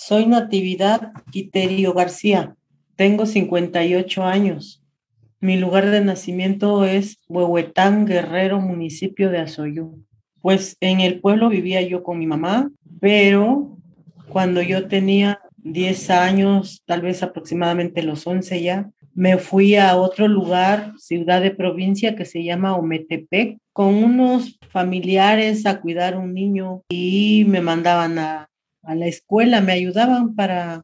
Soy 0.00 0.26
Natividad 0.26 1.10
Quiterio 1.32 1.92
García. 1.92 2.54
Tengo 2.94 3.26
58 3.26 4.22
años. 4.22 4.80
Mi 5.40 5.56
lugar 5.56 5.90
de 5.90 6.00
nacimiento 6.00 6.84
es 6.84 7.18
Huehuetán, 7.26 8.06
Guerrero, 8.06 8.60
municipio 8.60 9.28
de 9.28 9.38
Azoyú. 9.38 10.04
Pues 10.40 10.76
en 10.80 11.00
el 11.00 11.20
pueblo 11.20 11.48
vivía 11.48 11.82
yo 11.82 12.04
con 12.04 12.20
mi 12.20 12.28
mamá, 12.28 12.70
pero 13.00 13.76
cuando 14.28 14.62
yo 14.62 14.86
tenía 14.86 15.40
10 15.56 16.10
años, 16.10 16.84
tal 16.86 17.02
vez 17.02 17.24
aproximadamente 17.24 18.04
los 18.04 18.24
11 18.24 18.62
ya, 18.62 18.90
me 19.14 19.36
fui 19.36 19.74
a 19.74 19.96
otro 19.96 20.28
lugar, 20.28 20.92
ciudad 20.96 21.42
de 21.42 21.50
provincia 21.50 22.14
que 22.14 22.24
se 22.24 22.44
llama 22.44 22.76
Ometepec, 22.76 23.58
con 23.72 23.96
unos 23.96 24.60
familiares 24.70 25.66
a 25.66 25.80
cuidar 25.80 26.16
un 26.16 26.34
niño 26.34 26.82
y 26.88 27.44
me 27.48 27.60
mandaban 27.60 28.20
a, 28.20 28.48
a 28.82 28.94
la 28.94 29.06
escuela, 29.06 29.60
me 29.60 29.72
ayudaban 29.72 30.34
para, 30.34 30.82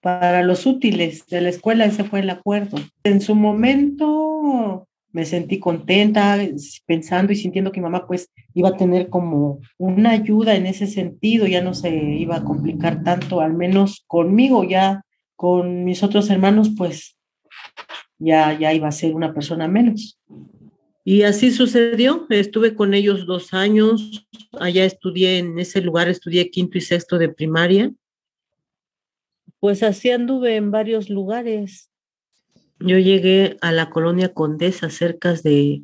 para 0.00 0.42
los 0.42 0.66
útiles 0.66 1.26
de 1.26 1.40
la 1.40 1.48
escuela, 1.48 1.84
ese 1.84 2.04
fue 2.04 2.20
el 2.20 2.30
acuerdo. 2.30 2.78
En 3.04 3.20
su 3.20 3.34
momento 3.34 4.88
me 5.12 5.24
sentí 5.24 5.58
contenta 5.58 6.38
pensando 6.86 7.32
y 7.32 7.36
sintiendo 7.36 7.72
que 7.72 7.80
mi 7.80 7.84
mamá 7.84 8.06
pues 8.06 8.30
iba 8.54 8.70
a 8.70 8.76
tener 8.76 9.08
como 9.08 9.60
una 9.76 10.10
ayuda 10.10 10.54
en 10.54 10.66
ese 10.66 10.86
sentido, 10.86 11.46
ya 11.46 11.62
no 11.62 11.74
se 11.74 11.90
iba 11.90 12.36
a 12.36 12.44
complicar 12.44 13.02
tanto, 13.02 13.40
al 13.40 13.54
menos 13.54 14.04
conmigo, 14.06 14.64
ya 14.64 15.02
con 15.36 15.84
mis 15.84 16.02
otros 16.02 16.30
hermanos 16.30 16.70
pues 16.76 17.16
ya, 18.18 18.56
ya 18.58 18.72
iba 18.72 18.88
a 18.88 18.92
ser 18.92 19.14
una 19.14 19.34
persona 19.34 19.66
menos. 19.66 20.18
Y 21.04 21.22
así 21.22 21.50
sucedió, 21.50 22.26
estuve 22.28 22.74
con 22.74 22.92
ellos 22.92 23.26
dos 23.26 23.54
años, 23.54 24.26
allá 24.58 24.84
estudié 24.84 25.38
en 25.38 25.58
ese 25.58 25.80
lugar, 25.80 26.08
estudié 26.08 26.50
quinto 26.50 26.76
y 26.76 26.82
sexto 26.82 27.18
de 27.18 27.30
primaria. 27.30 27.92
Pues 29.60 29.82
así 29.82 30.10
anduve 30.10 30.56
en 30.56 30.70
varios 30.70 31.08
lugares. 31.08 31.90
Yo 32.78 32.98
llegué 32.98 33.56
a 33.60 33.72
la 33.72 33.90
colonia 33.90 34.32
Condesa, 34.32 34.90
cerca 34.90 35.34
de, 35.34 35.82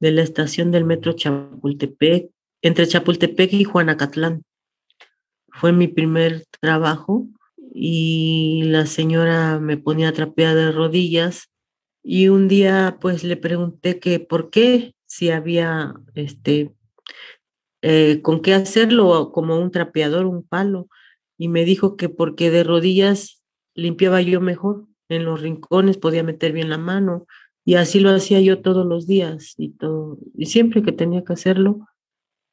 de 0.00 0.10
la 0.10 0.22
estación 0.22 0.70
del 0.70 0.84
metro 0.84 1.12
Chapultepec, 1.12 2.30
entre 2.62 2.86
Chapultepec 2.86 3.52
y 3.52 3.64
Juanacatlán. 3.64 4.44
Fue 5.48 5.72
mi 5.72 5.88
primer 5.88 6.44
trabajo 6.60 7.28
y 7.72 8.62
la 8.64 8.86
señora 8.86 9.58
me 9.58 9.76
ponía 9.76 10.12
trapeada 10.12 10.66
de 10.66 10.72
rodillas 10.72 11.50
y 12.04 12.28
un 12.28 12.46
día 12.48 12.98
pues 13.00 13.24
le 13.24 13.36
pregunté 13.36 13.98
que 13.98 14.20
por 14.20 14.50
qué, 14.50 14.94
si 15.06 15.30
había 15.30 15.94
este, 16.14 16.74
eh, 17.82 18.20
con 18.22 18.42
qué 18.42 18.52
hacerlo, 18.54 19.32
como 19.32 19.58
un 19.58 19.70
trapeador, 19.70 20.26
un 20.26 20.46
palo, 20.46 20.88
y 21.38 21.48
me 21.48 21.64
dijo 21.64 21.96
que 21.96 22.10
porque 22.10 22.50
de 22.50 22.62
rodillas 22.62 23.42
limpiaba 23.74 24.20
yo 24.20 24.40
mejor, 24.40 24.86
en 25.08 25.24
los 25.24 25.40
rincones 25.40 25.96
podía 25.96 26.22
meter 26.22 26.52
bien 26.52 26.68
la 26.68 26.78
mano, 26.78 27.26
y 27.64 27.76
así 27.76 27.98
lo 28.00 28.10
hacía 28.10 28.40
yo 28.40 28.60
todos 28.60 28.86
los 28.86 29.06
días 29.06 29.54
y 29.56 29.70
todo, 29.70 30.18
y 30.36 30.46
siempre 30.46 30.82
que 30.82 30.92
tenía 30.92 31.24
que 31.24 31.32
hacerlo, 31.32 31.88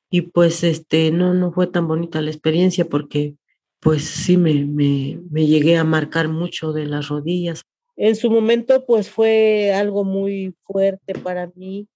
y 0.10 0.22
pues 0.22 0.64
este, 0.64 1.12
no, 1.12 1.34
no 1.34 1.52
fue 1.52 1.68
tan 1.68 1.88
bonita 1.88 2.22
la 2.22 2.32
experiencia 2.32 2.86
porque 2.86 3.36
pues 3.80 4.04
sí 4.04 4.38
me, 4.38 4.66
me, 4.66 5.20
me 5.30 5.48
llegué 5.48 5.78
a 5.78 5.84
marcar 5.84 6.28
mucho 6.28 6.72
de 6.72 6.86
las 6.86 7.08
rodillas. 7.08 7.64
En 8.04 8.16
su 8.16 8.32
momento, 8.32 8.84
pues 8.88 9.12
fue 9.12 9.72
algo 9.76 10.04
muy 10.04 10.56
fuerte 10.64 11.14
para 11.14 11.52
mí, 11.54 11.88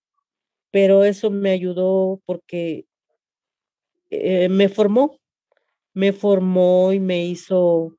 pero 0.70 1.04
eso 1.04 1.32
me 1.32 1.50
ayudó 1.50 2.22
porque 2.28 2.86
eh, 4.12 4.48
me 4.48 4.70
formó, 4.70 5.20
me 5.96 6.14
formó 6.14 6.94
y 6.94 7.00
me 7.00 7.26
hizo 7.26 7.98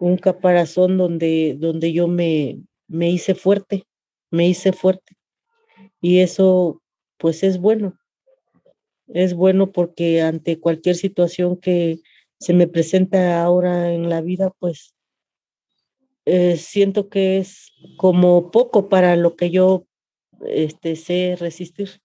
un 0.00 0.16
caparazón 0.16 0.98
donde, 0.98 1.54
donde 1.56 1.92
yo 1.92 2.08
me, 2.08 2.64
me 2.88 3.08
hice 3.08 3.36
fuerte, 3.36 3.84
me 4.32 4.48
hice 4.48 4.72
fuerte. 4.72 5.16
Y 6.00 6.18
eso, 6.18 6.82
pues 7.16 7.44
es 7.44 7.60
bueno. 7.60 7.96
Es 9.06 9.34
bueno 9.34 9.70
porque 9.70 10.20
ante 10.20 10.58
cualquier 10.58 10.96
situación 10.96 11.58
que 11.58 12.00
se 12.40 12.54
me 12.54 12.66
presenta 12.66 13.40
ahora 13.40 13.92
en 13.92 14.08
la 14.08 14.20
vida, 14.20 14.50
pues 14.58 14.96
eh, 16.30 16.58
siento 16.58 17.08
que 17.08 17.38
es 17.38 17.72
como 17.96 18.50
poco 18.50 18.90
para 18.90 19.16
lo 19.16 19.34
que 19.34 19.50
yo 19.50 19.86
este, 20.46 20.94
sé 20.94 21.36
resistir. 21.40 22.02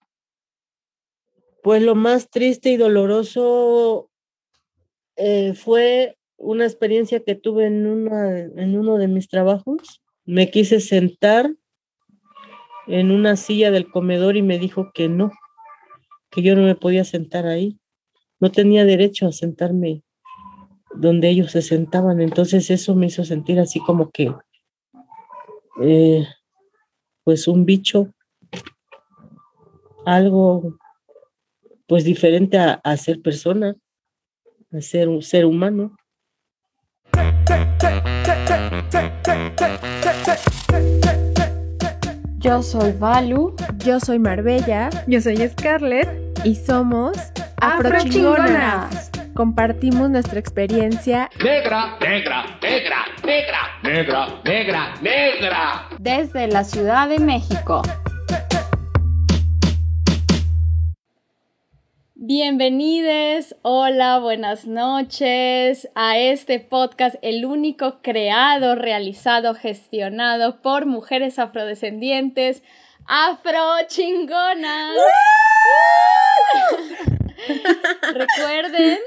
Pues 1.61 1.81
lo 1.81 1.93
más 1.93 2.29
triste 2.29 2.69
y 2.69 2.77
doloroso 2.77 4.09
eh, 5.17 5.53
fue 5.55 6.17
una 6.37 6.63
experiencia 6.63 7.19
que 7.19 7.35
tuve 7.35 7.65
en, 7.65 7.85
en 8.57 8.79
uno 8.79 8.97
de 8.97 9.09
mis 9.09 9.27
trabajos. 9.27 10.01
Me 10.23 10.49
quise 10.49 10.79
sentar 10.79 11.53
en 12.87 13.11
una 13.11 13.35
silla 13.35 13.71
del 13.71 13.91
comedor 13.91 14.37
y 14.37 14.41
me 14.41 14.57
dijo 14.57 14.91
que 14.93 15.09
no, 15.09 15.31
que 16.31 16.43
yo 16.43 16.55
no 16.55 16.61
me 16.61 16.75
podía 16.75 17.03
sentar 17.03 17.45
ahí. 17.45 17.77
No 18.39 18.53
tenía 18.53 18.85
derecho 18.85 19.27
a 19.27 19.33
sentarme 19.33 20.01
donde 20.95 21.29
ellos 21.29 21.51
se 21.51 21.61
sentaban. 21.61 22.21
Entonces 22.21 22.69
eso 22.69 22.95
me 22.95 23.07
hizo 23.07 23.23
sentir 23.23 23.59
así 23.59 23.79
como 23.79 24.09
que, 24.11 24.33
eh, 25.81 26.27
pues 27.23 27.47
un 27.47 27.65
bicho, 27.65 28.13
algo 30.05 30.77
pues 31.87 32.03
diferente 32.03 32.57
a, 32.57 32.81
a, 32.83 32.97
ser 32.97 33.21
persona, 33.21 33.75
a 34.71 34.81
ser 34.81 35.09
un 35.09 35.21
ser 35.21 35.45
humano. 35.45 35.95
Yo 42.43 42.61
soy 42.61 42.91
Valu. 42.91 43.55
Yo 43.77 44.01
soy 44.01 44.19
Marbella. 44.19 44.89
Yo 45.07 45.21
soy 45.21 45.37
Scarlett. 45.47 46.09
Y 46.43 46.55
somos 46.55 47.17
Afrochingonas. 47.61 49.12
Compartimos 49.33 50.11
nuestra 50.11 50.39
experiencia 50.39 51.29
negra, 51.43 51.97
negra, 51.99 52.45
negra, 52.61 53.05
negra, 53.25 53.79
negra, 53.81 54.27
negra, 54.45 54.93
negra. 55.01 55.89
Desde 55.97 56.47
la 56.47 56.63
Ciudad 56.63 57.09
de 57.09 57.17
México. 57.17 57.81
Bienvenidos, 62.13 63.55
hola, 63.63 64.19
buenas 64.19 64.67
noches 64.67 65.89
a 65.95 66.19
este 66.19 66.59
podcast, 66.59 67.15
el 67.23 67.43
único 67.45 68.03
creado, 68.03 68.75
realizado, 68.75 69.55
gestionado 69.55 70.61
por 70.61 70.85
mujeres 70.85 71.39
afrodescendientes, 71.39 72.61
afrochingonas. 73.07 74.95
Recuerden 78.13 78.99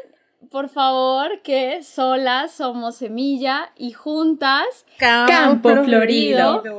por 0.51 0.69
favor, 0.69 1.41
que 1.43 1.83
solas 1.83 2.53
somos 2.53 2.97
semilla 2.97 3.71
y 3.77 3.93
juntas 3.93 4.67
campo, 4.99 5.71
florido. 5.85 6.63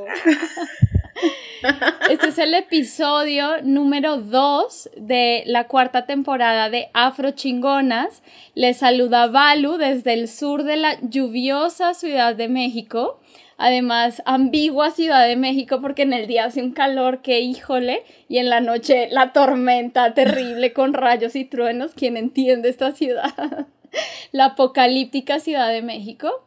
Este 2.10 2.28
es 2.28 2.38
el 2.38 2.54
episodio 2.54 3.64
número 3.64 4.18
2 4.18 4.92
de 4.98 5.44
la 5.48 5.68
cuarta 5.68 6.06
temporada 6.06 6.70
de 6.70 6.90
Afro 6.94 7.32
Chingonas. 7.32 8.22
Les 8.54 8.78
saluda 8.78 9.26
Balu 9.26 9.78
desde 9.78 10.14
el 10.14 10.28
sur 10.28 10.64
de 10.64 10.78
la 10.78 11.00
lluviosa 11.02 11.96
Ciudad 11.96 12.36
de 12.36 12.48
México. 12.48 13.20
Además, 13.58 14.22
ambigua 14.26 14.92
Ciudad 14.92 15.28
de 15.28 15.36
México 15.36 15.82
porque 15.82 16.04
en 16.04 16.14
el 16.14 16.28
día 16.28 16.46
hace 16.46 16.62
un 16.62 16.72
calor 16.72 17.22
que 17.24 17.40
híjole 17.42 18.04
y 18.30 18.38
en 18.38 18.50
la 18.50 18.62
noche 18.62 19.10
la 19.12 19.34
tormenta 19.34 20.14
terrible 20.14 20.74
con 20.74 20.94
rayos 20.94 21.36
y 21.36 21.44
truenos. 21.44 21.92
¿Quién 21.96 22.18
entiende 22.18 22.70
esta 22.70 22.92
ciudad? 22.92 23.68
la 24.32 24.46
apocalíptica 24.46 25.40
Ciudad 25.40 25.70
de 25.70 25.82
México. 25.82 26.47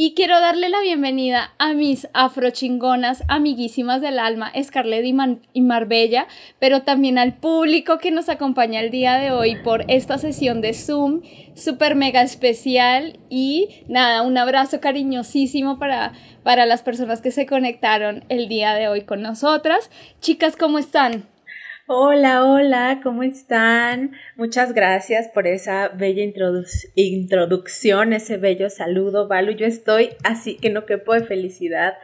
Y 0.00 0.14
quiero 0.14 0.38
darle 0.38 0.68
la 0.68 0.80
bienvenida 0.80 1.54
a 1.58 1.74
mis 1.74 2.06
afrochingonas 2.12 3.24
amiguísimas 3.26 4.00
del 4.00 4.20
alma, 4.20 4.52
Scarlett 4.62 5.04
y, 5.52 5.60
Marbella, 5.60 6.28
pero 6.60 6.82
también 6.82 7.18
al 7.18 7.34
público 7.34 7.98
que 7.98 8.12
nos 8.12 8.28
acompaña 8.28 8.78
el 8.78 8.92
día 8.92 9.16
de 9.18 9.32
hoy 9.32 9.56
por 9.56 9.84
esta 9.88 10.16
sesión 10.16 10.60
de 10.60 10.72
Zoom, 10.72 11.22
súper 11.56 11.96
mega 11.96 12.22
especial. 12.22 13.18
Y 13.28 13.70
nada, 13.88 14.22
un 14.22 14.38
abrazo 14.38 14.78
cariñosísimo 14.78 15.80
para, 15.80 16.12
para 16.44 16.64
las 16.64 16.82
personas 16.82 17.20
que 17.20 17.32
se 17.32 17.46
conectaron 17.46 18.22
el 18.28 18.46
día 18.46 18.74
de 18.74 18.86
hoy 18.86 19.00
con 19.00 19.20
nosotras. 19.20 19.90
Chicas, 20.20 20.54
¿cómo 20.54 20.78
están? 20.78 21.26
Hola, 21.90 22.44
hola, 22.44 23.00
¿cómo 23.02 23.22
están? 23.22 24.12
Muchas 24.36 24.74
gracias 24.74 25.28
por 25.28 25.46
esa 25.46 25.88
bella 25.88 26.22
introducción, 26.94 28.12
ese 28.12 28.36
bello 28.36 28.68
saludo, 28.68 29.26
Valu. 29.26 29.52
Yo 29.52 29.64
estoy 29.64 30.10
así 30.22 30.56
que 30.56 30.68
no 30.68 30.84
quepo 30.84 31.14
de 31.14 31.24
felicidad. 31.24 31.94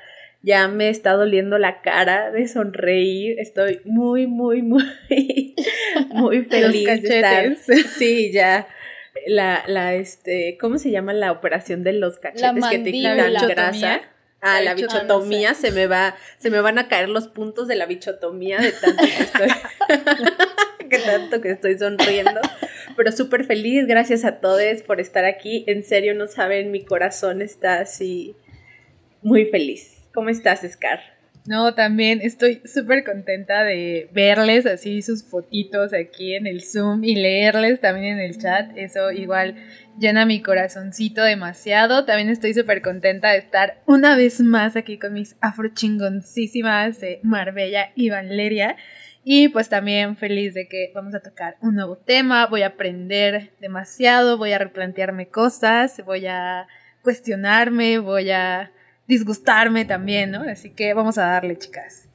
Ya 0.41 0.69
me 0.69 0.89
está 0.89 1.13
doliendo 1.13 1.59
la 1.59 1.83
cara 1.83 2.31
de 2.31 2.49
sonreír. 2.49 3.39
Estoy 3.39 3.83
muy, 3.85 4.27
muy, 4.27 4.63
muy, 4.63 4.85
muy 6.09 6.45
feliz 6.47 7.03
de 7.03 7.17
estar. 7.17 7.55
Sí, 7.99 8.33
ya. 8.33 8.67
la, 9.27 9.65
la, 9.67 9.97
este, 9.97 10.57
¿cómo 10.59 10.79
se 10.79 10.93
llama 10.93 11.13
la 11.13 11.31
operación 11.31 11.85
de 11.85 11.93
los 11.93 12.19
cachetes 12.19 12.55
La 12.55 12.71
que 12.71 12.79
te 12.79 12.91
quitan 12.91 13.35
grasa? 13.49 14.01
Ah, 14.47 14.61
la 14.61 14.67
La 14.67 14.75
bichotomía, 14.75 15.55
se 15.55 15.71
me 15.71 15.87
va, 15.87 16.17
se 16.37 16.51
me 16.51 16.61
van 16.61 16.79
a 16.79 16.87
caer 16.87 17.09
los 17.09 17.29
puntos 17.29 17.67
de 17.67 17.77
la 17.77 17.87
bichotomía 17.87 18.59
de 18.61 18.73
tanto 18.73 19.03
que 19.03 19.23
estoy, 19.23 19.49
que 20.91 20.99
tanto 20.99 21.41
que 21.41 21.51
estoy 21.51 21.79
sonriendo. 21.79 22.43
Pero 22.95 23.11
súper 23.11 23.47
feliz, 23.47 23.87
gracias 23.87 24.23
a 24.27 24.41
todos 24.41 24.83
por 24.83 25.01
estar 25.01 25.25
aquí. 25.25 25.65
En 25.67 25.83
serio, 25.83 26.15
no 26.15 26.27
saben, 26.27 26.71
mi 26.71 26.85
corazón 26.85 27.41
está 27.41 27.81
así 27.81 28.37
muy 29.23 29.47
feliz. 29.47 30.11
¿Cómo 30.13 30.29
estás, 30.29 30.61
Scar? 30.71 31.14
No, 31.47 31.75
también 31.75 32.21
estoy 32.23 32.63
súper 32.65 33.05
contenta 33.05 33.65
de 33.65 34.09
verles 34.15 34.65
así 34.65 35.03
sus 35.03 35.29
fotitos 35.29 35.93
aquí 35.93 36.35
en 36.35 36.47
el 36.47 36.63
Zoom 36.63 37.05
y 37.05 37.17
leerles 37.17 37.81
también 37.81 38.19
en 38.19 38.21
el 38.21 38.39
chat. 38.39 38.71
Eso 38.77 39.13
igual 39.13 39.55
llena 39.99 40.25
mi 40.25 40.41
corazoncito 40.41 41.23
demasiado. 41.23 42.07
También 42.07 42.31
estoy 42.31 42.55
súper 42.55 42.81
contenta 42.81 43.33
de 43.33 43.39
estar 43.39 43.83
una 43.87 44.17
vez 44.17 44.41
más 44.41 44.75
aquí 44.75 44.99
con 44.99 45.13
mis 45.13 45.37
afrochingoncísimas 45.43 47.01
de 47.01 47.21
Marbella 47.23 47.91
y 47.95 48.09
Valeria. 48.09 48.77
Y 49.23 49.49
pues 49.49 49.69
también 49.69 50.17
feliz 50.17 50.55
de 50.55 50.67
que 50.67 50.93
vamos 50.95 51.15
a 51.15 51.21
tocar 51.21 51.57
un 51.61 51.75
nuevo 51.75 51.97
tema, 51.97 52.47
voy 52.47 52.63
a 52.63 52.69
aprender 52.69 53.53
demasiado, 53.61 54.39
voy 54.39 54.53
a 54.53 54.59
replantearme 54.59 55.29
cosas, 55.29 56.03
voy 56.07 56.27
a 56.27 56.67
cuestionarme, 57.03 57.99
voy 57.99 58.31
a 58.31 58.71
disgustarme 59.07 59.85
también, 59.85 60.31
¿no? 60.31 60.43
Así 60.49 60.71
que 60.71 60.95
vamos 60.95 61.19
a 61.19 61.27
darle, 61.27 61.59
chicas. 61.59 62.09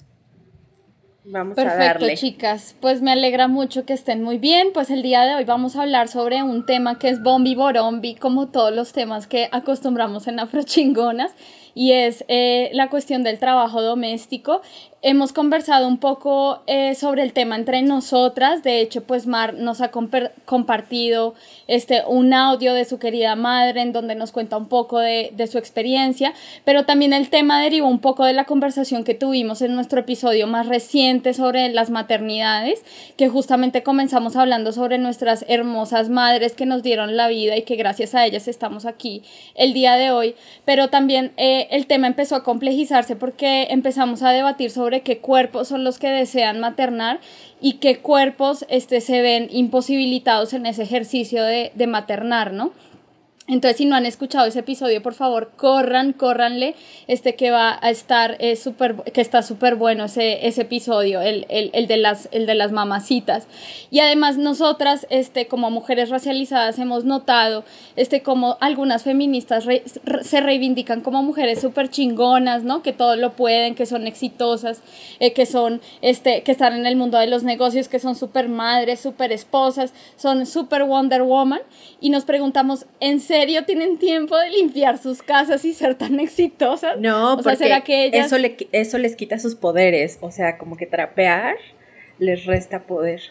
Vamos 1.32 1.58
a 1.60 1.62
Perfecto, 1.62 1.84
darle. 2.00 2.18
chicas. 2.18 2.76
Pues 2.82 3.02
me 3.02 3.12
alegra 3.12 3.48
mucho 3.48 3.86
que 3.86 3.94
estén 3.94 4.24
muy 4.24 4.40
bien. 4.40 4.70
Pues 4.74 4.90
el 4.90 5.04
día 5.04 5.22
de 5.26 5.36
hoy 5.36 5.44
vamos 5.44 5.76
a 5.76 5.84
hablar 5.84 6.08
sobre 6.08 6.42
un 6.42 6.66
tema 6.66 6.98
que 6.98 7.10
es 7.10 7.22
Bombi 7.22 7.54
Borombi, 7.54 8.16
como 8.16 8.48
todos 8.48 8.74
los 8.74 8.94
temas 8.94 9.28
que 9.28 9.48
acostumbramos 9.52 10.28
en 10.28 10.40
Afrochingonas, 10.40 11.34
y 11.76 11.92
es 11.92 12.26
eh, 12.30 12.72
la 12.74 12.90
cuestión 12.90 13.22
del 13.24 13.38
trabajo 13.38 13.82
doméstico. 13.84 14.62
Hemos 15.02 15.32
conversado 15.32 15.88
un 15.88 15.98
poco 15.98 16.60
eh, 16.68 16.94
sobre 16.94 17.24
el 17.24 17.32
tema 17.32 17.56
entre 17.56 17.82
nosotras. 17.82 18.64
De 18.64 18.82
hecho, 18.82 19.02
pues 19.02 19.28
Mar 19.28 19.54
nos 19.54 19.80
ha 19.80 19.92
compartido 19.92 21.36
este, 21.68 22.04
un 22.06 22.34
audio 22.34 22.74
de 22.74 22.84
su 22.84 23.00
querida 23.00 23.38
madre 23.38 23.80
en 23.80 23.94
donde 23.94 24.16
nos 24.16 24.34
cuenta 24.34 24.58
un 24.58 24.68
poco 24.68 25.00
de, 25.00 25.32
de 25.34 25.48
su 25.48 25.58
experiencia, 25.58 26.34
pero 26.66 26.84
también 26.84 27.14
el 27.14 27.30
tema 27.30 27.62
derivó 27.62 27.88
un 27.88 28.00
poco 28.00 28.26
de 28.26 28.34
la 28.34 28.44
conversación 28.44 29.06
que 29.06 29.14
tuvimos 29.14 29.62
en 29.62 29.74
nuestro 29.74 30.02
episodio 30.02 30.48
más 30.48 30.68
reciente 30.68 31.34
sobre 31.34 31.70
las 31.70 31.90
maternidades, 31.90 32.84
que 33.16 33.30
justamente 33.30 33.84
comenzamos 33.84 34.36
hablando 34.36 34.74
sobre 34.74 34.98
nuestras 34.98 35.46
hermosas 35.48 36.10
madres 36.10 36.52
que 36.56 36.66
nos 36.66 36.84
dieron 36.84 37.16
la 37.16 37.30
vida 37.30 37.56
y 37.56 37.62
que 37.62 37.78
gracias 37.78 38.16
a 38.16 38.26
ellas 38.26 38.50
estamos 38.50 38.86
aquí 38.86 39.24
el 39.56 39.72
día 39.72 39.94
de 39.94 40.12
hoy, 40.12 40.36
pero 40.66 40.90
también 40.90 41.32
eh, 41.38 41.70
el 41.72 41.88
tema 41.88 42.08
empezó 42.08 42.36
a 42.36 42.44
complejizarse 42.44 43.16
porque 43.16 43.68
empezamos 43.70 44.24
a 44.24 44.32
debatir 44.32 44.72
sobre 44.72 44.89
qué 45.02 45.20
cuerpos 45.20 45.68
son 45.68 45.84
los 45.84 46.00
que 46.00 46.10
desean 46.10 46.60
maternar 46.60 47.20
y 47.62 47.74
qué 47.74 48.00
cuerpos 48.00 48.66
este, 48.70 49.02
se 49.02 49.22
ven 49.22 49.48
imposibilitados 49.52 50.54
en 50.54 50.66
ese 50.66 50.84
ejercicio 50.84 51.44
de, 51.44 51.72
de 51.76 51.88
maternar, 51.88 52.54
¿no? 52.54 52.72
Entonces, 53.50 53.78
si 53.78 53.86
no 53.86 53.96
han 53.96 54.06
escuchado 54.06 54.46
ese 54.46 54.60
episodio, 54.60 55.02
por 55.02 55.16
favor, 55.16 55.52
corran, 55.58 56.14
córranle, 56.14 56.76
este 57.08 57.34
que 57.34 57.50
va 57.50 57.80
a 57.82 57.90
estar 57.90 58.38
eh, 58.40 58.56
súper, 58.56 58.96
que 59.12 59.22
está 59.22 59.42
súper 59.42 59.76
bueno 59.76 60.06
ese, 60.06 60.48
ese 60.48 60.62
episodio, 60.62 61.20
el, 61.20 61.48
el, 61.50 61.72
el, 61.74 61.88
de 61.88 61.98
las, 61.98 62.30
el 62.32 62.46
de 62.46 62.54
las 62.54 62.72
mamacitas. 62.72 63.48
Y 63.90 64.02
además 64.02 64.38
nosotras, 64.38 65.08
este, 65.10 65.48
como 65.48 65.72
mujeres 65.72 66.12
racializadas, 66.12 66.78
hemos 66.78 67.06
notado, 67.06 67.66
este, 67.96 68.22
como 68.22 68.58
algunas 68.62 69.02
feministas 69.02 69.66
re- 69.66 69.84
se 70.22 70.42
reivindican 70.42 71.02
como 71.02 71.24
mujeres 71.24 71.60
súper 71.60 71.90
chingonas, 71.90 72.64
¿no? 72.64 72.84
Que 72.84 72.94
todo 72.94 73.16
lo 73.16 73.32
pueden, 73.32 73.74
que 73.74 73.88
son 73.88 74.06
exitosas, 74.06 74.84
eh, 75.20 75.34
que 75.34 75.48
son, 75.48 75.82
este, 76.04 76.44
que 76.44 76.52
están 76.52 76.74
en 76.74 76.86
el 76.86 76.96
mundo 76.96 77.18
de 77.18 77.26
los 77.26 77.42
negocios, 77.42 77.88
que 77.88 77.98
son 77.98 78.16
súper 78.16 78.48
madres, 78.48 79.00
súper 79.00 79.32
esposas, 79.32 79.92
son 80.18 80.46
súper 80.46 80.84
Wonder 80.84 81.24
Woman. 81.24 81.62
Y 82.00 82.12
nos 82.12 82.26
preguntamos, 82.26 82.86
¿en 83.00 83.20
serio 83.20 83.39
tienen 83.66 83.98
tiempo 83.98 84.38
de 84.38 84.50
limpiar 84.50 84.98
sus 84.98 85.22
casas 85.24 85.64
y 85.66 85.74
ser 85.74 85.96
tan 85.96 86.20
exitosas? 86.20 87.00
No, 87.00 87.34
O 87.34 87.36
sea, 87.36 87.44
porque 87.54 87.58
¿será 87.58 87.82
que 87.82 88.06
ellas- 88.06 88.28
eso, 88.28 88.38
le, 88.38 88.58
qui- 88.58 88.68
eso 88.72 88.98
les 88.98 89.16
quita 89.16 89.40
sus 89.40 89.56
poderes. 89.56 90.18
O 90.22 90.32
sea, 90.32 90.58
como 90.58 90.78
que 90.78 90.86
trapear 90.86 91.56
les 92.20 92.46
resta 92.46 92.84
poder. 92.84 93.22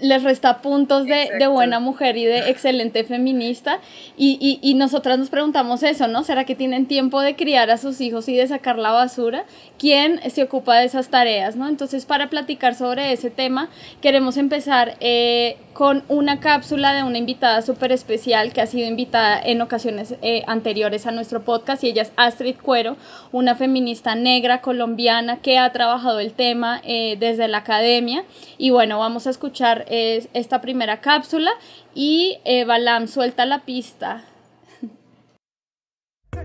Les 0.00 0.22
resta 0.22 0.60
puntos 0.60 1.06
de, 1.06 1.30
de 1.38 1.46
buena 1.46 1.80
mujer 1.80 2.16
y 2.16 2.24
de 2.24 2.50
excelente 2.50 3.04
feminista. 3.04 3.80
Y, 4.16 4.38
y, 4.40 4.58
y 4.68 4.74
nosotras 4.74 5.18
nos 5.18 5.30
preguntamos 5.30 5.82
eso, 5.82 6.08
¿no? 6.08 6.24
¿Será 6.24 6.44
que 6.44 6.54
tienen 6.54 6.86
tiempo 6.86 7.20
de 7.20 7.36
criar 7.36 7.70
a 7.70 7.78
sus 7.78 8.00
hijos 8.00 8.28
y 8.28 8.36
de 8.36 8.46
sacar 8.46 8.78
la 8.78 8.90
basura? 8.90 9.44
¿Quién 9.78 10.20
se 10.30 10.42
ocupa 10.42 10.76
de 10.76 10.84
esas 10.84 11.08
tareas, 11.08 11.56
no? 11.56 11.68
Entonces, 11.68 12.06
para 12.06 12.30
platicar 12.30 12.74
sobre 12.74 13.12
ese 13.12 13.30
tema, 13.30 13.68
queremos 14.00 14.36
empezar 14.36 14.96
eh, 15.00 15.56
con 15.72 16.04
una 16.08 16.40
cápsula 16.40 16.94
de 16.94 17.02
una 17.02 17.18
invitada 17.18 17.60
súper 17.62 17.90
especial 17.92 18.52
que 18.52 18.60
ha 18.60 18.66
sido 18.66 18.86
invitada 18.86 19.40
en 19.42 19.60
ocasiones 19.60 20.14
eh, 20.22 20.42
anteriores 20.46 21.06
a 21.06 21.10
nuestro 21.10 21.42
podcast 21.42 21.82
y 21.82 21.88
ella 21.88 22.02
es 22.02 22.12
Astrid 22.16 22.56
Cuero, 22.62 22.96
una 23.32 23.56
feminista 23.56 24.14
negra 24.14 24.60
colombiana 24.60 25.38
que 25.38 25.58
ha 25.58 25.70
trabajado 25.72 26.20
el 26.20 26.32
tema 26.32 26.80
eh, 26.84 27.16
desde 27.18 27.48
la 27.48 27.58
academia. 27.58 28.24
Y 28.58 28.70
bueno, 28.70 28.98
vamos 28.98 29.26
a 29.26 29.30
escuchar 29.30 29.84
esta 30.32 30.60
primera 30.60 31.00
cápsula 31.00 31.50
y 31.94 32.38
eh, 32.44 32.64
Balam 32.64 33.08
suelta 33.08 33.46
la 33.46 33.64
pista. 33.64 34.24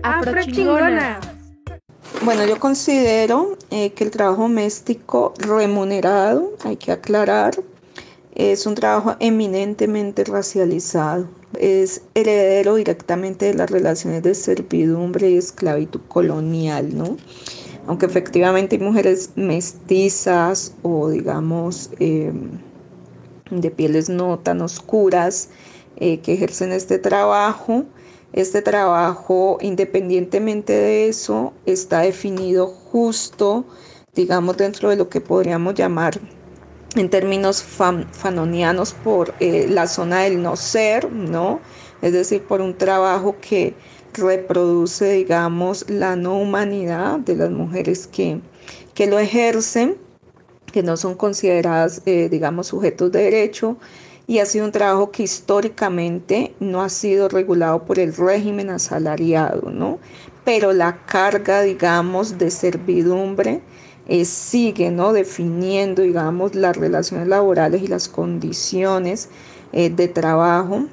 Afrochingonas. 0.02 1.40
Bueno, 2.22 2.46
yo 2.46 2.58
considero 2.58 3.56
eh, 3.70 3.90
que 3.90 4.04
el 4.04 4.10
trabajo 4.10 4.42
doméstico 4.42 5.32
remunerado, 5.38 6.52
hay 6.64 6.76
que 6.76 6.92
aclarar, 6.92 7.54
es 8.34 8.66
un 8.66 8.74
trabajo 8.74 9.16
eminentemente 9.20 10.24
racializado. 10.24 11.28
Es 11.58 12.02
heredero 12.14 12.76
directamente 12.76 13.46
de 13.46 13.54
las 13.54 13.70
relaciones 13.70 14.22
de 14.22 14.34
servidumbre 14.34 15.30
y 15.30 15.36
esclavitud 15.36 16.00
colonial, 16.08 16.96
¿no? 16.96 17.16
Aunque 17.86 18.06
efectivamente 18.06 18.76
hay 18.76 18.82
mujeres 18.82 19.30
mestizas 19.34 20.74
o 20.82 21.08
digamos 21.08 21.90
eh, 21.98 22.32
de 23.50 23.70
pieles 23.70 24.08
no 24.08 24.38
tan 24.38 24.60
oscuras 24.62 25.48
eh, 25.96 26.18
que 26.20 26.34
ejercen 26.34 26.72
este 26.72 26.98
trabajo. 26.98 27.84
Este 28.32 28.62
trabajo, 28.62 29.58
independientemente 29.60 30.72
de 30.72 31.08
eso, 31.08 31.52
está 31.66 32.00
definido 32.02 32.68
justo, 32.68 33.64
digamos, 34.14 34.56
dentro 34.56 34.88
de 34.88 34.96
lo 34.96 35.08
que 35.08 35.20
podríamos 35.20 35.74
llamar 35.74 36.20
en 36.94 37.10
términos 37.10 37.62
fan- 37.62 38.06
fanonianos 38.12 38.92
por 38.94 39.34
eh, 39.40 39.66
la 39.68 39.86
zona 39.88 40.20
del 40.20 40.42
no 40.42 40.56
ser, 40.56 41.10
¿no? 41.10 41.60
Es 42.02 42.12
decir, 42.12 42.42
por 42.46 42.60
un 42.60 42.78
trabajo 42.78 43.36
que 43.40 43.74
reproduce, 44.14 45.12
digamos, 45.12 45.88
la 45.88 46.16
no 46.16 46.38
humanidad 46.38 47.18
de 47.20 47.36
las 47.36 47.50
mujeres 47.50 48.06
que, 48.06 48.40
que 48.94 49.06
lo 49.06 49.18
ejercen, 49.18 49.96
que 50.70 50.82
no 50.82 50.96
son 50.96 51.14
consideradas, 51.14 52.02
eh, 52.06 52.28
digamos, 52.30 52.68
sujetos 52.68 53.12
de 53.12 53.24
derecho, 53.24 53.76
y 54.26 54.38
ha 54.38 54.46
sido 54.46 54.64
un 54.64 54.72
trabajo 54.72 55.10
que 55.10 55.24
históricamente 55.24 56.54
no 56.60 56.82
ha 56.82 56.88
sido 56.88 57.28
regulado 57.28 57.84
por 57.84 57.98
el 57.98 58.14
régimen 58.14 58.70
asalariado, 58.70 59.70
¿no? 59.70 59.98
Pero 60.44 60.72
la 60.72 61.04
carga, 61.04 61.62
digamos, 61.62 62.38
de 62.38 62.50
servidumbre 62.50 63.60
eh, 64.06 64.24
sigue, 64.24 64.90
¿no? 64.90 65.12
Definiendo, 65.12 66.02
digamos, 66.02 66.54
las 66.54 66.76
relaciones 66.76 67.26
laborales 67.26 67.82
y 67.82 67.88
las 67.88 68.08
condiciones 68.08 69.28
eh, 69.72 69.90
de 69.90 70.08
trabajo 70.08 70.86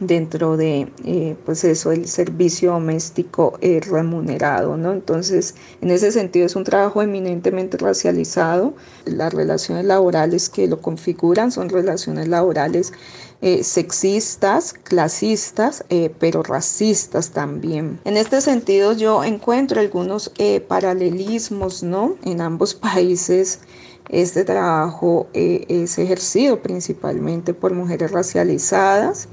dentro 0.00 0.56
de 0.56 0.88
eh, 1.04 1.36
pues 1.44 1.64
eso 1.64 1.92
el 1.92 2.06
servicio 2.06 2.72
doméstico 2.72 3.58
remunerado 3.60 4.76
no 4.76 4.92
entonces 4.92 5.54
en 5.80 5.90
ese 5.90 6.12
sentido 6.12 6.46
es 6.46 6.56
un 6.56 6.64
trabajo 6.64 7.02
eminentemente 7.02 7.76
racializado. 7.76 8.74
Las 9.04 9.32
relaciones 9.32 9.84
laborales 9.84 10.48
que 10.48 10.66
lo 10.66 10.80
configuran 10.80 11.52
son 11.52 11.68
relaciones 11.68 12.28
laborales 12.28 12.92
eh, 13.40 13.62
sexistas 13.62 14.72
clasistas 14.72 15.84
eh, 15.90 16.12
pero 16.18 16.42
racistas 16.42 17.30
también. 17.30 18.00
En 18.04 18.16
este 18.16 18.40
sentido 18.40 18.92
yo 18.92 19.22
encuentro 19.22 19.80
algunos 19.80 20.32
eh, 20.38 20.60
paralelismos 20.60 21.82
no 21.82 22.16
en 22.24 22.40
ambos 22.40 22.74
países 22.88 23.60
este 24.08 24.42
trabajo 24.44 25.28
es 25.34 25.98
ejercido 25.98 26.62
principalmente 26.62 27.52
por 27.52 27.74
mujeres 27.74 28.10
racializadas 28.10 29.28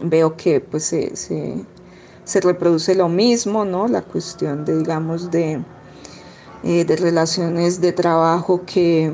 veo 0.00 0.36
que 0.36 0.60
pues 0.60 0.84
se, 0.84 1.16
se, 1.16 2.40
reproduce 2.40 2.94
lo 2.94 3.08
mismo, 3.08 3.64
¿no? 3.64 3.88
La 3.88 4.02
cuestión 4.02 4.64
de, 4.64 4.78
digamos, 4.78 5.30
de, 5.30 5.62
eh, 6.62 6.84
de 6.84 6.96
relaciones 6.96 7.80
de 7.80 7.92
trabajo 7.92 8.62
que, 8.64 9.10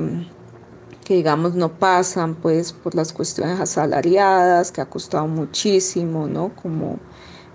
que 1.03 1.15
digamos 1.15 1.55
no 1.55 1.69
pasan 1.69 2.35
pues 2.35 2.73
por 2.73 2.95
las 2.95 3.13
cuestiones 3.13 3.59
asalariadas, 3.59 4.71
que 4.71 4.81
ha 4.81 4.89
costado 4.89 5.27
muchísimo, 5.27 6.27
¿no? 6.27 6.51
Como 6.55 6.99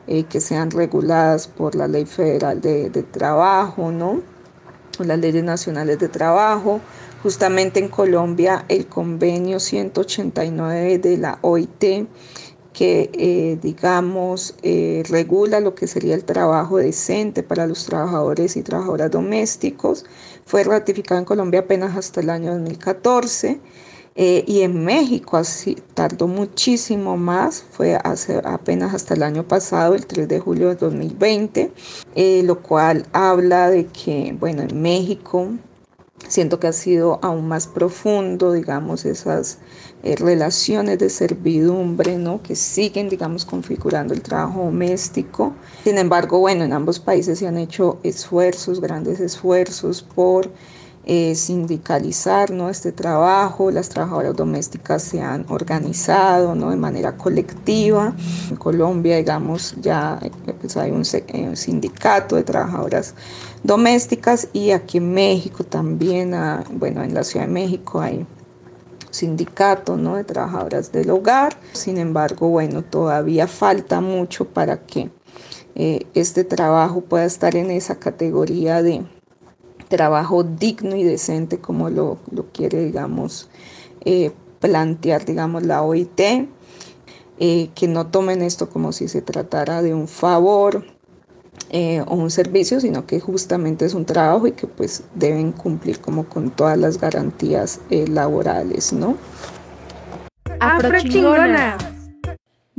eh, 0.07 0.25
que 0.25 0.41
sean 0.41 0.71
reguladas 0.71 1.47
por 1.47 1.75
la 1.75 1.87
ley 1.87 2.07
federal 2.07 2.61
de, 2.61 2.91
de 2.91 3.03
trabajo, 3.03 3.93
¿no? 3.93 4.23
O 4.99 5.05
las 5.05 5.19
leyes 5.19 5.45
nacionales 5.45 5.99
de 5.99 6.09
trabajo. 6.09 6.81
Justamente 7.23 7.81
en 7.81 7.89
Colombia 7.89 8.65
el 8.69 8.87
convenio 8.87 9.61
189 9.61 10.99
de 10.99 11.19
la 11.19 11.39
OIT 11.43 12.09
que 12.73 13.11
eh, 13.15 13.59
digamos 13.61 14.55
eh, 14.63 15.03
regula 15.09 15.61
lo 15.61 15.75
que 15.75 15.87
sería 15.87 16.15
el 16.15 16.25
trabajo 16.25 16.79
decente 16.79 17.43
para 17.43 17.67
los 17.67 17.85
trabajadores 17.87 18.57
y 18.57 18.63
trabajadoras 18.63 19.11
domésticos. 19.11 20.05
Fue 20.47 20.65
ratificado 20.65 21.19
en 21.19 21.25
Colombia 21.25 21.61
apenas 21.61 21.97
hasta 21.97 22.21
el 22.21 22.31
año 22.31 22.53
2014 22.53 23.61
eh, 24.17 24.45
y 24.47 24.63
en 24.63 24.85
México 24.85 25.37
así 25.37 25.77
tardó 25.95 26.27
muchísimo 26.27 27.17
más, 27.17 27.65
fue 27.71 27.97
hace, 28.03 28.41
apenas 28.45 28.95
hasta 28.95 29.15
el 29.15 29.23
año 29.23 29.47
pasado, 29.47 29.95
el 29.95 30.07
3 30.07 30.29
de 30.29 30.41
julio 30.41 30.69
de 30.69 30.75
2020, 30.75 31.73
lo 32.45 32.61
cual 32.61 33.07
habla 33.13 33.71
de 33.71 33.87
que, 33.87 34.37
bueno, 34.39 34.63
en 34.63 34.83
México 34.83 35.49
siento 36.29 36.61
que 36.61 36.69
ha 36.69 36.73
sido 36.73 37.19
aún 37.23 37.49
más 37.49 37.67
profundo, 37.67 38.53
digamos, 38.53 39.05
esas 39.05 39.59
eh, 40.03 40.17
relaciones 40.17 40.99
de 40.99 41.11
servidumbre, 41.11 42.17
¿no? 42.17 42.43
Que 42.43 42.57
siguen, 42.57 43.09
digamos, 43.09 43.45
configurando 43.45 44.15
el 44.15 44.23
trabajo 44.23 44.65
doméstico. 44.65 45.53
Sin 45.85 45.99
embargo, 45.99 46.39
bueno, 46.39 46.65
en 46.65 46.73
ambos 46.73 46.99
países 46.99 47.39
se 47.39 47.47
han 47.47 47.59
hecho 47.59 47.99
esfuerzos, 48.03 48.81
grandes 48.81 49.21
esfuerzos 49.21 50.03
por 50.03 50.51
eh, 51.13 51.35
sindicalizar 51.35 52.53
¿no? 52.53 52.71
este 52.71 52.93
trabajo, 52.93 53.73
las 53.73 53.89
trabajadoras 53.89 54.37
domésticas 54.37 55.03
se 55.03 55.21
han 55.21 55.45
organizado 55.49 56.55
¿no? 56.55 56.71
de 56.71 56.77
manera 56.77 57.17
colectiva. 57.17 58.15
En 58.49 58.55
Colombia, 58.55 59.17
digamos, 59.17 59.75
ya 59.81 60.21
pues, 60.61 60.77
hay 60.77 60.93
un, 60.93 61.03
un 61.49 61.57
sindicato 61.57 62.37
de 62.37 62.45
trabajadoras 62.45 63.17
domésticas 63.65 64.47
y 64.53 64.71
aquí 64.71 64.99
en 64.99 65.13
México 65.13 65.65
también, 65.65 66.33
bueno, 66.75 67.03
en 67.03 67.13
la 67.13 67.25
Ciudad 67.25 67.47
de 67.47 67.53
México 67.55 68.01
hay 68.01 68.25
sindicato 69.11 69.97
¿no? 69.97 70.15
de 70.15 70.23
trabajadoras 70.23 70.93
del 70.93 71.11
hogar. 71.11 71.57
Sin 71.73 71.99
embargo, 71.99 72.51
bueno, 72.51 72.85
todavía 72.85 73.49
falta 73.49 74.01
mucho 74.01 74.45
para 74.45 74.87
que 74.87 75.11
eh, 75.75 76.07
este 76.15 76.45
trabajo 76.45 77.01
pueda 77.01 77.25
estar 77.25 77.57
en 77.57 77.73
esa 77.73 77.97
categoría 77.97 78.81
de 78.81 79.05
trabajo 79.91 80.43
digno 80.43 80.97
y 80.97 81.05
decente 81.05 81.59
como 81.59 81.91
lo, 81.91 82.19
quiere, 82.55 82.83
digamos, 82.83 83.51
eh, 84.07 84.33
plantear, 84.61 85.27
digamos, 85.27 85.65
la 85.67 85.83
OIT. 85.83 86.49
Eh, 87.43 87.71
que 87.75 87.89
no 87.89 88.07
tomen 88.07 88.43
esto 88.43 88.69
como 88.69 88.93
si 88.93 89.09
se 89.09 89.23
tratara 89.23 89.81
de 89.81 89.95
un 89.95 90.09
favor 90.09 90.85
eh, 91.71 92.03
o 92.07 92.17
un 92.17 92.31
servicio, 92.31 92.81
sino 92.81 93.07
que 93.07 93.19
justamente 93.19 93.87
es 93.87 93.95
un 93.95 94.05
trabajo 94.05 94.47
y 94.47 94.53
que 94.53 94.67
pues 94.67 95.05
deben 95.15 95.53
cumplir 95.53 96.01
como 96.01 96.29
con 96.29 96.51
todas 96.51 96.77
las 96.77 96.99
garantías 96.99 97.81
eh, 97.89 98.07
laborales, 98.09 98.93
¿no? 98.93 99.17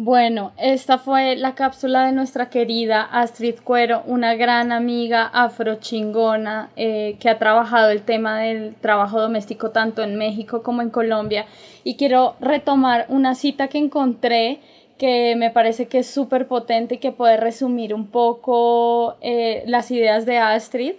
Bueno, 0.04 0.52
esta 0.58 0.98
fue 0.98 1.36
la 1.36 1.54
cápsula 1.54 2.08
de 2.08 2.12
nuestra 2.12 2.50
querida 2.50 3.04
Astrid 3.04 3.58
Cuero, 3.64 4.02
una 4.08 4.34
gran 4.34 4.72
amiga 4.72 5.28
afrochingona 5.28 6.72
eh, 6.76 7.18
que 7.20 7.30
ha 7.30 7.38
trabajado 7.38 7.92
el 7.92 8.02
tema 8.02 8.40
del 8.40 8.74
trabajo 8.74 9.22
doméstico 9.22 9.70
tanto 9.70 10.02
en 10.02 10.16
México 10.16 10.64
como 10.64 10.82
en 10.82 10.90
Colombia. 10.90 11.46
Y 11.84 11.98
quiero 11.98 12.36
retomar 12.40 13.06
una 13.10 13.36
cita 13.36 13.68
que 13.68 13.78
encontré 13.78 14.60
que 14.98 15.36
me 15.36 15.52
parece 15.52 15.88
que 15.88 16.00
es 16.00 16.08
súper 16.08 16.48
potente 16.48 16.96
y 16.96 16.98
que 16.98 17.12
puede 17.12 17.38
resumir 17.38 17.94
un 17.94 18.08
poco 18.08 19.18
eh, 19.22 19.62
las 19.68 19.92
ideas 19.92 20.26
de 20.26 20.40
Astrid 20.40 20.94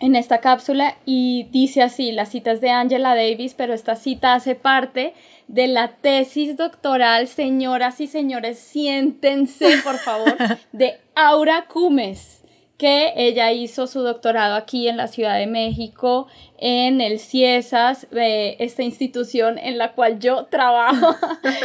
en 0.00 0.16
esta 0.16 0.38
cápsula 0.38 0.96
y 1.04 1.48
dice 1.52 1.82
así, 1.82 2.10
las 2.10 2.30
citas 2.30 2.62
de 2.62 2.70
Angela 2.70 3.14
Davis, 3.14 3.52
pero 3.54 3.74
esta 3.74 3.94
cita 3.94 4.32
hace 4.32 4.54
parte 4.54 5.12
de 5.50 5.66
la 5.66 5.88
tesis 5.96 6.56
doctoral, 6.56 7.26
señoras 7.26 8.00
y 8.00 8.06
señores, 8.06 8.56
siéntense 8.58 9.78
por 9.82 9.98
favor, 9.98 10.36
de 10.72 11.00
Aura 11.16 11.66
Cumes 11.66 12.36
que 12.78 13.12
ella 13.14 13.52
hizo 13.52 13.86
su 13.86 14.00
doctorado 14.00 14.54
aquí 14.54 14.88
en 14.88 14.96
la 14.96 15.06
Ciudad 15.06 15.36
de 15.36 15.46
México, 15.46 16.28
en 16.56 17.02
el 17.02 17.20
CIESAS, 17.20 18.06
esta 18.10 18.82
institución 18.82 19.58
en 19.58 19.76
la 19.76 19.92
cual 19.92 20.18
yo 20.18 20.46
trabajo. 20.46 21.14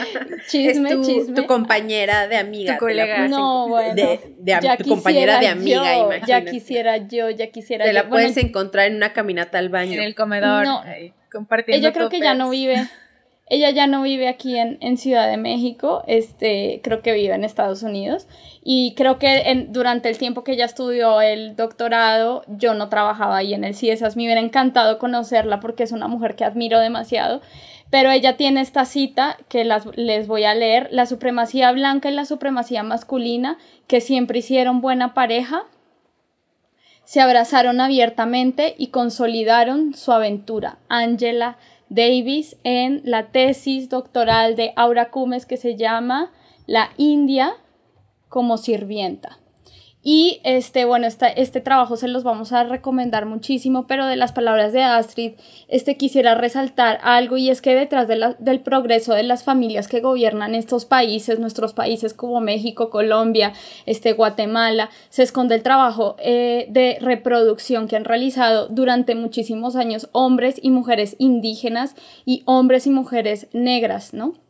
chisme, 0.49 0.89
tu, 0.89 1.05
chisme. 1.05 1.35
Tu 1.35 1.47
compañera 1.47 2.27
de 2.27 2.35
amiga. 2.35 2.73
Tu 2.73 2.79
colega. 2.79 3.29
No, 3.29 3.69
bueno. 3.69 3.95
De, 3.95 4.19
tu 4.83 4.89
compañera 4.89 5.39
de 5.39 5.47
amiga, 5.47 5.95
yo, 5.95 6.09
Ya 6.27 6.43
quisiera 6.43 6.97
yo, 6.97 7.29
ya 7.29 7.47
quisiera 7.47 7.85
Te 7.85 7.93
la 7.93 8.09
puedes 8.09 8.35
encontrar 8.35 8.87
en 8.87 8.97
una 8.97 9.13
caminata 9.13 9.57
al 9.57 9.69
baño. 9.69 9.93
En 9.93 10.03
el 10.03 10.15
comedor. 10.15 10.65
No, 10.65 10.83
compartiendo. 11.31 11.87
Ella 11.87 11.93
creo 11.93 12.09
que 12.09 12.19
ya 12.19 12.33
no 12.33 12.49
vive. 12.49 12.75
Ella 13.47 13.69
ya 13.69 13.85
no 13.85 14.01
vive 14.01 14.27
aquí 14.27 14.57
en, 14.57 14.79
en, 14.81 14.97
Ciudad 14.97 15.29
de 15.29 15.37
México, 15.37 16.03
este, 16.07 16.81
creo 16.83 17.03
que 17.03 17.13
vive 17.13 17.35
en 17.35 17.43
Estados 17.43 17.83
Unidos. 17.83 18.27
Y 18.63 18.95
creo 18.95 19.19
que 19.19 19.51
en, 19.51 19.71
durante 19.71 20.09
el 20.09 20.17
tiempo 20.17 20.43
que 20.43 20.53
ella 20.53 20.65
estudió 20.65 21.21
el 21.21 21.55
doctorado, 21.55 22.43
yo 22.47 22.73
no 22.73 22.89
trabajaba 22.89 23.37
ahí 23.37 23.53
en 23.53 23.63
el 23.63 23.75
CIESAS. 23.75 24.15
Me 24.15 24.23
hubiera 24.23 24.41
encantado 24.41 24.97
conocerla 24.97 25.59
porque 25.59 25.83
es 25.83 25.91
una 25.91 26.07
mujer 26.07 26.35
que 26.35 26.43
admiro 26.43 26.79
demasiado. 26.79 27.41
Pero 27.91 28.09
ella 28.09 28.35
tiene 28.35 28.61
esta 28.61 28.83
cita 28.85 29.37
que 29.47 29.63
las, 29.63 29.85
les 29.95 30.27
voy 30.27 30.45
a 30.45 30.55
leer. 30.55 30.87
La 30.91 31.05
supremacía 31.05 31.71
blanca 31.71 32.09
y 32.09 32.13
la 32.13 32.25
supremacía 32.25 32.81
masculina, 32.81 33.59
que 33.85 34.01
siempre 34.01 34.39
hicieron 34.39 34.81
buena 34.81 35.13
pareja, 35.13 35.65
se 37.03 37.21
abrazaron 37.21 37.79
abiertamente 37.79 38.73
y 38.79 38.87
consolidaron 38.87 39.93
su 39.93 40.11
aventura. 40.11 40.79
Angela 40.89 41.57
Davis 41.89 42.57
en 42.63 43.01
la 43.03 43.31
tesis 43.31 43.89
doctoral 43.89 44.55
de 44.55 44.73
Aura 44.75 45.11
Cumes 45.11 45.45
que 45.45 45.57
se 45.57 45.75
llama 45.75 46.31
La 46.65 46.89
India 46.97 47.53
como 48.29 48.57
sirvienta. 48.57 49.39
Y 50.07 50.39
este, 50.43 50.85
bueno, 50.85 51.07
este 51.07 51.61
trabajo 51.61 51.97
se 51.97 52.07
los 52.07 52.23
vamos 52.23 52.53
a 52.53 52.63
recomendar 52.63 53.25
muchísimo, 53.25 53.87
pero 53.87 54.05
de 54.05 54.15
las 54.15 54.33
palabras 54.33 54.71
de 54.71 54.83
Astrid, 54.83 55.31
este 55.67 55.97
quisiera 55.97 56.35
resaltar 56.35 56.99
algo 57.01 57.37
y 57.37 57.49
es 57.49 57.59
que 57.59 57.73
detrás 57.73 58.07
del 58.07 58.59
progreso 58.59 59.15
de 59.15 59.23
las 59.23 59.43
familias 59.43 59.87
que 59.87 60.01
gobiernan 60.01 60.53
estos 60.53 60.85
países, 60.85 61.39
nuestros 61.39 61.73
países 61.73 62.13
como 62.13 62.39
México, 62.39 62.91
Colombia, 62.91 63.53
este, 63.87 64.13
Guatemala, 64.13 64.91
se 65.09 65.23
esconde 65.23 65.55
el 65.55 65.63
trabajo 65.63 66.17
eh, 66.19 66.67
de 66.69 66.99
reproducción 67.01 67.87
que 67.87 67.95
han 67.95 68.05
realizado 68.05 68.67
durante 68.67 69.15
muchísimos 69.15 69.75
años 69.75 70.09
hombres 70.11 70.59
y 70.61 70.69
mujeres 70.69 71.15
indígenas 71.17 71.95
y 72.25 72.43
hombres 72.45 72.85
y 72.85 72.91
mujeres 72.91 73.47
negras, 73.53 74.13
¿no? 74.13 74.44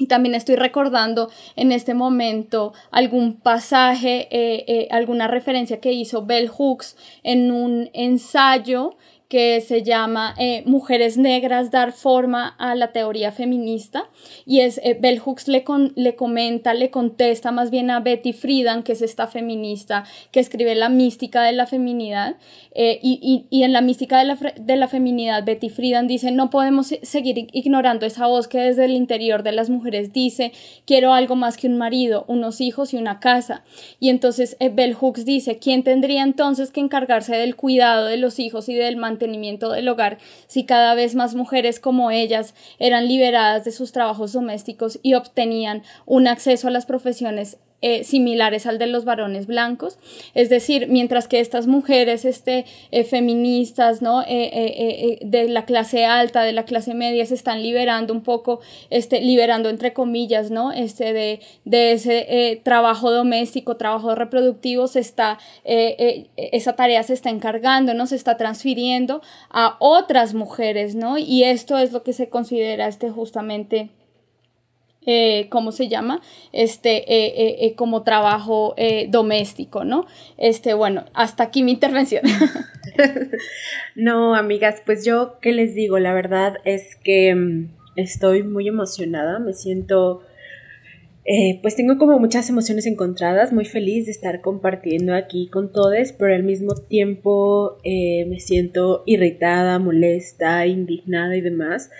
Y 0.00 0.06
también 0.06 0.34
estoy 0.34 0.56
recordando 0.56 1.30
en 1.56 1.72
este 1.72 1.92
momento 1.92 2.72
algún 2.90 3.34
pasaje, 3.34 4.28
eh, 4.30 4.64
eh, 4.66 4.88
alguna 4.90 5.28
referencia 5.28 5.78
que 5.78 5.92
hizo 5.92 6.24
Bell 6.24 6.48
Hooks 6.48 6.96
en 7.22 7.52
un 7.52 7.90
ensayo 7.92 8.96
que 9.30 9.60
se 9.60 9.84
llama 9.84 10.34
eh, 10.38 10.64
Mujeres 10.66 11.16
Negras 11.16 11.70
dar 11.70 11.92
forma 11.92 12.48
a 12.58 12.74
la 12.74 12.90
teoría 12.90 13.30
feminista. 13.30 14.10
Y 14.44 14.58
es 14.58 14.78
eh, 14.82 14.98
Bell 15.00 15.20
Hooks 15.20 15.46
le, 15.46 15.64
le 15.94 16.16
comenta, 16.16 16.74
le 16.74 16.90
contesta 16.90 17.52
más 17.52 17.70
bien 17.70 17.92
a 17.92 18.00
Betty 18.00 18.32
Friedan, 18.32 18.82
que 18.82 18.90
es 18.90 19.02
esta 19.02 19.28
feminista 19.28 20.02
que 20.32 20.40
escribe 20.40 20.74
La 20.74 20.88
mística 20.88 21.44
de 21.44 21.52
la 21.52 21.66
feminidad. 21.66 22.38
Eh, 22.72 22.98
y, 23.02 23.46
y, 23.50 23.62
en 23.62 23.72
la 23.72 23.82
mística 23.82 24.18
de 24.18 24.24
la, 24.24 24.38
de 24.56 24.76
la 24.76 24.86
feminidad 24.88 25.44
Betty 25.44 25.70
Friedan 25.70 26.06
dice 26.06 26.30
no 26.30 26.50
podemos 26.50 26.94
seguir 27.02 27.48
ignorando 27.52 28.06
esa 28.06 28.28
voz 28.28 28.46
que 28.46 28.60
desde 28.60 28.84
el 28.84 28.92
interior 28.92 29.42
de 29.42 29.50
las 29.50 29.70
mujeres 29.70 30.12
dice 30.12 30.52
quiero 30.84 31.12
algo 31.12 31.34
más 31.34 31.56
que 31.56 31.66
un 31.66 31.78
marido, 31.78 32.24
unos 32.28 32.60
hijos 32.60 32.94
y 32.94 32.96
una 32.96 33.18
casa 33.18 33.64
y 33.98 34.08
entonces 34.08 34.56
Bell 34.72 34.94
Hooks 34.94 35.24
dice 35.24 35.58
¿quién 35.58 35.82
tendría 35.82 36.22
entonces 36.22 36.70
que 36.70 36.78
encargarse 36.78 37.34
del 37.34 37.56
cuidado 37.56 38.06
de 38.06 38.18
los 38.18 38.38
hijos 38.38 38.68
y 38.68 38.74
del 38.74 38.96
mantenimiento 38.96 39.19
del 39.20 39.88
hogar 39.88 40.18
si 40.46 40.64
cada 40.64 40.94
vez 40.94 41.14
más 41.14 41.34
mujeres 41.34 41.78
como 41.78 42.10
ellas 42.10 42.54
eran 42.78 43.06
liberadas 43.06 43.64
de 43.64 43.72
sus 43.72 43.92
trabajos 43.92 44.32
domésticos 44.32 44.98
y 45.02 45.14
obtenían 45.14 45.82
un 46.06 46.26
acceso 46.26 46.68
a 46.68 46.70
las 46.70 46.86
profesiones 46.86 47.58
eh, 47.82 48.04
similares 48.04 48.66
al 48.66 48.78
de 48.78 48.86
los 48.86 49.06
varones 49.06 49.46
blancos. 49.46 49.98
Es 50.34 50.50
decir, 50.50 50.88
mientras 50.88 51.28
que 51.28 51.40
estas 51.40 51.66
mujeres 51.66 52.26
este, 52.26 52.66
eh, 52.90 53.04
feministas 53.04 54.02
¿no? 54.02 54.22
Eh, 54.26 55.18
de 55.22 55.48
la 55.48 55.64
clase 55.64 56.04
alta, 56.04 56.42
de 56.42 56.52
la 56.52 56.64
clase 56.64 56.92
media, 56.92 57.24
se 57.24 57.34
están 57.34 57.62
liberando 57.62 58.12
un 58.12 58.20
poco, 58.20 58.60
este, 58.90 59.22
liberando 59.22 59.70
entre 59.70 59.94
comillas, 59.94 60.50
¿no? 60.50 60.72
este, 60.72 61.14
de, 61.14 61.40
de 61.64 61.92
ese 61.92 62.60
trabajo 62.64 63.10
doméstico, 63.10 63.78
trabajo 63.78 64.14
reproductivo, 64.14 64.86
se 64.86 65.00
está, 65.00 65.38
esa 65.64 66.76
tarea 66.76 67.02
se 67.02 67.14
está 67.14 67.30
encargando, 67.30 67.94
¿no? 67.94 68.06
se 68.06 68.16
está 68.16 68.36
transfiriendo 68.36 69.22
a 69.48 69.76
otras 69.78 70.34
mujeres, 70.34 70.94
¿no? 70.94 71.16
y 71.16 71.44
esto 71.44 71.78
es 71.78 71.92
lo 71.92 72.02
que 72.02 72.12
se 72.12 72.28
considera 72.28 72.88
este, 72.88 73.10
justamente 73.10 73.88
eh, 75.06 75.48
¿cómo 75.48 75.72
se 75.72 75.88
llama? 75.88 76.20
Este, 76.52 77.10
eh, 77.10 77.66
eh, 77.66 77.74
como 77.74 78.02
trabajo 78.02 78.74
doméstico, 79.08 79.84
¿no? 79.84 80.06
Este, 80.36 80.74
bueno, 80.74 81.06
hasta 81.14 81.44
aquí 81.44 81.62
mi 81.62 81.72
intervención. 81.72 82.22
no, 83.94 84.34
amigas, 84.34 84.82
pues 84.84 85.04
yo, 85.04 85.38
¿qué 85.40 85.52
les 85.52 85.74
digo? 85.74 85.98
La 85.98 86.12
verdad 86.12 86.56
es 86.64 86.96
que 87.02 87.34
mm, 87.34 87.70
estoy 87.96 88.42
muy 88.42 88.68
emocionada, 88.68 89.38
me 89.38 89.54
siento... 89.54 90.22
pues 91.62 91.76
tengo 91.76 91.96
como 91.96 92.18
muchas 92.18 92.50
emociones 92.50 92.86
encontradas, 92.86 93.52
muy 93.52 93.64
feliz 93.64 94.06
de 94.06 94.12
estar 94.12 94.42
compartiendo 94.42 95.14
aquí 95.14 95.48
con 95.48 95.72
todos, 95.72 96.12
pero 96.12 96.34
al 96.34 96.42
mismo 96.42 96.74
tiempo 96.74 97.78
me 97.84 98.38
siento 98.38 99.02
irritada, 99.06 99.78
molesta, 99.78 100.66
indignada 100.66 101.36
y 101.36 101.40
demás, 101.40 101.90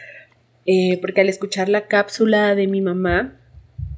eh, 0.66 0.98
porque 1.00 1.20
al 1.22 1.28
escuchar 1.28 1.68
la 1.68 1.86
cápsula 1.86 2.54
de 2.54 2.66
mi 2.66 2.80
mamá, 2.80 3.40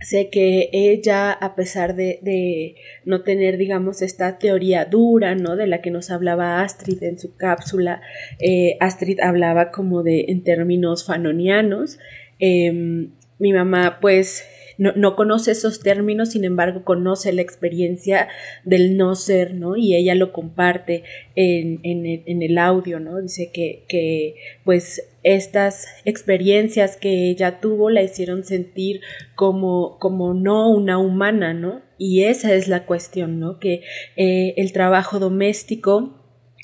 sé 0.03 0.31
que 0.31 0.69
ella, 0.73 1.33
a 1.33 1.55
pesar 1.55 1.95
de, 1.95 2.75
no 3.05 3.23
tener, 3.23 3.57
digamos, 3.57 4.03
esta 4.03 4.39
teoría 4.39 4.85
dura, 4.85 5.35
¿no? 5.35 5.57
De 5.57 5.67
la 5.67 5.81
que 5.81 5.91
nos 5.91 6.11
hablaba 6.11 6.63
Astrid 6.63 7.03
en 7.03 7.19
su 7.19 7.37
cápsula, 7.37 8.03
eh, 8.41 8.77
Astrid 8.81 9.21
hablaba 9.21 9.71
como 9.71 10.03
de, 10.03 10.27
en 10.29 10.43
términos 10.43 11.07
fanonianos, 11.07 11.99
em, 12.39 13.13
mi 13.39 13.53
mamá, 13.53 13.99
pues, 14.01 14.45
no, 14.79 15.17
conoce 15.17 15.53
esos 15.53 15.81
términos, 15.81 16.31
sin 16.31 16.45
embargo, 16.45 16.85
conoce 16.85 17.33
la 17.33 17.43
experiencia 17.43 18.29
del 18.65 18.97
no 18.97 19.15
ser, 19.15 19.55
¿no? 19.55 19.77
Y 19.77 19.95
ella 19.95 20.15
lo 20.15 20.33
comparte 20.33 21.05
en, 21.37 21.81
en, 21.85 22.43
el 22.43 22.59
audio, 22.59 22.99
¿no? 22.99 23.21
Dice 23.21 23.51
que, 23.53 23.85
que, 23.89 24.35
pues, 24.65 25.12
estas 25.23 25.87
experiencias 26.05 26.97
que 26.97 27.31
ella 27.31 27.61
tuvo 27.61 27.91
la 27.91 28.03
hicieron 28.03 28.45
sentir 28.45 29.01
como, 29.35 29.99
como 29.99 30.35
no 30.35 30.71
una 30.71 30.99
humana, 30.99 31.55
¿no? 31.55 31.83
Y 31.99 32.25
esa 32.25 32.53
es 32.55 32.69
la 32.69 32.87
cuestión, 32.87 33.39
¿no? 33.39 33.59
Que 33.59 33.83
eh, 34.17 34.55
el 34.57 34.73
trabajo 34.73 35.19
doméstico 35.19 36.19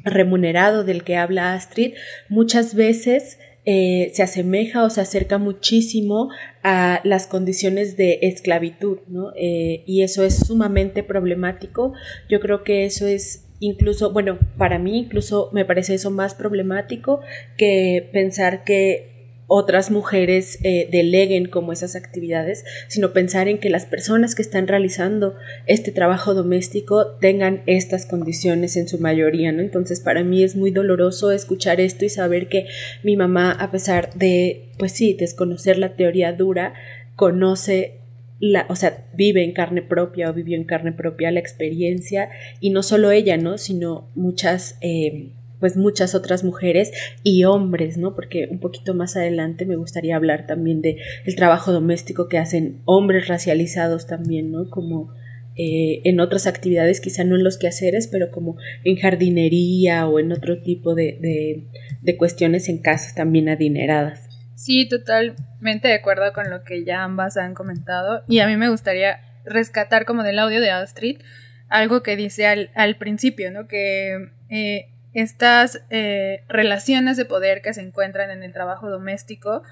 remunerado 0.04 0.84
del 0.84 1.04
que 1.04 1.16
habla 1.16 1.54
Astrid 1.54 1.94
muchas 2.28 2.74
veces 2.74 3.38
eh, 3.70 4.10
se 4.14 4.22
asemeja 4.22 4.82
o 4.82 4.88
se 4.88 5.02
acerca 5.02 5.36
muchísimo 5.36 6.30
a 6.62 7.02
las 7.04 7.26
condiciones 7.26 7.98
de 7.98 8.18
esclavitud, 8.22 9.00
¿no? 9.08 9.32
Eh, 9.36 9.84
y 9.86 10.02
eso 10.02 10.24
es 10.24 10.38
sumamente 10.46 11.02
problemático. 11.02 11.92
Yo 12.30 12.40
creo 12.40 12.64
que 12.64 12.86
eso 12.86 13.06
es 13.06 13.47
incluso, 13.60 14.12
bueno, 14.12 14.38
para 14.56 14.78
mí 14.78 14.98
incluso 14.98 15.50
me 15.52 15.64
parece 15.64 15.94
eso 15.94 16.10
más 16.10 16.34
problemático 16.34 17.20
que 17.56 18.08
pensar 18.12 18.64
que 18.64 19.18
otras 19.50 19.90
mujeres 19.90 20.58
eh, 20.62 20.88
deleguen 20.92 21.46
como 21.48 21.72
esas 21.72 21.96
actividades, 21.96 22.64
sino 22.86 23.14
pensar 23.14 23.48
en 23.48 23.58
que 23.58 23.70
las 23.70 23.86
personas 23.86 24.34
que 24.34 24.42
están 24.42 24.68
realizando 24.68 25.34
este 25.66 25.90
trabajo 25.90 26.34
doméstico 26.34 27.16
tengan 27.18 27.62
estas 27.64 28.04
condiciones 28.04 28.76
en 28.76 28.88
su 28.88 28.98
mayoría, 28.98 29.50
¿no? 29.50 29.62
Entonces 29.62 30.00
para 30.00 30.22
mí 30.22 30.44
es 30.44 30.54
muy 30.54 30.70
doloroso 30.70 31.32
escuchar 31.32 31.80
esto 31.80 32.04
y 32.04 32.10
saber 32.10 32.48
que 32.48 32.66
mi 33.02 33.16
mamá, 33.16 33.50
a 33.52 33.70
pesar 33.70 34.12
de, 34.14 34.68
pues 34.78 34.92
sí, 34.92 35.14
desconocer 35.14 35.78
la 35.78 35.96
teoría 35.96 36.34
dura, 36.34 36.74
conoce 37.16 37.94
la, 38.40 38.66
o 38.68 38.76
sea, 38.76 39.08
vive 39.14 39.42
en 39.42 39.52
carne 39.52 39.82
propia 39.82 40.30
o 40.30 40.34
vivió 40.34 40.56
en 40.56 40.64
carne 40.64 40.92
propia 40.92 41.30
la 41.30 41.40
experiencia 41.40 42.30
y 42.60 42.70
no 42.70 42.82
solo 42.82 43.10
ella, 43.10 43.36
¿no? 43.36 43.58
Sino 43.58 44.10
muchas 44.14 44.78
eh, 44.80 45.32
pues 45.60 45.76
muchas 45.76 46.14
otras 46.14 46.44
mujeres 46.44 46.92
y 47.22 47.44
hombres, 47.44 47.98
¿no? 47.98 48.14
Porque 48.14 48.48
un 48.50 48.60
poquito 48.60 48.94
más 48.94 49.16
adelante 49.16 49.66
me 49.66 49.76
gustaría 49.76 50.16
hablar 50.16 50.46
también 50.46 50.82
de 50.82 50.98
el 51.24 51.36
trabajo 51.36 51.72
doméstico 51.72 52.28
que 52.28 52.38
hacen 52.38 52.80
hombres 52.84 53.28
racializados 53.28 54.06
también, 54.06 54.52
¿no? 54.52 54.70
Como 54.70 55.12
eh, 55.56 56.02
en 56.04 56.20
otras 56.20 56.46
actividades, 56.46 57.00
quizá 57.00 57.24
no 57.24 57.34
en 57.34 57.42
los 57.42 57.58
quehaceres, 57.58 58.06
pero 58.06 58.30
como 58.30 58.56
en 58.84 58.96
jardinería 58.96 60.06
o 60.06 60.20
en 60.20 60.30
otro 60.30 60.62
tipo 60.62 60.94
de, 60.94 61.18
de, 61.20 61.64
de 62.00 62.16
cuestiones 62.16 62.68
en 62.68 62.78
casas 62.78 63.14
también 63.14 63.48
adineradas. 63.48 64.27
Sí, 64.58 64.88
totalmente 64.88 65.86
de 65.86 65.94
acuerdo 65.94 66.32
con 66.32 66.50
lo 66.50 66.64
que 66.64 66.82
ya 66.82 67.04
ambas 67.04 67.36
han 67.36 67.54
comentado 67.54 68.24
y 68.26 68.40
a 68.40 68.48
mí 68.48 68.56
me 68.56 68.68
gustaría 68.68 69.20
rescatar 69.44 70.04
como 70.04 70.24
del 70.24 70.40
audio 70.40 70.60
de 70.60 70.72
Astrid 70.72 71.20
algo 71.68 72.02
que 72.02 72.16
dice 72.16 72.48
al, 72.48 72.70
al 72.74 72.96
principio, 72.96 73.52
¿no? 73.52 73.68
Que 73.68 74.32
eh, 74.50 74.88
estas 75.14 75.84
eh, 75.90 76.42
relaciones 76.48 77.16
de 77.16 77.24
poder 77.24 77.62
que 77.62 77.72
se 77.72 77.82
encuentran 77.82 78.32
en 78.32 78.42
el 78.42 78.52
trabajo 78.52 78.90
doméstico 78.90 79.62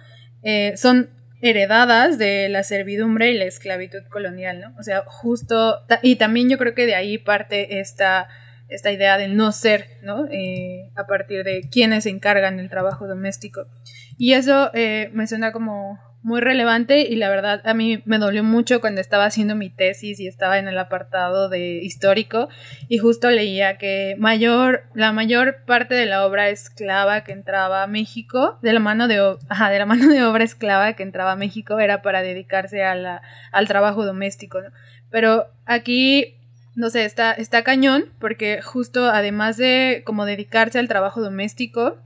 eh, 0.45 0.75
son 0.77 1.11
heredadas 1.41 2.17
de 2.17 2.49
la 2.49 2.63
servidumbre 2.63 3.33
y 3.33 3.39
la 3.39 3.47
esclavitud 3.47 4.05
colonial, 4.09 4.61
¿no? 4.61 4.73
O 4.79 4.85
sea, 4.85 5.03
justo, 5.05 5.81
y 6.01 6.15
también 6.15 6.49
yo 6.49 6.59
creo 6.59 6.77
que 6.77 6.87
de 6.87 6.95
ahí 6.95 7.19
parte 7.19 7.81
esta, 7.81 8.29
esta 8.69 8.91
idea 8.91 9.19
del 9.19 9.37
no 9.37 9.53
ser, 9.53 9.87
¿no? 10.03 10.27
Eh, 10.31 10.91
a 10.97 11.07
partir 11.07 11.45
de 11.45 11.69
quienes 11.71 12.05
se 12.05 12.11
encargan 12.11 12.57
del 12.57 12.71
trabajo 12.71 13.07
doméstico. 13.07 13.67
Y 14.19 14.33
eso 14.33 14.71
me 14.73 15.27
suena 15.27 15.53
como 15.53 15.99
muy 16.27 16.41
relevante 16.41 17.03
y 17.03 17.15
la 17.15 17.29
verdad 17.29 17.63
a 17.65 17.73
mí 17.73 18.03
me 18.05 18.19
dolió 18.19 18.43
mucho 18.43 18.81
cuando 18.81 19.01
estaba 19.01 19.27
haciendo 19.27 19.55
mi 19.55 19.71
tesis 19.71 20.19
y 20.19 20.27
estaba 20.27 20.59
en 20.59 20.67
el 20.67 20.77
apartado 20.77 21.49
de 21.49 21.79
histórico 21.85 22.49
y 22.89 22.99
justo 22.99 23.31
leía 23.31 23.79
que 23.79 24.17
mayor 24.19 24.87
la 24.93 25.13
mayor 25.13 25.59
parte 25.67 25.95
de 25.95 26.05
la 26.05 26.27
obra 26.27 26.49
esclava 26.49 27.23
que 27.23 27.31
entraba 27.31 27.85
a 27.85 27.87
México 27.87 28.59
de 28.61 28.73
la 28.73 28.81
mano 28.81 29.07
de 29.07 29.15
de 29.15 29.79
la 29.79 29.87
mano 29.87 30.09
de 30.09 30.25
obra 30.25 30.43
esclava 30.43 30.95
que 30.95 31.05
entraba 31.05 31.31
a 31.31 31.37
México 31.37 31.79
era 31.79 32.03
para 32.03 32.23
dedicarse 32.23 32.83
a 32.83 33.23
al 33.53 33.69
trabajo 33.69 34.05
doméstico 34.05 34.59
pero 35.11 35.47
aquí 35.65 36.36
no 36.77 36.91
sé 36.91 37.05
está 37.05 37.33
está 37.33 37.65
cañón 37.65 38.05
porque 38.21 38.63
justo 38.63 39.07
además 39.07 39.57
de 39.57 40.03
como 40.07 40.25
dedicarse 40.25 40.79
al 40.79 40.87
trabajo 40.87 41.21
doméstico 41.21 41.97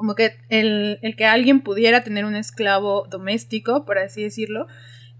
como 0.00 0.14
que 0.14 0.38
el, 0.48 0.98
que 1.14 1.26
alguien 1.26 1.60
pudiera 1.60 2.02
tener 2.02 2.24
un 2.24 2.34
esclavo 2.34 3.06
doméstico, 3.10 3.84
por 3.84 3.98
así 3.98 4.22
decirlo, 4.22 4.66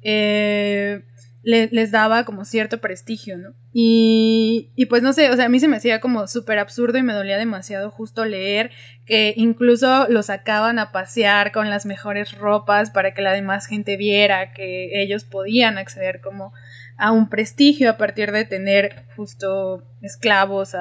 eh, 0.00 1.02
les 1.42 1.90
daba 1.90 2.24
como 2.24 2.46
cierto 2.46 2.78
prestigio, 2.80 3.36
¿no? 3.36 3.52
Y, 3.74 4.70
y, 4.76 4.86
pues 4.86 5.02
no 5.02 5.12
sé, 5.12 5.30
o 5.30 5.36
sea, 5.36 5.44
a 5.44 5.48
mí 5.50 5.60
se 5.60 5.68
me 5.68 5.76
hacía 5.76 6.00
como 6.00 6.26
súper 6.26 6.58
absurdo 6.58 6.96
y 6.96 7.02
me 7.02 7.12
dolía 7.12 7.36
demasiado 7.36 7.90
justo 7.90 8.24
leer 8.24 8.70
que 9.04 9.34
incluso 9.36 10.06
los 10.08 10.26
sacaban 10.26 10.78
a 10.78 10.92
pasear 10.92 11.52
con 11.52 11.68
las 11.68 11.84
mejores 11.84 12.38
ropas 12.38 12.90
para 12.90 13.12
que 13.12 13.20
la 13.20 13.32
demás 13.32 13.66
gente 13.66 13.98
viera 13.98 14.54
que 14.54 15.02
ellos 15.02 15.24
podían 15.24 15.76
acceder 15.76 16.22
como 16.22 16.54
a 17.00 17.12
un 17.12 17.28
prestigio 17.28 17.90
a 17.90 17.96
partir 17.96 18.30
de 18.30 18.44
tener 18.44 19.06
justo 19.16 19.82
esclavos 20.02 20.74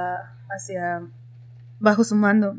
hacia 0.50 1.02
bajo 1.80 2.04
su 2.04 2.16
mando. 2.16 2.56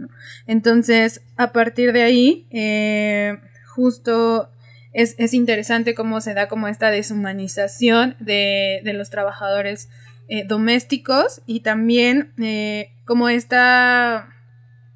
Entonces, 0.46 1.22
a 1.36 1.52
partir 1.52 1.92
de 1.92 2.02
ahí, 2.02 2.46
eh, 2.50 3.38
justo 3.74 4.50
es, 4.94 5.34
interesante 5.34 5.94
cómo 5.94 6.22
se 6.22 6.32
da 6.32 6.48
como 6.48 6.68
esta 6.68 6.90
deshumanización 6.90 8.16
de, 8.18 8.80
los 8.94 9.10
trabajadores 9.10 9.90
eh, 10.28 10.44
domésticos 10.46 11.42
y 11.44 11.60
también 11.60 12.32
eh, 12.42 12.92
como 13.04 13.28
esta, 13.28 14.34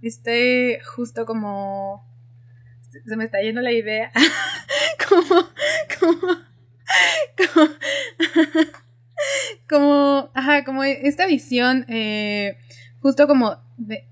este, 0.01 0.81
justo 0.85 1.27
como, 1.27 2.03
se 3.07 3.17
me 3.17 3.25
está 3.25 3.43
yendo 3.43 3.61
la 3.61 3.73
idea, 3.73 4.11
como, 5.09 5.49
como, 7.37 7.69
como, 9.69 10.31
ajá, 10.35 10.65
como 10.65 10.85
esta 10.85 11.27
visión, 11.27 11.87
justo 13.01 13.27
como 13.27 13.65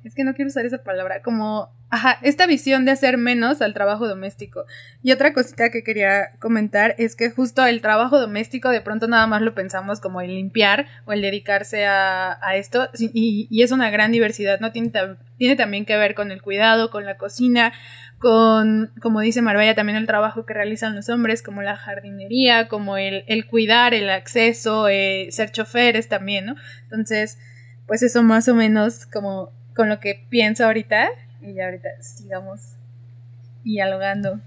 es 0.03 0.15
que 0.15 0.25
no 0.25 0.35
quiero 0.35 0.49
usar 0.49 0.67
esa 0.67 0.83
palabra, 0.83 1.23
como, 1.23 1.71
ajá, 1.91 2.19
esta 2.23 2.47
visión 2.47 2.85
de 2.85 2.91
hacer 2.91 3.17
menos 3.17 3.63
al 3.63 3.75
trabajo 3.75 4.09
doméstico. 4.09 4.65
Y 5.03 5.13
otra 5.13 5.33
cosita 5.33 5.71
que 5.71 5.85
quería 5.85 6.33
comentar 6.41 6.95
es 6.99 7.15
que 7.15 7.31
justo 7.31 7.65
el 7.65 7.81
trabajo 7.81 8.19
doméstico 8.19 8.71
de 8.71 8.81
pronto 8.81 9.07
nada 9.07 9.27
más 9.27 9.43
lo 9.43 9.55
pensamos 9.55 10.01
como 10.01 10.21
el 10.21 10.35
limpiar 10.35 10.87
o 11.05 11.13
el 11.13 11.23
dedicarse 11.23 11.87
a, 11.87 12.39
esto, 12.55 12.89
y, 12.99 13.63
es 13.63 13.71
una 13.71 13.91
gran 13.91 14.11
diversidad, 14.13 14.59
¿no? 14.61 14.73
Tiene, 14.73 14.91
tiene 15.37 15.57
también 15.57 15.85
que 15.85 15.97
ver 15.97 16.15
con 16.15 16.33
el 16.33 16.43
cuidado, 16.43 16.91
con 16.91 17.05
la 17.05 17.17
cocina, 17.17 17.73
con, 18.23 18.93
como 19.03 19.21
dice 19.21 19.43
Marbella, 19.43 19.75
también 19.75 19.99
el 19.99 20.07
trabajo 20.07 20.47
que 20.47 20.55
realizan 20.55 20.95
los 20.95 21.09
hombres, 21.09 21.43
como 21.43 21.61
la 21.61 21.77
jardinería, 21.77 22.69
como 22.69 22.97
el, 22.97 23.25
el 23.27 23.49
cuidar, 23.49 23.95
el 23.95 24.09
acceso, 24.09 24.87
eh, 24.87 25.27
ser 25.33 25.51
choferes 25.51 26.09
también, 26.09 26.47
¿no? 26.47 26.55
Entonces, 26.85 27.37
pues 27.89 28.05
eso 28.05 28.23
más 28.23 28.47
o 28.47 28.55
menos 28.55 29.07
como 29.07 29.51
con 29.75 29.89
lo 29.89 29.99
que 29.99 30.25
pienso 30.29 30.65
ahorita 30.65 31.09
y 31.41 31.59
ahorita 31.59 31.89
sigamos 32.01 32.77
dialogando. 33.65 34.39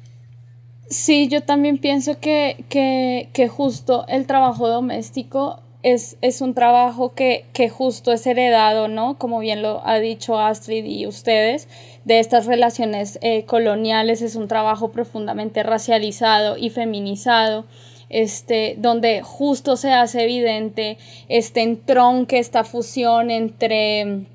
Sí, 0.87 1.27
yo 1.27 1.41
también 1.41 1.77
pienso 1.77 2.21
que, 2.21 2.63
que, 2.69 3.29
que 3.33 3.49
justo 3.49 4.05
el 4.07 4.25
trabajo 4.25 4.69
doméstico 4.69 5.64
es, 5.85 6.17
es, 6.21 6.41
un 6.41 6.55
trabajo 6.55 7.13
que, 7.13 7.45
que, 7.53 7.69
justo 7.69 8.11
es 8.11 8.25
heredado, 8.25 8.87
¿no? 8.87 9.19
Como 9.19 9.37
bien 9.37 9.61
lo 9.61 9.85
ha 9.85 9.99
dicho 9.99 10.39
Astrid 10.39 10.83
y 10.83 11.05
ustedes, 11.05 11.67
de 12.05 12.17
estas 12.17 12.47
relaciones 12.47 13.19
eh, 13.21 13.45
coloniales, 13.45 14.23
es 14.23 14.35
un 14.35 14.47
trabajo 14.47 14.89
profundamente 14.91 15.61
racializado 15.61 16.57
y 16.57 16.71
feminizado. 16.71 17.65
Este, 18.09 18.75
donde 18.77 19.21
justo 19.21 19.77
se 19.77 19.91
hace 19.91 20.23
evidente 20.23 20.97
este 21.27 21.61
entronque, 21.61 22.37
esta 22.37 22.63
fusión 22.63 23.31
entre 23.31 24.25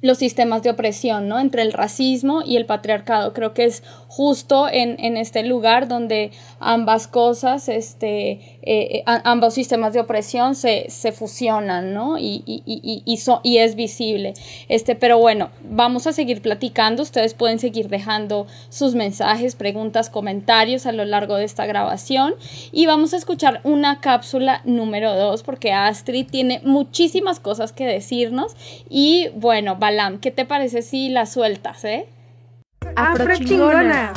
los 0.00 0.18
sistemas 0.18 0.62
de 0.62 0.70
opresión, 0.70 1.28
¿no? 1.28 1.38
Entre 1.38 1.62
el 1.62 1.72
racismo 1.72 2.42
y 2.44 2.56
el 2.56 2.66
patriarcado. 2.66 3.32
Creo 3.32 3.54
que 3.54 3.64
es 3.64 3.82
justo 4.08 4.68
en, 4.68 4.96
en 4.98 5.16
este 5.16 5.44
lugar 5.44 5.86
donde 5.86 6.32
ambas 6.58 7.06
cosas, 7.06 7.68
este, 7.68 8.30
eh, 8.30 8.40
eh 8.62 9.02
ambos 9.06 9.54
sistemas 9.54 9.92
de 9.92 10.00
opresión 10.00 10.54
se, 10.54 10.86
se 10.88 11.12
fusionan, 11.12 11.92
¿no? 11.94 12.18
Y, 12.18 12.42
y, 12.46 12.62
y, 12.64 13.02
y, 13.04 13.18
y 13.42 13.58
es 13.58 13.74
visible. 13.74 14.34
Este, 14.68 14.96
pero 14.96 15.18
bueno, 15.18 15.50
vamos 15.62 16.06
a 16.06 16.12
seguir 16.12 16.42
platicando. 16.42 17.02
Ustedes 17.02 17.34
pueden 17.34 17.58
seguir 17.58 17.88
dejando 17.88 18.46
sus 18.70 18.94
mensajes, 18.94 19.54
preguntas, 19.54 20.10
comentarios 20.10 20.86
a 20.86 20.92
lo 20.92 21.04
largo 21.04 21.36
de 21.36 21.44
esta 21.44 21.66
grabación. 21.66 22.34
Y 22.72 22.86
vamos 22.86 23.12
a 23.12 23.18
escuchar 23.18 23.60
una 23.62 24.00
cápsula 24.00 24.62
número 24.64 25.14
dos, 25.14 25.42
porque 25.42 25.72
Astrid 25.72 26.26
tiene 26.30 26.60
muchísimas 26.64 27.40
cosas 27.40 27.72
que 27.72 27.86
decirnos. 27.86 28.56
Y 28.88 29.28
bueno, 29.34 29.78
¿qué 30.20 30.30
te 30.30 30.44
parece 30.44 30.82
si 30.82 31.10
la 31.10 31.26
sueltas, 31.26 31.84
eh? 31.84 32.06
Afrochingona. 32.96 34.12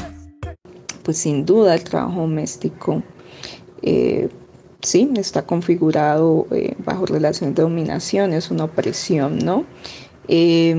Pues 1.04 1.18
sin 1.18 1.46
duda 1.46 1.76
el 1.76 1.84
trabajo 1.84 2.22
doméstico 2.22 3.02
eh, 3.82 4.30
sí 4.82 5.10
está 5.16 5.46
configurado 5.46 6.48
eh, 6.52 6.76
bajo 6.84 7.06
relación 7.06 7.54
de 7.54 7.64
dominación, 7.64 8.34
es 8.34 8.52
una 8.52 8.66
opresión, 8.66 9.40
¿no? 9.40 9.66
Eh, 10.28 10.76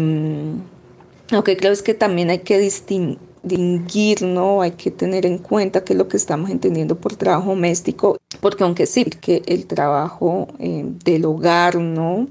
lo 1.31 1.45
que 1.45 1.57
creo 1.57 1.73
es 1.73 1.83
que 1.83 1.95
también 1.95 2.31
hay 2.31 2.41
que 2.41 2.59
distinguir, 2.59 4.23
¿no? 4.23 4.63
Hay 4.63 4.73
que 4.73 4.91
tener 4.91 5.25
en 5.27 5.39
cuenta 5.39 5.85
qué 5.85 5.95
es 5.95 5.99
lo 5.99 6.09
que 6.09 6.17
estamos 6.17 6.51
entendiendo 6.51 6.97
por 6.97 7.17
trabajo 7.17 7.51
doméstico, 7.51 8.19
porque 8.41 8.65
aunque 8.65 8.87
sí, 8.87 9.05
que 9.05 9.43
el 9.47 9.67
trabajo 9.67 10.49
eh, 10.59 10.85
del 11.05 11.25
hogar, 11.25 11.77
¿no? 11.77 12.29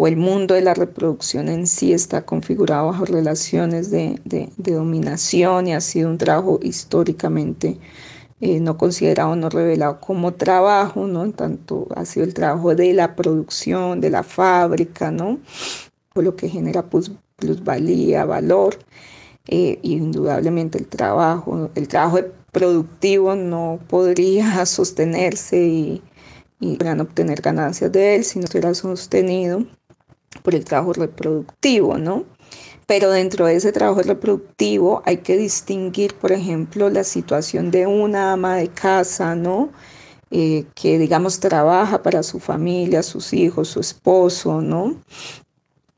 O 0.00 0.06
el 0.06 0.16
mundo 0.16 0.54
de 0.54 0.60
la 0.60 0.74
reproducción 0.74 1.48
en 1.48 1.66
sí 1.66 1.92
está 1.92 2.24
configurado 2.24 2.86
bajo 2.86 3.04
relaciones 3.04 3.90
de, 3.90 4.20
dominación 4.56 5.66
y 5.66 5.74
ha 5.74 5.80
sido 5.80 6.08
un 6.08 6.18
trabajo 6.18 6.60
históricamente 6.62 7.78
eh, 8.40 8.60
no 8.60 8.78
considerado, 8.78 9.34
no 9.34 9.48
revelado 9.50 10.00
como 10.00 10.34
trabajo, 10.34 11.08
¿no? 11.08 11.24
En 11.24 11.32
tanto 11.32 11.88
ha 11.96 12.04
sido 12.04 12.24
el 12.24 12.32
trabajo 12.32 12.76
de 12.76 12.92
la 12.94 13.16
producción, 13.16 14.00
de 14.00 14.10
la 14.10 14.22
fábrica, 14.22 15.10
¿no? 15.10 15.40
O 16.14 16.22
lo 16.22 16.36
que 16.36 16.48
genera 16.48 16.84
pues, 16.84 17.10
plusvalía, 17.34 18.24
valor. 18.24 18.78
Eh, 19.48 19.80
indudablemente 19.82 20.78
el 20.78 20.86
trabajo, 20.86 21.70
el 21.74 21.88
trabajo 21.88 22.20
productivo 22.52 23.34
no 23.34 23.80
podría 23.88 24.64
sostenerse 24.66 25.60
y, 25.60 26.02
y 26.60 26.78
obtener 27.00 27.40
ganancias 27.40 27.90
de 27.90 28.16
él 28.16 28.24
si 28.24 28.38
no 28.38 28.44
estuviera 28.44 28.72
sostenido 28.74 29.66
por 30.40 30.54
el 30.54 30.64
trabajo 30.64 30.92
reproductivo, 30.92 31.98
¿no? 31.98 32.24
Pero 32.86 33.10
dentro 33.10 33.46
de 33.46 33.56
ese 33.56 33.72
trabajo 33.72 34.02
reproductivo 34.02 35.02
hay 35.04 35.18
que 35.18 35.36
distinguir, 35.36 36.14
por 36.14 36.32
ejemplo, 36.32 36.88
la 36.88 37.04
situación 37.04 37.70
de 37.70 37.86
una 37.86 38.32
ama 38.32 38.56
de 38.56 38.68
casa, 38.68 39.34
¿no? 39.34 39.70
Eh, 40.30 40.64
que 40.74 40.98
digamos 40.98 41.40
trabaja 41.40 42.02
para 42.02 42.22
su 42.22 42.38
familia, 42.38 43.02
sus 43.02 43.32
hijos, 43.32 43.68
su 43.68 43.80
esposo, 43.80 44.60
¿no? 44.60 44.96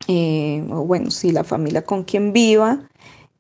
Eh, 0.09 0.65
o 0.71 0.85
bueno, 0.85 1.11
sí, 1.11 1.31
la 1.33 1.45
familia 1.45 1.85
con 1.85 2.05
quien 2.05 2.33
viva, 2.33 2.89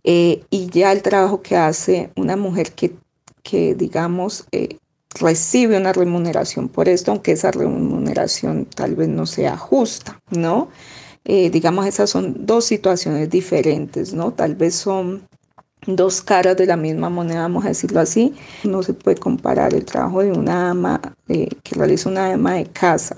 eh, 0.04 0.44
y 0.50 0.66
ya 0.70 0.92
el 0.92 1.02
trabajo 1.02 1.42
que 1.42 1.56
hace 1.56 2.10
una 2.16 2.36
mujer 2.36 2.72
que, 2.72 2.94
que 3.42 3.74
digamos, 3.74 4.46
recibe 5.18 5.76
una 5.76 5.92
remuneración 5.92 6.68
por 6.68 6.88
esto, 6.88 7.10
aunque 7.10 7.32
esa 7.32 7.50
remuneración 7.50 8.66
tal 8.66 8.94
vez 8.94 9.08
no 9.08 9.26
sea 9.26 9.56
justa, 9.56 10.20
¿no? 10.30 10.68
Eh, 11.24 11.50
digamos, 11.50 11.86
esas 11.86 12.10
son 12.10 12.46
dos 12.46 12.64
situaciones 12.64 13.28
diferentes, 13.28 14.14
¿no? 14.14 14.32
Tal 14.32 14.54
vez 14.54 14.74
son 14.74 15.28
dos 15.86 16.22
caras 16.22 16.56
de 16.56 16.66
la 16.66 16.76
misma 16.76 17.10
moneda, 17.10 17.42
vamos 17.42 17.64
a 17.64 17.68
decirlo 17.68 18.00
así. 18.00 18.34
No 18.64 18.82
se 18.82 18.94
puede 18.94 19.16
comparar 19.16 19.74
el 19.74 19.84
trabajo 19.84 20.22
de 20.22 20.32
una 20.32 20.70
ama 20.70 21.00
eh, 21.28 21.48
que 21.62 21.74
realiza 21.74 22.08
una 22.08 22.32
ama 22.32 22.54
de 22.54 22.66
casa 22.66 23.16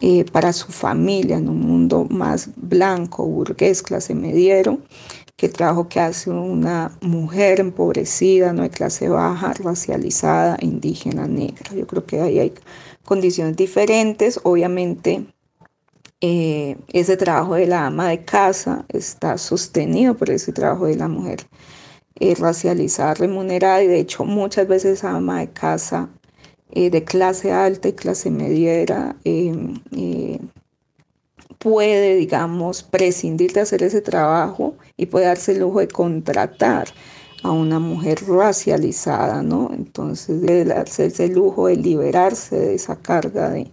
eh, 0.00 0.24
para 0.32 0.52
su 0.52 0.72
familia 0.72 1.36
en 1.36 1.48
un 1.48 1.60
mundo 1.60 2.06
más 2.08 2.48
blanco, 2.56 3.26
burgués, 3.26 3.82
clase 3.82 4.14
mediero, 4.14 4.78
que 5.40 5.48
trabajo 5.48 5.88
que 5.88 6.00
hace 6.00 6.28
una 6.28 6.98
mujer 7.00 7.60
empobrecida, 7.60 8.52
no 8.52 8.60
de 8.62 8.68
clase 8.68 9.08
baja, 9.08 9.54
racializada, 9.54 10.58
indígena, 10.60 11.26
negra. 11.26 11.74
Yo 11.74 11.86
creo 11.86 12.04
que 12.04 12.20
ahí 12.20 12.38
hay 12.38 12.52
condiciones 13.06 13.56
diferentes. 13.56 14.38
Obviamente, 14.42 15.24
eh, 16.20 16.76
ese 16.92 17.16
trabajo 17.16 17.54
de 17.54 17.66
la 17.66 17.86
ama 17.86 18.10
de 18.10 18.22
casa 18.22 18.84
está 18.90 19.38
sostenido 19.38 20.14
por 20.14 20.28
ese 20.28 20.52
trabajo 20.52 20.84
de 20.84 20.96
la 20.96 21.08
mujer 21.08 21.46
eh, 22.16 22.34
racializada, 22.34 23.14
remunerada, 23.14 23.82
y 23.82 23.86
de 23.86 23.98
hecho 23.98 24.26
muchas 24.26 24.68
veces 24.68 24.98
esa 24.98 25.16
ama 25.16 25.40
de 25.40 25.50
casa 25.52 26.10
eh, 26.70 26.90
de 26.90 27.02
clase 27.02 27.50
alta 27.50 27.88
y 27.88 27.94
clase 27.94 28.30
mediera 28.30 29.16
puede, 31.60 32.16
digamos, 32.16 32.82
prescindir 32.82 33.52
de 33.52 33.60
hacer 33.60 33.82
ese 33.82 34.00
trabajo 34.00 34.74
y 34.96 35.06
puede 35.06 35.26
darse 35.26 35.52
el 35.52 35.60
lujo 35.60 35.80
de 35.80 35.88
contratar 35.88 36.88
a 37.42 37.50
una 37.52 37.78
mujer 37.78 38.18
racializada, 38.26 39.42
¿no? 39.42 39.70
Entonces 39.74 40.40
debe 40.40 40.72
hacerse 40.72 41.26
el 41.26 41.34
lujo 41.34 41.66
de 41.66 41.76
liberarse 41.76 42.56
de 42.58 42.74
esa 42.74 42.96
carga 42.96 43.50
de, 43.50 43.70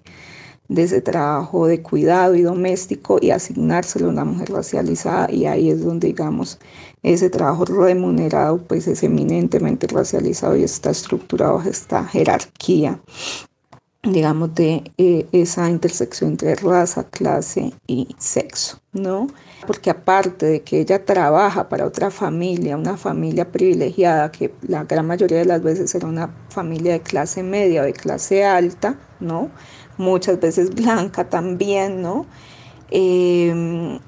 de 0.68 0.84
ese 0.84 1.02
trabajo 1.02 1.68
de 1.68 1.82
cuidado 1.82 2.36
y 2.36 2.42
doméstico 2.42 3.20
y 3.22 3.32
asignárselo 3.32 4.08
a 4.08 4.12
una 4.12 4.26
mujer 4.26 4.52
racializada 4.52 5.32
y 5.32 5.46
ahí 5.46 5.70
es 5.70 5.84
donde 5.84 6.08
digamos 6.08 6.60
ese 7.04 7.30
trabajo 7.30 7.66
remunerado 7.66 8.58
pues 8.58 8.88
es 8.88 9.02
eminentemente 9.04 9.88
racializado 9.88 10.58
y 10.58 10.64
está 10.64 10.90
estructurado 10.90 11.62
esta 11.62 12.04
jerarquía 12.04 13.00
digamos, 14.12 14.54
de 14.56 14.92
eh, 14.98 15.28
esa 15.32 15.70
intersección 15.70 16.32
entre 16.32 16.56
raza, 16.56 17.04
clase 17.06 17.74
y 17.88 18.16
sexo, 18.18 18.80
¿no? 18.94 19.28
Porque 19.66 19.90
aparte 19.90 20.46
de 20.46 20.62
que 20.62 20.80
ella 20.80 21.04
trabaja 21.04 21.68
para 21.70 21.86
otra 21.86 22.10
familia, 22.12 22.78
una 22.78 22.98
familia 22.98 23.52
privilegiada, 23.52 24.32
que 24.32 24.54
la 24.62 24.84
gran 24.86 25.06
mayoría 25.08 25.40
de 25.40 25.46
las 25.46 25.62
veces 25.62 25.94
era 25.96 26.08
una 26.08 26.34
familia 26.50 26.94
de 26.94 27.02
clase 27.02 27.44
media 27.44 27.82
o 27.82 27.86
de 27.86 27.94
clase 27.94 28.46
alta, 28.46 29.00
¿no? 29.20 29.50
Muchas 29.98 30.40
veces 30.40 30.74
blanca 30.74 31.30
también, 31.30 32.02
¿no? 32.02 32.26
Em, 32.92 34.00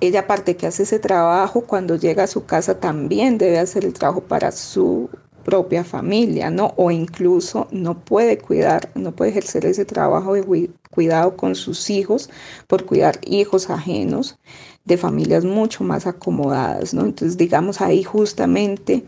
ella 0.00 0.20
aparte 0.20 0.56
que 0.56 0.66
hace 0.66 0.84
ese 0.84 0.98
trabajo, 1.00 1.62
cuando 1.62 1.96
llega 1.96 2.24
a 2.24 2.26
su 2.28 2.44
casa 2.46 2.78
también 2.78 3.38
debe 3.38 3.58
hacer 3.58 3.84
el 3.84 3.92
trabajo 3.94 4.20
para 4.22 4.52
su 4.52 5.10
propia 5.48 5.82
familia, 5.82 6.50
¿no? 6.50 6.74
O 6.76 6.90
incluso 6.90 7.68
no 7.70 7.98
puede 7.98 8.36
cuidar, 8.36 8.90
no 8.94 9.12
puede 9.12 9.30
ejercer 9.30 9.64
ese 9.64 9.86
trabajo 9.86 10.34
de 10.34 10.68
cuidado 10.90 11.38
con 11.38 11.54
sus 11.54 11.88
hijos 11.88 12.28
por 12.66 12.84
cuidar 12.84 13.18
hijos 13.24 13.70
ajenos 13.70 14.38
de 14.84 14.98
familias 14.98 15.46
mucho 15.46 15.84
más 15.84 16.06
acomodadas, 16.06 16.92
¿no? 16.92 17.06
Entonces, 17.06 17.38
digamos, 17.38 17.80
ahí 17.80 18.02
justamente 18.02 19.04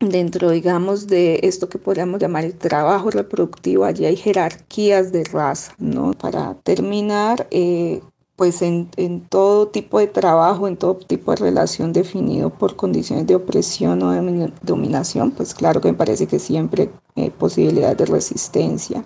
dentro, 0.00 0.50
digamos, 0.50 1.06
de 1.06 1.40
esto 1.42 1.70
que 1.70 1.78
podríamos 1.78 2.20
llamar 2.20 2.44
el 2.44 2.54
trabajo 2.54 3.10
reproductivo, 3.10 3.86
allí 3.86 4.04
hay 4.04 4.16
jerarquías 4.16 5.12
de 5.12 5.24
raza, 5.24 5.72
¿no? 5.78 6.12
Para 6.12 6.56
terminar, 6.62 7.46
eh, 7.50 8.02
pues 8.38 8.62
en, 8.62 8.88
todo 9.28 9.66
tipo 9.66 9.98
de 9.98 10.06
trabajo, 10.06 10.68
en 10.68 10.76
todo 10.76 10.94
tipo 10.94 11.32
de 11.32 11.38
relación 11.38 11.92
definido 11.92 12.50
por 12.50 12.76
condiciones 12.76 13.26
de 13.26 13.34
opresión 13.34 14.00
o 14.04 14.12
de 14.12 14.52
dominación, 14.62 15.32
pues 15.32 15.54
claro 15.54 15.80
que 15.80 15.90
me 15.90 15.98
parece 15.98 16.28
que 16.28 16.38
siempre 16.38 16.88
hay 17.16 17.30
posibilidades 17.30 17.98
de 17.98 18.06
resistencia. 18.06 19.04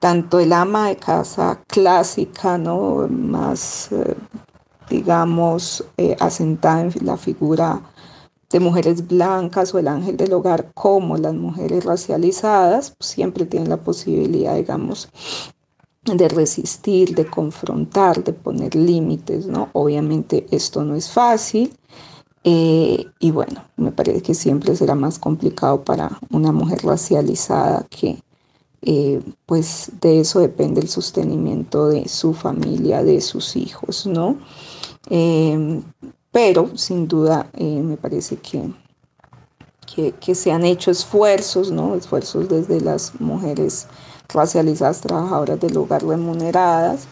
Tanto 0.00 0.40
el 0.40 0.52
ama 0.52 0.88
de 0.88 0.96
casa 0.96 1.62
clásica, 1.68 2.58
¿no? 2.58 3.06
más, 3.08 3.92
eh, 3.92 4.16
digamos, 4.90 5.84
eh, 5.96 6.16
asentada 6.18 6.80
en 6.80 6.92
la 7.02 7.16
figura 7.16 7.82
de 8.50 8.58
mujeres 8.58 9.06
blancas 9.06 9.72
o 9.74 9.78
el 9.78 9.86
ángel 9.86 10.16
del 10.16 10.32
hogar 10.32 10.72
como 10.74 11.16
las 11.16 11.34
mujeres 11.34 11.84
racializadas, 11.84 12.96
pues, 12.98 13.10
siempre 13.10 13.46
tienen 13.46 13.68
la 13.68 13.76
posibilidad, 13.76 14.56
digamos, 14.56 15.08
de 16.14 16.28
resistir, 16.28 17.14
de 17.14 17.26
confrontar, 17.26 18.22
de 18.22 18.32
poner 18.32 18.74
límites, 18.74 19.46
¿no? 19.46 19.68
Obviamente 19.72 20.46
esto 20.50 20.84
no 20.84 20.94
es 20.94 21.10
fácil 21.10 21.72
eh, 22.48 23.06
y 23.18 23.32
bueno, 23.32 23.64
me 23.76 23.90
parece 23.90 24.22
que 24.22 24.32
siempre 24.32 24.76
será 24.76 24.94
más 24.94 25.18
complicado 25.18 25.82
para 25.82 26.16
una 26.30 26.52
mujer 26.52 26.84
racializada 26.84 27.84
que 27.90 28.22
eh, 28.82 29.20
pues 29.46 29.90
de 30.00 30.20
eso 30.20 30.38
depende 30.38 30.80
el 30.80 30.88
sostenimiento 30.88 31.88
de 31.88 32.08
su 32.08 32.34
familia, 32.34 33.02
de 33.02 33.20
sus 33.20 33.56
hijos, 33.56 34.06
¿no? 34.06 34.38
Em, 35.10 35.82
pero 36.30 36.70
sin 36.76 37.08
duda 37.08 37.50
eh, 37.54 37.82
me 37.82 37.96
parece 37.96 38.36
que, 38.36 38.72
que, 39.84 40.12
que, 40.12 40.36
se 40.36 40.52
han 40.52 40.64
hecho 40.64 40.92
esfuerzos, 40.92 41.72
¿no? 41.72 41.96
Esfuerzos 41.96 42.48
desde 42.48 42.80
las 42.80 43.20
mujeres 43.20 43.88
racializadas, 44.28 45.00
trabajadoras 45.00 45.60
del 45.60 45.76
hogar 45.76 46.04
remuneradas, 46.04 47.06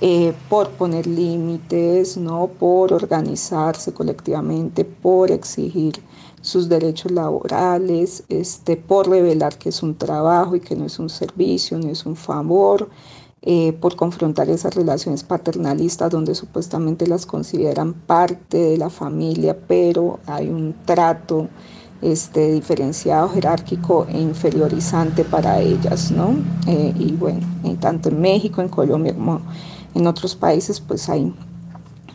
eh, 0.00 0.34
por 0.48 0.70
poner 0.70 1.06
límites, 1.06 2.16
¿no? 2.16 2.48
por 2.48 2.92
organizarse 2.92 3.92
colectivamente, 3.92 4.84
por 4.84 5.30
exigir 5.30 6.02
sus 6.40 6.68
derechos 6.68 7.12
laborales, 7.12 8.24
este, 8.28 8.76
por 8.76 9.08
revelar 9.08 9.56
que 9.58 9.68
es 9.68 9.82
un 9.82 9.94
trabajo 9.94 10.56
y 10.56 10.60
que 10.60 10.74
no 10.74 10.86
es 10.86 10.98
un 10.98 11.08
servicio, 11.08 11.78
no 11.78 11.88
es 11.88 12.04
un 12.04 12.16
favor, 12.16 12.88
eh, 13.42 13.72
por 13.72 13.96
confrontar 13.96 14.48
esas 14.50 14.74
relaciones 14.74 15.24
paternalistas 15.24 16.10
donde 16.10 16.34
supuestamente 16.34 17.08
las 17.08 17.26
consideran 17.26 17.92
parte 17.92 18.56
de 18.56 18.78
la 18.78 18.90
familia, 18.90 19.58
pero 19.66 20.20
hay 20.26 20.48
un 20.48 20.74
trato 20.84 21.48
este, 22.02 22.52
diferenciado, 22.52 23.28
jerárquico 23.28 24.06
e 24.08 24.20
inferiorizante 24.20 25.24
para 25.24 25.60
ellas, 25.60 26.10
¿no? 26.10 26.34
Eh, 26.66 26.92
y 26.98 27.12
bueno, 27.12 27.46
tanto 27.80 28.08
en 28.08 28.20
México, 28.20 28.60
en 28.60 28.68
Colombia 28.68 29.14
en 29.94 30.06
otros 30.06 30.34
países, 30.34 30.80
pues 30.80 31.08
hay, 31.08 31.32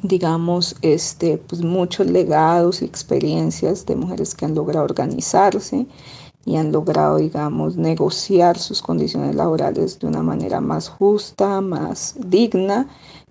digamos, 0.04 0.76
este, 0.82 1.38
pues 1.38 1.62
muchos 1.62 2.08
legados 2.08 2.82
y 2.82 2.86
experiencias 2.86 3.86
de 3.86 3.95
mujeres 3.95 4.36
que 4.36 4.45
han 4.45 4.56
logrado 4.56 4.84
organizarse 4.84 5.88
y 6.45 6.56
han 6.56 6.71
logrado, 6.71 7.17
digamos, 7.17 7.76
negociar 7.76 8.58
sus 8.58 8.82
condiciones 8.82 9.36
laborales 9.36 10.00
de 10.00 10.08
una 10.08 10.23
manera 10.23 10.62
más 10.62 10.89
justa, 10.89 11.62
más 11.62 12.15
digna 12.17 12.88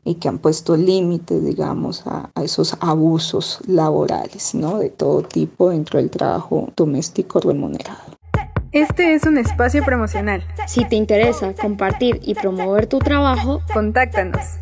y 0.07 0.15
que 0.15 0.29
han 0.29 0.39
puesto 0.39 0.77
límites, 0.77 1.45
digamos, 1.45 2.07
a, 2.07 2.31
esos 2.43 2.77
abusos 2.81 3.59
laborales, 3.67 4.55
¿no? 4.55 4.79
De 4.79 4.89
todo 4.89 5.23
tipo 5.23 5.71
dentro 5.71 5.99
del 5.99 6.11
trabajo 6.11 6.73
doméstico 6.77 7.41
remunerado. 7.41 8.17
Este 8.71 9.15
es 9.15 9.25
un 9.25 9.37
espacio 9.37 9.85
promocional. 9.85 10.45
Si 10.69 10.85
te 10.85 10.95
interesa 10.95 11.53
compartir 11.55 12.21
y 12.23 12.35
promover 12.35 12.87
tu 12.87 13.01
trabajo, 13.01 13.61
contáctanos. 13.73 14.59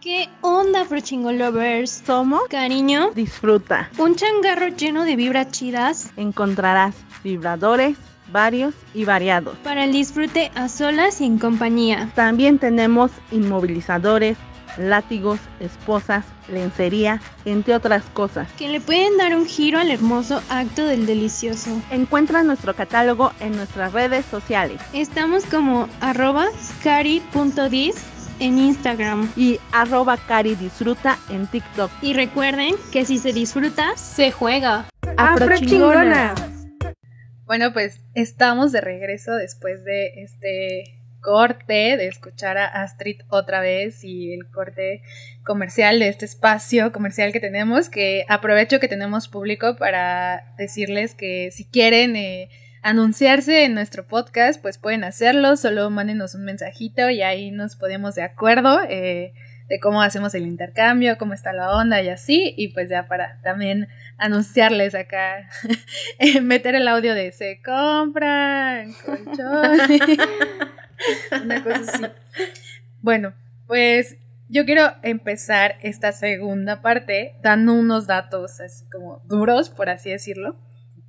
¿Qué 0.00 0.28
onda, 0.40 0.84
Frochingo 0.84 1.30
Lovers? 1.30 2.02
Somos 2.04 2.40
Cariño. 2.48 3.10
Disfruta. 3.14 3.90
Un 3.98 4.16
changarro 4.16 4.68
lleno 4.68 5.04
de 5.04 5.16
vibras 5.16 5.52
chidas. 5.52 6.10
Encontrarás 6.16 6.94
vibradores 7.22 7.96
varios 8.32 8.74
y 8.94 9.04
variados. 9.04 9.56
Para 9.58 9.84
el 9.84 9.92
disfrute 9.92 10.50
a 10.54 10.68
solas 10.68 11.20
y 11.20 11.24
en 11.24 11.38
compañía. 11.38 12.10
También 12.14 12.58
tenemos 12.58 13.10
inmovilizadores, 13.30 14.36
látigos, 14.76 15.40
esposas, 15.60 16.24
lencería, 16.48 17.20
entre 17.44 17.74
otras 17.74 18.04
cosas. 18.12 18.50
Que 18.52 18.68
le 18.68 18.80
pueden 18.80 19.16
dar 19.16 19.34
un 19.34 19.46
giro 19.46 19.78
al 19.78 19.90
hermoso 19.90 20.42
acto 20.48 20.84
del 20.84 21.06
delicioso. 21.06 21.70
Encuentra 21.90 22.42
nuestro 22.42 22.74
catálogo 22.74 23.32
en 23.40 23.56
nuestras 23.56 23.92
redes 23.92 24.24
sociales. 24.26 24.80
Estamos 24.92 25.44
como 25.46 25.88
arroba 26.00 26.46
scary.dis 26.62 27.96
en 28.40 28.58
Instagram 28.58 29.30
y 29.36 29.58
arroba 29.72 30.16
cari 30.16 30.54
disfruta 30.54 31.18
en 31.28 31.46
TikTok. 31.46 31.90
Y 32.02 32.12
recuerden 32.14 32.76
que 32.92 33.04
si 33.04 33.18
se 33.18 33.32
disfruta, 33.32 33.96
se 33.96 34.30
juega. 34.30 34.86
Bueno, 37.48 37.72
pues 37.72 38.02
estamos 38.12 38.72
de 38.72 38.82
regreso 38.82 39.34
después 39.34 39.82
de 39.82 40.22
este 40.22 41.00
corte, 41.22 41.96
de 41.96 42.06
escuchar 42.06 42.58
a 42.58 42.66
Astrid 42.66 43.22
otra 43.30 43.62
vez 43.62 44.04
y 44.04 44.34
el 44.34 44.50
corte 44.50 45.00
comercial 45.46 45.98
de 45.98 46.08
este 46.08 46.26
espacio 46.26 46.92
comercial 46.92 47.32
que 47.32 47.40
tenemos, 47.40 47.88
que 47.88 48.26
aprovecho 48.28 48.80
que 48.80 48.88
tenemos 48.88 49.28
público 49.28 49.76
para 49.76 50.54
decirles 50.58 51.14
que 51.14 51.50
si 51.50 51.64
quieren 51.64 52.16
eh, 52.16 52.50
anunciarse 52.82 53.64
en 53.64 53.72
nuestro 53.72 54.06
podcast, 54.06 54.60
pues 54.60 54.76
pueden 54.76 55.02
hacerlo, 55.02 55.56
solo 55.56 55.88
mándenos 55.88 56.34
un 56.34 56.44
mensajito 56.44 57.08
y 57.08 57.22
ahí 57.22 57.50
nos 57.50 57.76
ponemos 57.76 58.14
de 58.14 58.24
acuerdo. 58.24 58.82
Eh, 58.90 59.32
de 59.68 59.80
cómo 59.80 60.02
hacemos 60.02 60.34
el 60.34 60.46
intercambio, 60.46 61.18
cómo 61.18 61.34
está 61.34 61.52
la 61.52 61.76
onda 61.76 62.00
y 62.02 62.08
así, 62.08 62.54
y 62.56 62.68
pues 62.68 62.88
ya 62.88 63.06
para 63.06 63.40
también 63.42 63.88
anunciarles 64.16 64.94
acá, 64.94 65.48
meter 66.42 66.74
el 66.74 66.88
audio 66.88 67.14
de 67.14 67.32
se 67.32 67.60
compran 67.62 68.92
colchones, 69.04 70.18
una 71.44 71.62
cosa 71.62 71.80
así. 71.80 72.04
Bueno, 73.00 73.34
pues 73.66 74.16
yo 74.48 74.64
quiero 74.64 74.94
empezar 75.02 75.76
esta 75.82 76.12
segunda 76.12 76.80
parte 76.80 77.34
dando 77.42 77.74
unos 77.74 78.06
datos 78.06 78.60
así 78.60 78.86
como 78.90 79.22
duros, 79.26 79.68
por 79.68 79.90
así 79.90 80.10
decirlo. 80.10 80.56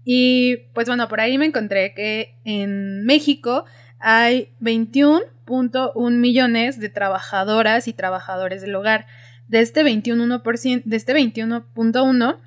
Y 0.04 0.58
pues 0.74 0.88
bueno, 0.88 1.08
por 1.08 1.22
ahí 1.22 1.38
me 1.38 1.46
encontré 1.46 1.94
que 1.94 2.36
en 2.44 3.06
México 3.06 3.66
hay 4.00 4.54
21.1 4.62 6.12
millones 6.12 6.80
de 6.80 6.90
trabajadoras 6.90 7.88
y 7.88 7.94
trabajadores 7.94 8.62
del 8.62 8.76
hogar. 8.76 9.08
De 9.48 9.60
este 9.62 9.84
21.1, 9.84 10.84
de 10.84 10.96
este 10.96 11.14
21.1, 11.14 12.40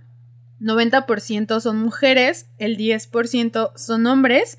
90% 0.60 1.60
son 1.60 1.78
mujeres, 1.78 2.48
el 2.58 2.76
10% 2.76 3.72
son 3.76 4.06
hombres 4.06 4.58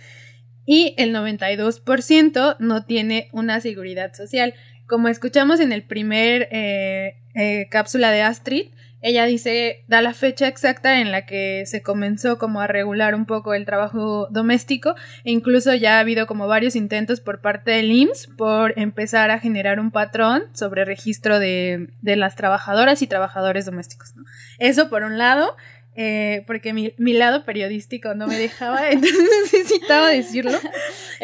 y 0.66 0.94
el 0.98 1.14
92% 1.14 2.58
no 2.60 2.86
tiene 2.86 3.30
una 3.32 3.62
seguridad 3.62 4.14
social. 4.14 4.54
Como 4.86 5.08
escuchamos 5.08 5.60
en 5.62 5.72
el 5.72 5.84
primer 5.84 6.50
eh, 6.52 7.22
eh, 7.36 7.68
cápsula 7.72 8.12
de 8.12 8.22
Astrid, 8.22 8.68
ella 9.04 9.26
dice, 9.26 9.84
da 9.88 10.02
la 10.02 10.14
fecha 10.14 10.48
exacta 10.48 11.02
en 11.02 11.12
la 11.12 11.26
que 11.26 11.66
se 11.66 11.82
comenzó 11.82 12.38
como 12.38 12.62
a 12.62 12.68
regular 12.68 13.16
un 13.16 13.26
poco 13.26 13.54
el 13.54 13.66
trabajo 13.66 14.28
doméstico 14.32 14.96
e 15.26 15.32
incluso 15.32 15.74
ya 15.74 15.98
ha 15.98 16.00
habido 16.00 16.26
como 16.26 16.48
varios 16.48 16.78
intentos 16.78 17.20
por 17.20 17.42
parte 17.42 17.72
del 17.72 17.92
IMSS 17.92 18.30
por 18.38 18.80
empezar 18.80 19.30
a 19.30 19.40
generar 19.40 19.82
un 19.82 19.92
patrón 19.92 20.44
sobre 20.54 20.86
registro 20.86 21.38
de, 21.38 21.90
de 22.02 22.16
las 22.16 22.38
trabajadoras 22.38 23.02
y 23.02 23.08
trabajadores 23.08 23.66
domésticos. 23.66 24.16
¿no? 24.16 24.24
Eso 24.58 24.90
por 24.90 25.04
un 25.04 25.18
lado. 25.18 25.56
Eh, 25.96 26.44
porque 26.48 26.74
mi, 26.74 26.96
mi, 26.98 27.14
lado 27.14 27.46
periodístico 27.46 28.16
no 28.16 28.26
me 28.26 28.36
dejaba, 28.36 28.90
entonces 28.90 29.30
necesitaba 29.44 30.08
decirlo. 30.08 30.58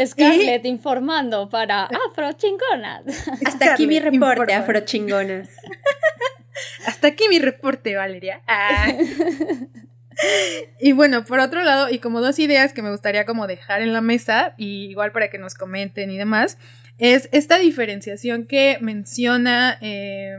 Scarlett 0.06 0.64
informando 0.66 1.50
para 1.50 1.86
Afrochingonas. 2.12 3.04
Hasta 3.48 3.74
aquí 3.74 3.88
mi 3.88 4.00
reporte, 4.00 4.54
Afrochingonas. 4.54 5.50
Hasta 6.86 7.10
aquí 7.10 7.26
mi 7.30 7.40
reporte, 7.40 7.96
Valeria. 7.96 8.42
Ah. 8.48 8.94
y 10.80 10.92
bueno, 10.92 11.24
por 11.26 11.40
otro 11.40 11.64
lado, 11.64 11.90
y 11.90 12.00
como 12.00 12.22
dos 12.22 12.40
ideas 12.40 12.74
que 12.74 12.82
me 12.82 12.92
gustaría 12.92 13.26
como 13.26 13.48
dejar 13.48 13.82
en 13.82 13.94
la 13.94 14.02
mesa, 14.02 14.54
y 14.58 14.90
igual 14.90 15.12
para 15.12 15.30
que 15.30 15.38
nos 15.38 15.56
comenten 15.56 16.12
y 16.12 16.18
demás, 16.18 16.58
es 16.98 17.30
esta 17.32 17.58
diferenciación 17.58 18.46
que 18.46 18.78
menciona 18.82 19.78
eh, 19.82 20.36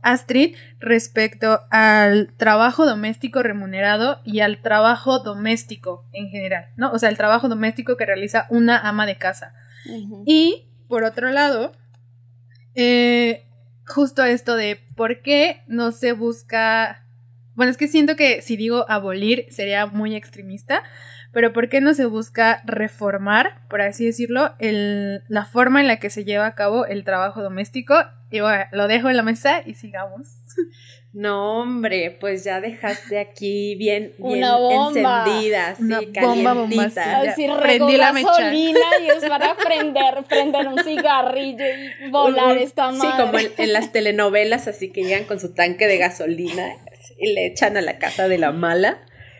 Astrid 0.00 0.56
respecto 0.78 1.60
al 1.70 2.32
trabajo 2.36 2.86
doméstico 2.86 3.42
remunerado 3.42 4.20
y 4.24 4.40
al 4.40 4.62
trabajo 4.62 5.18
doméstico 5.18 6.04
en 6.12 6.30
general, 6.30 6.66
¿no? 6.76 6.92
O 6.92 6.98
sea, 6.98 7.08
el 7.08 7.16
trabajo 7.16 7.48
doméstico 7.48 7.96
que 7.96 8.06
realiza 8.06 8.46
una 8.48 8.78
ama 8.78 9.06
de 9.06 9.16
casa. 9.16 9.54
Y, 10.26 10.66
por 10.88 11.04
otro 11.04 11.30
lado, 11.30 11.72
eh, 12.74 13.47
justo 13.88 14.24
esto 14.24 14.56
de 14.56 14.80
por 14.96 15.22
qué 15.22 15.62
no 15.66 15.92
se 15.92 16.12
busca... 16.12 17.04
Bueno, 17.54 17.70
es 17.70 17.76
que 17.76 17.88
siento 17.88 18.14
que 18.14 18.40
si 18.42 18.56
digo 18.56 18.86
abolir 18.88 19.46
sería 19.50 19.86
muy 19.86 20.14
extremista, 20.14 20.82
pero 21.32 21.52
¿por 21.52 21.68
qué 21.68 21.80
no 21.80 21.92
se 21.94 22.06
busca 22.06 22.62
reformar, 22.64 23.66
por 23.68 23.80
así 23.80 24.06
decirlo, 24.06 24.54
el, 24.58 25.22
la 25.28 25.44
forma 25.44 25.80
en 25.80 25.88
la 25.88 25.96
que 25.96 26.10
se 26.10 26.24
lleva 26.24 26.46
a 26.46 26.54
cabo 26.54 26.86
el 26.86 27.04
trabajo 27.04 27.42
doméstico? 27.42 27.96
Y 28.30 28.40
bueno, 28.40 28.64
lo 28.72 28.86
dejo 28.88 29.10
en 29.10 29.16
la 29.16 29.22
mesa 29.22 29.62
y 29.64 29.74
sigamos. 29.74 30.28
No, 31.20 31.62
hombre, 31.62 32.16
pues 32.20 32.44
ya 32.44 32.60
dejaste 32.60 33.18
aquí 33.18 33.74
bien, 33.74 34.12
bien 34.18 34.38
Una 34.38 34.56
bomba. 34.56 35.24
encendida, 35.26 35.74
sí, 35.74 35.82
Una 35.82 36.00
bomba 36.22 36.54
calientita. 36.54 37.20
Así 37.22 37.48
Prendí 37.60 37.96
la 37.96 38.12
mecha. 38.12 38.28
gasolina 38.28 38.80
y 39.02 39.06
es 39.08 39.28
para 39.28 39.56
prender, 39.56 40.22
prender 40.28 40.68
un 40.68 40.78
cigarrillo 40.84 41.64
y 41.66 42.10
volar 42.10 42.52
un- 42.56 42.58
esta 42.62 42.92
madre. 42.92 43.10
Sí, 43.10 43.16
como 43.20 43.38
en, 43.40 43.50
en 43.58 43.72
las 43.72 43.90
telenovelas, 43.90 44.68
así 44.68 44.92
que 44.92 45.02
llegan 45.02 45.24
con 45.24 45.40
su 45.40 45.52
tanque 45.54 45.88
de 45.88 45.98
gasolina 45.98 46.76
y 47.18 47.32
le 47.32 47.46
echan 47.46 47.76
a 47.76 47.80
la 47.80 47.98
casa 47.98 48.28
de 48.28 48.38
la 48.38 48.52
mala. 48.52 48.98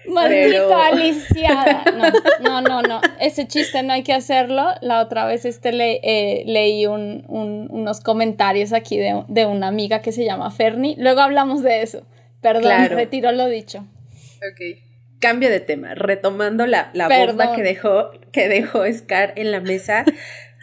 Maldita 0.08 0.86
Aliciada. 0.86 1.84
No, 2.40 2.60
no, 2.60 2.82
no, 2.82 3.00
Ese 3.20 3.46
chiste 3.46 3.82
no 3.82 3.92
hay 3.92 4.02
que 4.02 4.12
hacerlo. 4.12 4.66
La 4.80 5.00
otra 5.00 5.26
vez 5.26 5.44
este 5.44 5.72
le, 5.72 6.00
eh, 6.02 6.44
leí 6.46 6.86
unos 6.86 8.00
comentarios 8.00 8.72
aquí 8.72 8.98
de, 8.98 9.46
una 9.46 9.68
amiga 9.68 10.00
que 10.00 10.12
se 10.12 10.24
llama 10.24 10.50
Ferni. 10.50 10.96
Luego 10.98 11.20
hablamos 11.20 11.62
de 11.62 11.82
eso. 11.82 12.06
Perdón, 12.40 12.88
retiro 12.90 13.32
lo 13.32 13.46
dicho. 13.46 13.84
Ok. 14.38 14.78
Cambio 15.20 15.50
de 15.50 15.60
tema. 15.60 15.94
Retomando 15.94 16.66
la, 16.66 16.90
la 16.94 17.08
bomba 17.08 17.54
que 17.54 17.62
dejó, 17.62 18.10
que 18.32 18.48
dejó 18.48 18.84
Scar 18.92 19.32
en 19.36 19.50
la 19.50 19.60
mesa. 19.60 20.04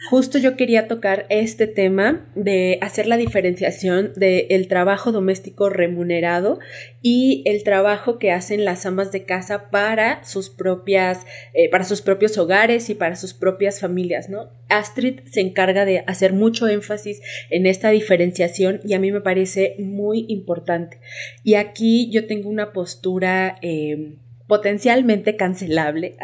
Justo 0.08 0.38
yo 0.38 0.56
quería 0.56 0.86
tocar 0.86 1.26
este 1.30 1.66
tema 1.66 2.26
de 2.36 2.78
hacer 2.80 3.06
la 3.06 3.16
diferenciación 3.16 4.12
del 4.14 4.46
el 4.50 4.68
trabajo 4.68 5.10
doméstico 5.10 5.68
remunerado 5.68 6.60
y 7.02 7.42
el 7.44 7.64
trabajo 7.64 8.18
que 8.18 8.30
hacen 8.30 8.64
las 8.64 8.86
amas 8.86 9.10
de 9.10 9.24
casa 9.24 9.68
para 9.70 10.24
sus 10.24 10.48
propias, 10.48 11.26
eh, 11.54 11.68
para 11.70 11.84
sus 11.84 12.02
propios 12.02 12.38
hogares 12.38 12.88
y 12.88 12.94
para 12.94 13.16
sus 13.16 13.34
propias 13.34 13.80
familias, 13.80 14.28
¿no? 14.28 14.50
Astrid 14.68 15.20
se 15.30 15.40
encarga 15.40 15.84
de 15.84 16.04
hacer 16.06 16.32
mucho 16.32 16.68
énfasis 16.68 17.20
en 17.50 17.66
esta 17.66 17.90
diferenciación 17.90 18.80
y 18.84 18.94
a 18.94 19.00
mí 19.00 19.10
me 19.10 19.20
parece 19.20 19.74
muy 19.78 20.26
importante. 20.28 21.00
Y 21.42 21.54
aquí 21.54 22.10
yo 22.10 22.26
tengo 22.26 22.48
una 22.48 22.72
postura 22.72 23.58
eh, 23.60 24.14
potencialmente 24.46 25.36
cancelable 25.36 26.16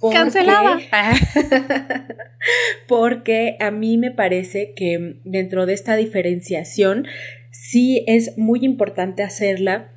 Cancelada. 0.00 0.78
porque 2.88 3.56
a 3.60 3.70
mí 3.70 3.98
me 3.98 4.10
parece 4.10 4.72
que 4.74 5.20
dentro 5.24 5.66
de 5.66 5.74
esta 5.74 5.96
diferenciación 5.96 7.06
sí 7.50 8.04
es 8.06 8.38
muy 8.38 8.60
importante 8.64 9.22
hacerla 9.22 9.90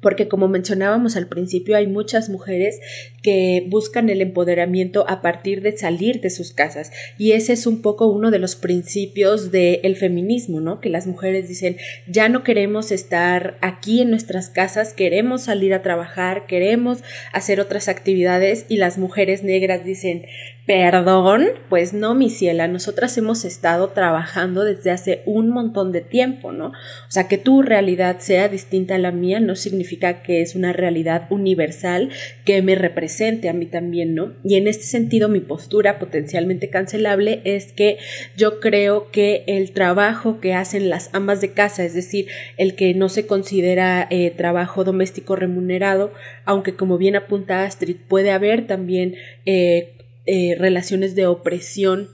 porque 0.00 0.28
como 0.28 0.48
mencionábamos 0.48 1.16
al 1.16 1.28
principio 1.28 1.76
hay 1.76 1.86
muchas 1.86 2.28
mujeres 2.28 2.80
que 3.22 3.66
buscan 3.68 4.08
el 4.08 4.22
empoderamiento 4.22 5.04
a 5.08 5.20
partir 5.20 5.62
de 5.62 5.76
salir 5.76 6.20
de 6.20 6.30
sus 6.30 6.52
casas 6.52 6.90
y 7.18 7.32
ese 7.32 7.52
es 7.52 7.66
un 7.66 7.82
poco 7.82 8.06
uno 8.06 8.30
de 8.30 8.38
los 8.38 8.56
principios 8.56 9.50
del 9.50 9.96
feminismo, 9.96 10.60
¿no? 10.60 10.80
Que 10.80 10.88
las 10.88 11.06
mujeres 11.06 11.48
dicen 11.48 11.76
ya 12.06 12.28
no 12.28 12.42
queremos 12.42 12.92
estar 12.92 13.58
aquí 13.60 14.00
en 14.00 14.10
nuestras 14.10 14.48
casas, 14.48 14.94
queremos 14.94 15.42
salir 15.42 15.74
a 15.74 15.82
trabajar, 15.82 16.46
queremos 16.46 17.02
hacer 17.32 17.60
otras 17.60 17.88
actividades 17.88 18.66
y 18.68 18.76
las 18.76 18.98
mujeres 18.98 19.42
negras 19.42 19.84
dicen 19.84 20.26
Perdón, 20.70 21.48
pues 21.68 21.92
no, 21.94 22.14
mi 22.14 22.30
ciela, 22.30 22.68
nosotras 22.68 23.18
hemos 23.18 23.44
estado 23.44 23.88
trabajando 23.88 24.62
desde 24.62 24.92
hace 24.92 25.22
un 25.26 25.50
montón 25.50 25.90
de 25.90 26.00
tiempo, 26.00 26.52
¿no? 26.52 26.66
O 26.66 27.10
sea, 27.10 27.26
que 27.26 27.38
tu 27.38 27.62
realidad 27.62 28.20
sea 28.20 28.46
distinta 28.46 28.94
a 28.94 28.98
la 28.98 29.10
mía 29.10 29.40
no 29.40 29.56
significa 29.56 30.22
que 30.22 30.42
es 30.42 30.54
una 30.54 30.72
realidad 30.72 31.26
universal 31.28 32.10
que 32.44 32.62
me 32.62 32.76
represente 32.76 33.48
a 33.48 33.52
mí 33.52 33.66
también, 33.66 34.14
¿no? 34.14 34.34
Y 34.44 34.54
en 34.54 34.68
este 34.68 34.84
sentido, 34.84 35.28
mi 35.28 35.40
postura 35.40 35.98
potencialmente 35.98 36.70
cancelable 36.70 37.40
es 37.42 37.72
que 37.72 37.98
yo 38.36 38.60
creo 38.60 39.10
que 39.10 39.42
el 39.48 39.72
trabajo 39.72 40.38
que 40.38 40.54
hacen 40.54 40.88
las 40.88 41.10
amas 41.12 41.40
de 41.40 41.50
casa, 41.50 41.84
es 41.84 41.94
decir, 41.94 42.28
el 42.58 42.76
que 42.76 42.94
no 42.94 43.08
se 43.08 43.26
considera 43.26 44.06
eh, 44.08 44.32
trabajo 44.36 44.84
doméstico 44.84 45.34
remunerado, 45.34 46.12
aunque 46.44 46.76
como 46.76 46.96
bien 46.96 47.16
apunta 47.16 47.64
Astrid, 47.64 47.96
puede 48.06 48.30
haber 48.30 48.68
también 48.68 49.16
eh, 49.46 49.96
eh, 50.26 50.56
relaciones 50.58 51.14
de 51.14 51.26
opresión 51.26 52.08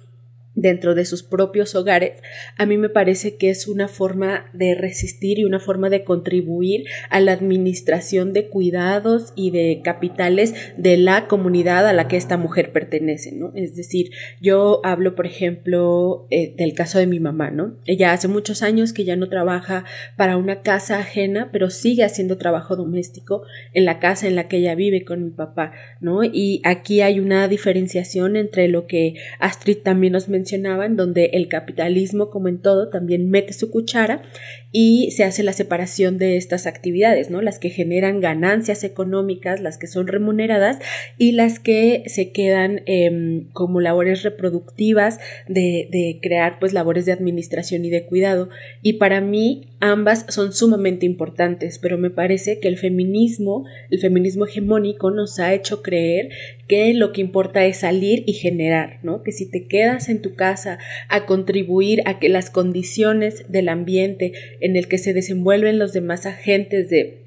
dentro 0.57 0.95
de 0.95 1.05
sus 1.05 1.23
propios 1.23 1.75
hogares, 1.77 2.23
a 2.57 2.67
mí 2.67 2.79
me 2.79 2.89
parece 2.89 3.37
que 3.37 3.51
es 3.51 3.69
una 3.69 3.87
forma 3.87 4.51
de 4.53 4.75
resistir 4.75 5.39
y 5.39 5.45
una 5.45 5.61
forma 5.61 5.91
de 5.91 6.03
contribuir 6.03 6.87
a 7.11 7.21
la 7.21 7.33
administración 7.33 8.33
de 8.33 8.49
cuidados 8.49 9.33
y 9.37 9.51
de 9.51 9.83
capitales 9.85 10.55
de 10.77 10.97
la 10.97 11.29
comunidad 11.29 11.87
a 11.87 11.93
la 11.93 12.09
que 12.09 12.17
esta 12.17 12.37
mujer 12.37 12.73
pertenece, 12.73 13.33
¿no? 13.33 13.53
Es 13.55 13.77
decir, 13.77 14.11
yo 14.41 14.81
hablo, 14.83 15.15
por 15.15 15.27
ejemplo, 15.27 16.27
eh, 16.31 16.55
del 16.57 16.73
caso 16.73 16.99
de 16.99 17.07
mi 17.07 17.21
mamá, 17.21 17.51
¿no? 17.51 17.77
Ella 17.85 18.13
hace 18.13 18.27
muchos 18.27 18.63
años 18.63 18.93
que 18.93 19.05
ya 19.05 19.17
no 19.17 19.29
trabaja 19.29 19.85
para 20.17 20.39
una 20.39 20.63
casa 20.63 20.99
ajena, 20.99 21.51
pero 21.53 21.69
sigue 21.69 22.03
haciendo 22.03 22.39
trabajo 22.39 22.77
doméstico 22.77 23.43
en 23.75 23.85
la 23.85 23.99
casa 24.01 24.27
en 24.27 24.37
la 24.37 24.49
que 24.49 24.57
ella 24.57 24.75
vive 24.75 25.05
con 25.05 25.23
mi 25.23 25.31
papá, 25.31 25.73
¿no? 26.01 26.25
Y 26.25 26.63
aquí 26.65 27.03
hay 27.03 27.21
una 27.21 27.47
diferenciación 27.47 28.37
entre 28.37 28.69
lo 28.69 28.87
que 28.87 29.15
Astrid 29.39 29.79
también 29.79 30.15
nos 30.15 30.29
en 30.55 30.97
donde 30.97 31.31
el 31.33 31.49
capitalismo, 31.49 32.31
como 32.31 32.49
en 32.49 32.61
todo, 32.61 32.89
también 32.89 33.31
mete 33.31 33.53
su 33.53 33.71
cuchara 33.71 34.23
y 34.79 35.11
se 35.13 35.25
hace 35.25 35.43
la 35.43 35.55
separación 35.55 36.19
de 36.19 36.37
estas 36.37 36.67
actividades, 36.67 37.31
¿no? 37.31 37.41
Las 37.41 37.59
que 37.59 37.71
generan 37.71 38.21
ganancias 38.21 38.85
económicas, 38.85 39.63
las 39.63 39.79
que 39.79 39.87
son 39.87 40.07
remuneradas 40.07 40.81
y 41.17 41.33
las 41.33 41.59
que 41.61 42.03
se 42.05 42.31
quedan 42.31 42.83
em, 42.85 43.49
como 43.55 43.81
labores 43.81 44.23
reproductivas 44.23 45.19
de, 45.49 45.89
de 45.91 46.19
crear 46.21 46.59
pues 46.59 46.75
labores 46.75 47.07
de 47.07 47.13
administración 47.13 47.87
y 47.87 47.89
de 47.89 48.05
cuidado. 48.05 48.51
Y 48.83 48.99
para 48.99 49.23
mí 49.23 49.71
ambas 49.81 50.27
son 50.29 50.53
sumamente 50.53 51.07
importantes, 51.07 51.79
pero 51.79 51.97
me 51.97 52.11
parece 52.11 52.61
que 52.61 52.69
el 52.69 52.77
feminismo, 52.77 53.65
el 53.91 53.99
feminismo 53.99 54.45
hegemónico 54.45 55.11
nos 55.11 55.39
ha 55.39 55.55
hecho 55.55 55.83
creer 55.83 56.31
que 56.67 56.93
lo 56.95 57.13
que 57.13 57.21
importa 57.21 57.65
es 57.65 57.79
salir 57.79 58.25
y 58.27 58.33
generar, 58.33 58.99
¿no? 59.03 59.23
Que 59.23 59.33
si 59.33 59.49
te 59.49 59.67
quedas 59.67 60.09
en 60.09 60.21
tu 60.21 60.35
casa 60.35 60.79
a 61.09 61.27
contribuir 61.27 62.03
a 62.07 62.19
que 62.19 62.29
las 62.29 62.51
condiciones 62.51 63.45
del 63.49 63.69
ambiente 63.69 64.33
en 64.67 64.77
el 64.77 64.89
que 64.89 64.99
se 64.99 65.15
desenvuelven 65.15 65.79
los 65.79 65.93
demás 65.93 66.27
agentes 66.27 66.91
de 66.91 67.27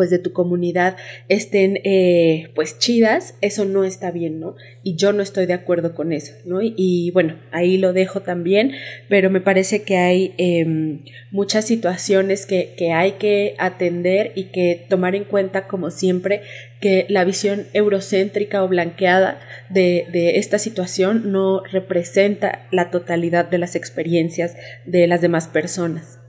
pues 0.00 0.08
de 0.08 0.18
tu 0.18 0.32
comunidad 0.32 0.96
estén 1.28 1.78
eh, 1.84 2.48
pues 2.54 2.78
chidas, 2.78 3.34
eso 3.42 3.66
no 3.66 3.84
está 3.84 4.10
bien, 4.10 4.40
¿no? 4.40 4.56
Y 4.82 4.96
yo 4.96 5.12
no 5.12 5.22
estoy 5.22 5.44
de 5.44 5.52
acuerdo 5.52 5.94
con 5.94 6.12
eso, 6.12 6.32
¿no? 6.46 6.60
Y, 6.62 7.10
bueno, 7.10 7.38
ahí 7.52 7.76
lo 7.76 7.92
dejo 7.92 8.22
también, 8.22 8.72
pero 9.10 9.28
me 9.28 9.42
parece 9.42 9.82
que 9.82 9.98
hay 9.98 10.34
em, 10.38 11.00
muchas 11.30 11.66
situaciones 11.66 12.46
que, 12.46 12.72
que 12.78 12.92
hay 12.92 13.12
que 13.12 13.54
atender 13.58 14.32
y 14.34 14.44
que 14.44 14.86
tomar 14.88 15.14
en 15.14 15.24
cuenta, 15.24 15.68
como 15.68 15.90
siempre, 15.90 16.40
que 16.80 17.04
la 17.10 17.24
visión 17.24 17.66
eurocéntrica 17.74 18.64
o 18.64 18.68
blanqueada 18.68 19.38
de, 19.68 20.06
de, 20.12 20.38
esta 20.38 20.58
situación 20.58 21.30
no 21.30 21.62
representa 21.64 22.66
la 22.70 22.90
totalidad 22.90 23.50
de 23.50 23.58
las 23.58 23.76
experiencias 23.76 24.56
de 24.86 25.06
las 25.06 25.20
demás 25.20 25.46
personas. 25.46 26.19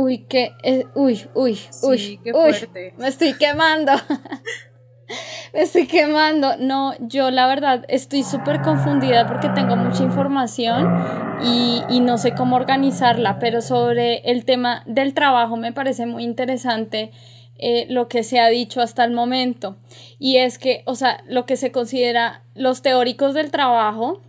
Uy, 0.00 0.26
qué, 0.28 0.52
eh, 0.62 0.86
uy, 0.94 1.26
uy, 1.34 1.58
uy, 1.82 2.20
qué 2.22 2.30
fuerte. 2.32 2.94
me 2.98 3.08
estoy 3.08 3.32
quemando. 3.32 3.90
me 5.52 5.62
estoy 5.62 5.88
quemando. 5.88 6.56
No, 6.56 6.94
yo 7.00 7.32
la 7.32 7.48
verdad 7.48 7.84
estoy 7.88 8.22
súper 8.22 8.62
confundida 8.62 9.26
porque 9.26 9.48
tengo 9.48 9.74
mucha 9.74 10.04
información 10.04 11.40
y, 11.42 11.82
y, 11.88 11.98
no 11.98 12.16
sé 12.16 12.32
cómo 12.32 12.54
organizarla, 12.54 13.40
pero 13.40 13.60
sobre 13.60 14.18
el 14.18 14.44
tema 14.44 14.84
del 14.86 15.14
trabajo 15.14 15.56
me 15.56 15.72
parece 15.72 16.06
muy 16.06 16.22
interesante 16.22 17.10
eh, 17.58 17.86
lo 17.90 18.06
que 18.06 18.22
se 18.22 18.38
ha 18.38 18.46
dicho 18.46 18.80
hasta 18.80 19.02
el 19.02 19.10
momento. 19.10 19.78
Y 20.20 20.36
es 20.36 20.60
que, 20.60 20.84
o 20.86 20.94
sea, 20.94 21.24
lo 21.26 21.44
que 21.44 21.56
se 21.56 21.72
considera 21.72 22.44
los 22.54 22.82
teóricos 22.82 23.34
del 23.34 23.50
trabajo, 23.50 24.22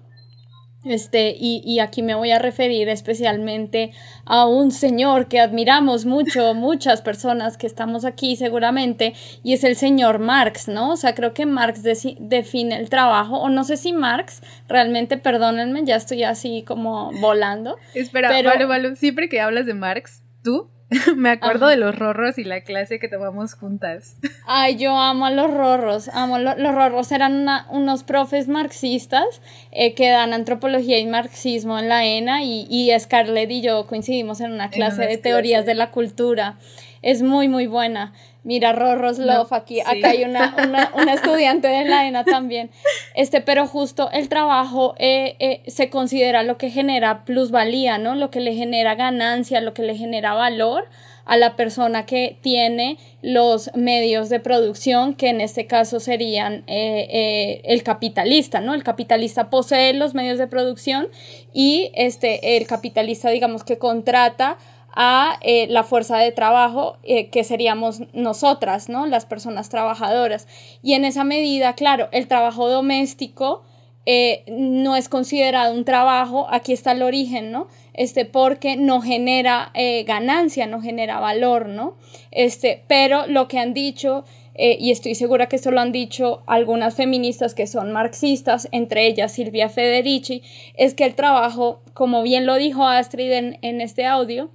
este, 0.86 1.36
y, 1.38 1.62
y, 1.66 1.80
aquí 1.80 2.02
me 2.02 2.16
voy 2.16 2.32
a 2.32 2.40
referir 2.40 2.88
especialmente 2.88 3.92
a 4.24 4.46
un 4.46 4.72
señor 4.72 5.28
que 5.28 5.42
admiramos 5.42 6.06
mucho, 6.06 6.54
muchas 6.56 7.02
personas 7.02 7.58
que 7.58 7.68
estamos 7.68 8.06
aquí 8.06 8.38
seguramente, 8.38 9.14
y 9.44 9.54
es 9.54 9.66
el 9.66 9.76
señor 9.76 10.20
Marx, 10.20 10.70
¿no? 10.70 10.94
O 10.94 10.96
sea, 10.96 11.16
creo 11.16 11.34
que 11.34 11.46
Marx 11.46 11.84
define 11.84 12.78
el 12.78 12.90
trabajo, 12.90 13.38
o 13.40 13.50
no 13.50 13.66
sé 13.66 13.76
si 13.76 13.92
Marx, 13.92 14.42
realmente, 14.70 15.18
perdónenme, 15.18 15.84
ya 15.84 15.98
estoy 15.98 16.24
así 16.24 16.64
como 16.66 17.12
volando. 17.20 17.78
Espera, 17.94 18.30
pero, 18.30 18.50
vale, 18.50 18.66
vale, 18.66 18.96
siempre 18.96 19.28
que 19.28 19.42
hablas 19.42 19.66
de 19.66 19.74
Marx, 19.74 20.24
tú 20.44 20.70
Me 21.16 21.30
acuerdo 21.30 21.68
de 21.68 21.78
los 21.78 21.98
rorros 21.98 22.38
y 22.38 22.44
la 22.44 22.62
clase 22.62 23.00
que 23.00 23.08
tomamos 23.08 23.54
juntas. 23.54 24.18
Ay, 24.48 24.78
yo 24.78 24.98
amo 24.98 25.28
a 25.28 25.32
los 25.32 25.54
rorros, 25.54 26.10
amo 26.10 26.40
los 26.40 26.76
rorros 26.76 27.12
eran 27.12 27.46
unos 27.70 28.04
profes 28.04 28.48
marxistas 28.48 29.42
eh, 29.72 29.94
que 29.94 30.10
dan 30.10 30.34
antropología 30.34 30.98
y 30.98 31.06
marxismo 31.06 31.78
en 31.78 31.90
la 31.90 32.06
ENA 32.06 32.44
y, 32.44 32.68
y 32.70 32.92
Scarlett 33.00 33.52
y 33.52 33.62
yo 33.62 33.86
coincidimos 33.88 34.42
en 34.42 34.52
una 34.52 34.70
clase 34.70 35.06
de 35.06 35.18
teorías 35.18 35.66
de 35.66 35.76
la 35.76 35.92
cultura. 35.92 36.58
Es 37.02 37.22
muy, 37.22 37.48
muy 37.48 37.68
buena. 37.68 38.14
Mira, 38.44 38.72
Rorros 38.72 39.20
Love, 39.20 39.52
aquí, 39.52 39.82
acá 39.82 40.12
hay 40.12 40.24
una, 40.24 40.56
una, 40.96 41.14
estudiante 41.14 41.68
de 41.68 41.84
la 41.84 42.08
ENA 42.08 42.24
también. 42.24 42.70
Este, 43.14 43.42
pero 43.42 43.68
justo 43.68 44.10
el 44.12 44.30
trabajo 44.30 44.96
eh, 44.98 45.36
eh, 45.40 45.62
se 45.68 45.90
considera 45.90 46.44
lo 46.44 46.58
que 46.58 46.70
genera 46.70 47.26
plusvalía, 47.26 47.98
¿no? 47.98 48.16
Lo 48.16 48.32
que 48.32 48.40
le 48.40 48.56
genera 48.56 48.96
ganancia, 48.96 49.60
lo 49.60 49.74
que 49.74 49.84
le 49.84 49.98
genera 49.98 50.34
valor 50.34 50.88
a 51.26 51.38
la 51.38 51.56
persona 51.56 52.06
que 52.06 52.38
tiene 52.42 52.98
los 53.22 53.76
medios 53.76 54.30
de 54.30 54.40
producción, 54.40 55.14
que 55.14 55.30
en 55.30 55.42
este 55.42 55.68
caso 55.68 56.00
serían 56.00 56.64
eh, 56.66 57.62
el 57.66 57.84
capitalista, 57.84 58.62
¿no? 58.62 58.74
El 58.74 58.84
capitalista 58.84 59.50
posee 59.50 59.94
los 59.94 60.16
medios 60.16 60.40
de 60.40 60.48
producción 60.48 61.10
y 61.54 61.92
este, 61.94 62.58
el 62.58 62.66
capitalista, 62.66 63.30
digamos 63.30 63.64
que 63.64 63.78
contrata 63.78 64.58
a 64.96 65.38
eh, 65.42 65.68
la 65.70 65.84
fuerza 65.84 66.18
de 66.18 66.32
trabajo 66.32 66.98
eh, 67.04 67.30
que 67.30 67.44
seríamos 67.44 68.02
nosotras, 68.14 68.90
¿no? 68.90 69.06
Las 69.06 69.26
personas 69.26 69.70
trabajadoras. 69.70 70.48
Y 70.82 70.94
en 70.94 71.06
esa 71.06 71.24
medida, 71.24 71.74
claro, 71.74 72.10
el 72.12 72.28
trabajo 72.28 72.70
doméstico 72.70 73.64
eh, 74.06 74.44
no 74.48 74.96
es 74.96 75.10
considerado 75.10 75.74
un 75.74 75.86
trabajo, 75.86 76.48
aquí 76.50 76.74
está 76.74 76.94
el 76.94 77.04
origen, 77.04 77.52
¿no? 77.52 77.68
Este, 77.94 78.26
porque 78.26 78.78
no 78.78 79.02
genera 79.02 79.74
ganancia, 80.06 80.68
no 80.68 80.82
genera 80.82 81.20
valor, 81.20 81.68
¿no? 81.68 81.98
Este, 82.32 82.84
pero 82.88 83.28
lo 83.28 83.48
que 83.48 83.60
han 83.60 83.74
dicho 83.74 84.24
y 84.62 84.92
estoy 84.92 85.16
segura 85.16 85.48
que 85.48 85.56
esto 85.56 85.72
lo 85.72 85.80
han 85.80 85.94
dicho 85.94 86.44
algunas 86.46 86.96
feministas 86.96 87.54
que 87.54 87.66
son 87.66 87.94
marxistas, 87.94 88.68
entre 88.74 89.08
ellas 89.08 89.32
Silvia 89.32 89.70
Federici, 89.70 90.44
es 90.76 90.96
que 90.96 91.06
el 91.06 91.16
trabajo, 91.16 91.82
como 91.94 92.24
bien 92.24 92.46
lo 92.46 92.56
dijo 92.56 92.86
Astrid 92.86 93.32
en 93.32 93.82
este 93.82 94.06
audio, 94.06 94.50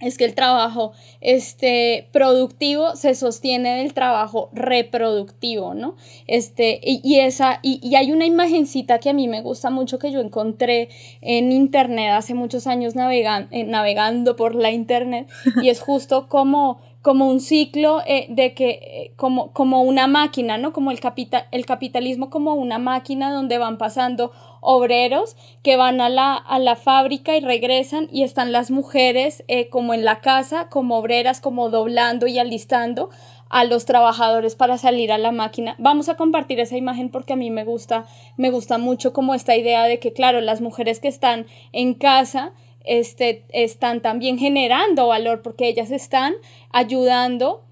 es 0.00 0.16
que 0.16 0.24
el 0.24 0.34
trabajo 0.34 0.92
este, 1.20 2.08
productivo 2.12 2.96
se 2.96 3.14
sostiene 3.14 3.78
del 3.78 3.92
trabajo 3.92 4.48
reproductivo, 4.52 5.74
¿no? 5.74 5.96
Este, 6.26 6.80
y, 6.82 7.20
esa, 7.20 7.60
y, 7.62 7.94
hay 7.94 8.12
una 8.12 8.24
imagencita 8.24 8.98
que 8.98 9.10
a 9.10 9.12
mí 9.12 9.28
me 9.28 9.42
gusta 9.42 9.70
mucho 9.70 9.98
que 9.98 10.10
yo 10.10 10.20
encontré 10.20 10.88
en 11.20 11.52
internet 11.52 12.12
hace 12.12 12.34
muchos 12.34 12.66
años 12.66 12.94
eh, 12.96 13.64
navegando 13.64 14.36
por 14.36 14.54
la 14.54 14.70
internet, 14.70 15.28
y 15.62 15.68
es 15.68 15.80
justo 15.80 16.28
como 16.28 16.80
como 17.02 17.28
un 17.28 17.40
ciclo 17.40 18.02
eh, 18.06 18.26
de 18.28 18.52
que, 18.52 18.68
eh, 18.68 19.12
como, 19.16 19.52
como 19.52 19.82
una 19.82 20.06
máquina, 20.06 20.58
¿no? 20.58 20.72
Como 20.72 20.90
el, 20.90 21.00
capital, 21.00 21.46
el 21.50 21.64
capitalismo 21.64 22.28
como 22.28 22.54
una 22.54 22.78
máquina 22.78 23.32
donde 23.32 23.56
van 23.56 23.78
pasando 23.78 24.32
obreros 24.60 25.36
que 25.62 25.76
van 25.76 26.02
a 26.02 26.10
la, 26.10 26.34
a 26.34 26.58
la 26.58 26.76
fábrica 26.76 27.36
y 27.36 27.40
regresan 27.40 28.08
y 28.12 28.22
están 28.22 28.52
las 28.52 28.70
mujeres 28.70 29.44
eh, 29.48 29.68
como 29.70 29.94
en 29.94 30.04
la 30.04 30.20
casa, 30.20 30.68
como 30.68 30.98
obreras, 30.98 31.40
como 31.40 31.70
doblando 31.70 32.26
y 32.26 32.38
alistando 32.38 33.08
a 33.48 33.64
los 33.64 33.84
trabajadores 33.86 34.54
para 34.54 34.76
salir 34.76 35.10
a 35.10 35.18
la 35.18 35.32
máquina. 35.32 35.76
Vamos 35.78 36.08
a 36.08 36.16
compartir 36.16 36.60
esa 36.60 36.76
imagen 36.76 37.08
porque 37.08 37.32
a 37.32 37.36
mí 37.36 37.50
me 37.50 37.64
gusta, 37.64 38.04
me 38.36 38.50
gusta 38.50 38.78
mucho 38.78 39.12
como 39.12 39.34
esta 39.34 39.56
idea 39.56 39.84
de 39.84 39.98
que, 39.98 40.12
claro, 40.12 40.40
las 40.40 40.60
mujeres 40.60 41.00
que 41.00 41.08
están 41.08 41.46
en 41.72 41.94
casa, 41.94 42.52
este, 42.84 43.44
están 43.50 44.00
también 44.00 44.38
generando 44.38 45.06
valor 45.06 45.42
porque 45.42 45.68
ellas 45.68 45.90
están 45.90 46.34
ayudando 46.70 47.64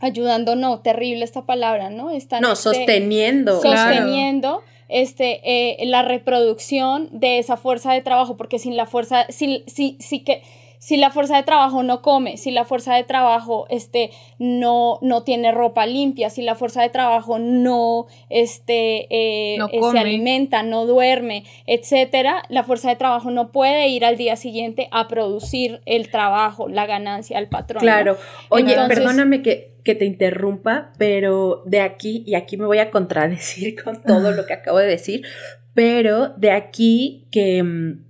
ayudando, 0.00 0.56
no, 0.56 0.80
terrible 0.80 1.24
esta 1.24 1.44
palabra, 1.44 1.90
¿no? 1.90 2.10
Están 2.10 2.40
no, 2.40 2.52
este, 2.52 2.62
sosteniendo. 2.62 3.60
Sosteniendo 3.60 4.62
este, 4.88 5.40
eh, 5.44 5.86
la 5.86 6.02
reproducción 6.02 7.08
de 7.12 7.38
esa 7.38 7.56
fuerza 7.56 7.92
de 7.92 8.00
trabajo, 8.02 8.36
porque 8.36 8.58
sin 8.58 8.76
la 8.76 8.86
fuerza, 8.86 9.26
si, 9.28 9.62
si, 9.66 9.96
si 10.00 10.20
que 10.20 10.42
si 10.80 10.96
la 10.96 11.10
fuerza 11.10 11.36
de 11.36 11.42
trabajo 11.42 11.82
no 11.82 12.00
come, 12.00 12.38
si 12.38 12.50
la 12.50 12.64
fuerza 12.64 12.94
de 12.94 13.04
trabajo 13.04 13.66
este, 13.68 14.10
no, 14.38 14.98
no 15.02 15.24
tiene 15.24 15.52
ropa 15.52 15.84
limpia, 15.84 16.30
si 16.30 16.40
la 16.40 16.54
fuerza 16.54 16.80
de 16.80 16.88
trabajo 16.88 17.38
no, 17.38 18.06
este, 18.30 19.06
eh, 19.10 19.58
eh, 19.72 19.80
se 19.92 19.98
alimenta, 19.98 20.62
no 20.62 20.86
duerme, 20.86 21.44
etcétera, 21.66 22.42
la 22.48 22.64
fuerza 22.64 22.88
de 22.88 22.96
trabajo 22.96 23.30
no 23.30 23.52
puede 23.52 23.88
ir 23.88 24.06
al 24.06 24.16
día 24.16 24.36
siguiente 24.36 24.88
a 24.90 25.06
producir 25.06 25.82
el 25.84 26.10
trabajo, 26.10 26.66
la 26.66 26.86
ganancia 26.86 27.36
al 27.36 27.50
patrón. 27.50 27.82
Claro. 27.82 28.16
Oye, 28.48 28.74
perdóname 28.88 29.42
que, 29.42 29.74
que 29.84 29.94
te 29.94 30.06
interrumpa, 30.06 30.94
pero 30.96 31.62
de 31.66 31.82
aquí, 31.82 32.24
y 32.26 32.36
aquí 32.36 32.56
me 32.56 32.64
voy 32.64 32.78
a 32.78 32.90
contradecir 32.90 33.82
con 33.84 34.02
todo 34.02 34.32
lo 34.32 34.46
que 34.46 34.54
acabo 34.54 34.78
de 34.78 34.86
decir, 34.86 35.26
pero 35.74 36.30
de 36.38 36.52
aquí 36.52 37.28
que 37.30 37.62
mm, 37.62 38.09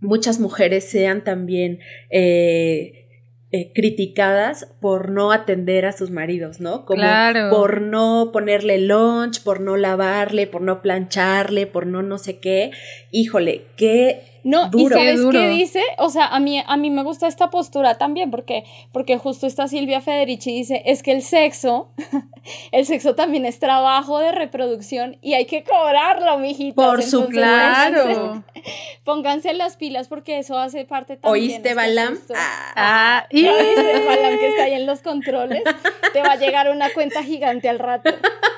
muchas 0.00 0.40
mujeres 0.40 0.84
sean 0.84 1.24
también 1.24 1.80
eh, 2.10 3.06
eh, 3.52 3.72
criticadas 3.74 4.74
por 4.80 5.10
no 5.10 5.32
atender 5.32 5.86
a 5.86 5.92
sus 5.92 6.10
maridos, 6.10 6.60
¿no? 6.60 6.84
Como 6.84 7.02
por 7.50 7.80
no 7.80 8.30
ponerle 8.32 8.78
lunch, 8.78 9.42
por 9.42 9.60
no 9.60 9.76
lavarle, 9.76 10.46
por 10.46 10.62
no 10.62 10.82
plancharle, 10.82 11.66
por 11.66 11.86
no 11.86 12.02
no 12.02 12.18
sé 12.18 12.38
qué. 12.38 12.72
Híjole, 13.12 13.62
qué 13.76 14.35
no, 14.46 14.70
y 14.72 14.86
¿sabes 14.86 15.20
qué 15.32 15.48
dice? 15.48 15.82
O 15.98 16.08
sea, 16.08 16.28
a 16.28 16.38
mí, 16.38 16.62
a 16.64 16.76
mí 16.76 16.88
me 16.88 17.02
gusta 17.02 17.26
esta 17.26 17.50
postura 17.50 17.98
también, 17.98 18.30
porque, 18.30 18.62
porque 18.92 19.18
justo 19.18 19.48
esta 19.48 19.66
Silvia 19.66 20.00
Federici 20.00 20.52
dice, 20.52 20.82
es 20.86 21.02
que 21.02 21.10
el 21.10 21.22
sexo, 21.22 21.90
el 22.70 22.86
sexo 22.86 23.16
también 23.16 23.44
es 23.44 23.58
trabajo 23.58 24.20
de 24.20 24.30
reproducción 24.30 25.18
y 25.20 25.34
hay 25.34 25.46
que 25.46 25.64
cobrarlo, 25.64 26.38
mijitas. 26.38 26.74
Por 26.74 27.02
su 27.02 27.26
claro. 27.26 28.44
Pónganse, 29.04 29.52
las 29.52 29.76
pilas 29.76 30.06
porque 30.06 30.38
eso 30.38 30.56
hace 30.56 30.84
parte 30.84 31.16
también. 31.16 31.50
¿Oíste, 31.50 31.74
Balam? 31.74 32.16
Ah, 32.76 33.26
y... 33.30 33.48
¿Oíste, 33.48 34.04
Balam, 34.06 34.38
que 34.38 34.46
está 34.46 34.62
ahí 34.62 34.74
en 34.74 34.86
los 34.86 35.00
controles? 35.00 35.64
Te 36.12 36.20
va 36.20 36.32
a 36.32 36.36
llegar 36.36 36.70
una 36.70 36.92
cuenta 36.92 37.24
gigante 37.24 37.68
al 37.68 37.80
rato. 37.80 38.10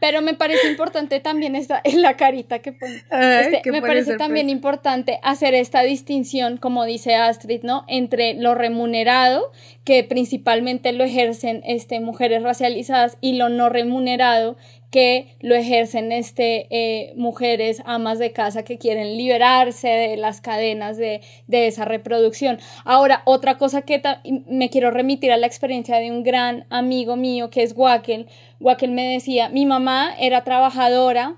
Pero 0.00 0.22
me 0.22 0.34
parece 0.34 0.68
importante 0.68 1.20
también 1.20 1.56
esta, 1.56 1.80
en 1.84 2.02
la 2.02 2.16
carita 2.16 2.60
que 2.60 2.72
pone. 2.72 3.02
Este, 3.10 3.70
me 3.70 3.80
parece 3.80 4.16
también 4.16 4.50
importante 4.50 5.18
hacer 5.22 5.54
esta 5.54 5.82
distinción, 5.82 6.56
como 6.56 6.84
dice 6.84 7.14
Astrid, 7.14 7.62
¿no? 7.62 7.84
Entre 7.88 8.34
lo 8.34 8.54
remunerado, 8.54 9.52
que 9.84 10.04
principalmente 10.04 10.92
lo 10.92 11.04
ejercen 11.04 11.62
este, 11.64 12.00
mujeres 12.00 12.42
racializadas, 12.42 13.18
y 13.20 13.34
lo 13.34 13.48
no 13.48 13.68
remunerado, 13.68 14.56
que 14.90 15.36
lo 15.40 15.54
ejercen 15.54 16.12
este, 16.12 16.66
eh, 16.70 17.12
mujeres 17.16 17.82
amas 17.84 18.18
de 18.18 18.32
casa 18.32 18.62
que 18.62 18.78
quieren 18.78 19.16
liberarse 19.16 19.88
de 19.88 20.16
las 20.16 20.40
cadenas 20.40 20.96
de, 20.96 21.20
de 21.46 21.66
esa 21.66 21.84
reproducción. 21.84 22.58
Ahora, 22.84 23.22
otra 23.24 23.58
cosa 23.58 23.82
que 23.82 24.00
me 24.46 24.70
quiero 24.70 24.90
remitir 24.90 25.32
a 25.32 25.36
la 25.36 25.46
experiencia 25.46 25.98
de 25.98 26.10
un 26.10 26.22
gran 26.22 26.66
amigo 26.70 27.16
mío 27.16 27.50
que 27.50 27.62
es 27.62 27.74
Wackel. 27.76 28.28
Wackel 28.60 28.92
me 28.92 29.06
decía, 29.06 29.48
mi 29.48 29.66
mamá 29.66 30.14
era 30.18 30.44
trabajadora 30.44 31.36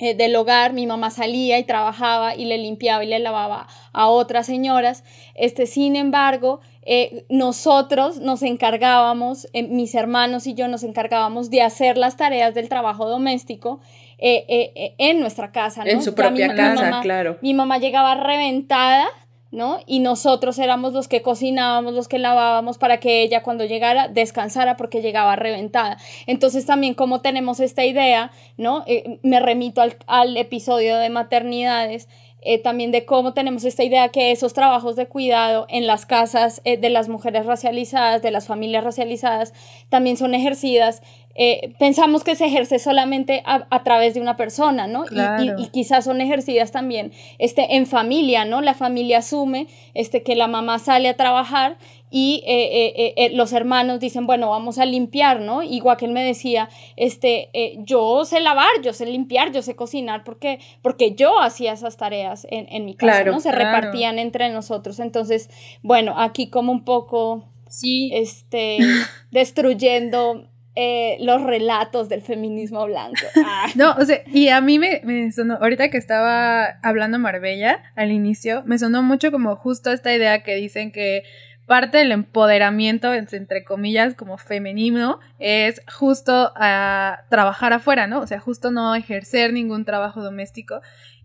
eh, 0.00 0.14
del 0.14 0.34
hogar, 0.34 0.72
mi 0.72 0.86
mamá 0.86 1.10
salía 1.10 1.58
y 1.58 1.64
trabajaba 1.64 2.34
y 2.34 2.46
le 2.46 2.56
limpiaba 2.58 3.04
y 3.04 3.06
le 3.06 3.18
lavaba 3.18 3.68
a 3.92 4.08
otras 4.08 4.46
señoras. 4.46 5.04
Este, 5.34 5.66
sin 5.66 5.94
embargo, 5.94 6.60
eh, 6.82 7.26
nosotros 7.28 8.18
nos 8.18 8.42
encargábamos, 8.42 9.46
eh, 9.52 9.62
mis 9.62 9.94
hermanos 9.94 10.46
y 10.46 10.54
yo 10.54 10.68
nos 10.68 10.84
encargábamos 10.84 11.50
de 11.50 11.62
hacer 11.62 11.98
las 11.98 12.16
tareas 12.16 12.54
del 12.54 12.68
trabajo 12.68 13.08
doméstico 13.08 13.80
en 14.22 15.20
nuestra 15.20 15.50
casa. 15.50 15.82
En 15.86 16.02
su 16.02 16.14
propia 16.14 16.54
casa, 16.54 17.00
claro. 17.00 17.38
Mi 17.40 17.54
mamá 17.54 17.78
llegaba 17.78 18.14
reventada 18.14 19.06
¿no? 19.50 19.80
Y 19.86 19.98
nosotros 19.98 20.58
éramos 20.58 20.92
los 20.92 21.08
que 21.08 21.22
cocinábamos, 21.22 21.94
los 21.94 22.08
que 22.08 22.18
lavábamos 22.18 22.78
para 22.78 22.98
que 22.98 23.22
ella 23.22 23.42
cuando 23.42 23.64
llegara 23.64 24.08
descansara 24.08 24.76
porque 24.76 25.02
llegaba 25.02 25.36
reventada. 25.36 25.98
Entonces 26.26 26.66
también 26.66 26.94
como 26.94 27.20
tenemos 27.20 27.60
esta 27.60 27.84
idea, 27.84 28.30
¿no? 28.56 28.84
Eh, 28.86 29.18
me 29.22 29.40
remito 29.40 29.80
al, 29.80 29.96
al, 30.06 30.36
episodio 30.36 30.96
de 30.98 31.10
maternidades, 31.10 32.08
eh, 32.42 32.58
también 32.58 32.90
de 32.90 33.04
cómo 33.04 33.32
tenemos 33.34 33.64
esta 33.64 33.84
idea 33.84 34.08
que 34.08 34.30
esos 34.30 34.52
trabajos 34.54 34.96
de 34.96 35.06
cuidado 35.06 35.66
en 35.68 35.86
las 35.86 36.06
casas 36.06 36.60
eh, 36.64 36.76
de 36.76 36.90
las 36.90 37.08
mujeres 37.08 37.46
racializadas, 37.46 38.22
de 38.22 38.30
las 38.30 38.46
familias 38.46 38.84
racializadas, 38.84 39.52
también 39.88 40.16
son 40.16 40.34
ejercidas 40.34 41.02
eh, 41.36 41.72
pensamos 41.78 42.24
que 42.24 42.34
se 42.34 42.46
ejerce 42.46 42.78
solamente 42.78 43.42
a, 43.46 43.82
través 43.84 44.14
de 44.14 44.20
una 44.20 44.36
persona, 44.36 44.86
¿no? 44.86 45.04
Y, 45.06 45.68
quizás 45.68 46.04
son 46.04 46.20
ejercidas 46.20 46.72
también 46.72 47.12
este, 47.38 47.76
en 47.76 47.86
familia, 47.86 48.44
¿no? 48.44 48.60
La 48.60 48.74
familia 48.74 49.18
asume 49.18 49.68
este, 49.94 50.22
que 50.22 50.34
la 50.34 50.48
mamá 50.48 50.78
sale 50.78 51.08
a 51.08 51.16
trabajar 51.16 51.78
y 52.10 52.42
eh, 52.46 53.14
eh, 53.16 53.30
los 53.34 53.52
hermanos 53.52 54.00
dicen, 54.00 54.26
bueno, 54.26 54.50
vamos 54.50 54.78
a 54.78 54.84
limpiar, 54.84 55.40
¿no? 55.40 55.60
Que 55.60 56.04
él 56.04 56.12
me 56.12 56.24
decía, 56.24 56.68
este, 56.96 57.50
yo 57.78 58.24
sé 58.24 58.40
lavar, 58.40 58.68
yo 58.82 58.92
sé 58.92 59.06
limpiar, 59.06 59.52
yo 59.52 59.62
sé 59.62 59.76
cocinar, 59.76 60.24
porque, 60.24 60.58
porque 60.82 61.14
yo 61.14 61.40
hacía 61.40 61.72
esas 61.72 61.96
tareas 61.96 62.46
en, 62.50 62.66
en 62.70 62.84
mi 62.84 62.94
casa, 62.94 63.24
¿no? 63.24 63.40
Se 63.40 63.52
repartían 63.52 64.18
entre 64.18 64.50
nosotros. 64.50 64.98
Entonces, 65.00 65.50
bueno, 65.82 66.14
aquí 66.18 66.50
como 66.50 66.72
un 66.72 66.84
poco... 66.84 67.44
Sí. 67.68 68.10
Este, 68.12 68.78
destruyendo 69.30 70.50
eh, 70.76 71.16
los 71.20 71.42
relatos 71.42 72.08
del 72.08 72.22
feminismo 72.22 72.86
blanco. 72.86 73.26
Ah. 73.36 73.66
No, 73.74 73.92
o 73.98 74.04
sea, 74.04 74.22
y 74.26 74.48
a 74.48 74.60
mí 74.60 74.78
me, 74.78 75.00
me, 75.04 75.30
sonó, 75.32 75.54
ahorita 75.60 75.90
que 75.90 75.98
estaba 75.98 76.78
hablando 76.82 77.18
Marbella 77.18 77.82
al 77.96 78.12
inicio, 78.12 78.62
me 78.66 78.78
sonó 78.78 79.02
mucho 79.02 79.30
como 79.30 79.56
justo 79.56 79.92
esta 79.92 80.14
idea 80.14 80.42
que 80.42 80.54
dicen 80.54 80.92
que 80.92 81.24
parte 81.70 81.98
del 81.98 82.10
empoderamiento, 82.10 83.14
entre 83.14 83.62
comillas, 83.62 84.16
como 84.16 84.38
femenino, 84.38 85.20
es 85.38 85.80
justo 85.86 86.52
a 86.56 87.20
trabajar 87.30 87.72
afuera, 87.72 88.08
¿no? 88.08 88.18
O 88.18 88.26
sea, 88.26 88.40
justo 88.40 88.72
no 88.72 88.92
ejercer 88.96 89.52
ningún 89.52 89.84
trabajo 89.84 90.20
doméstico. 90.20 90.80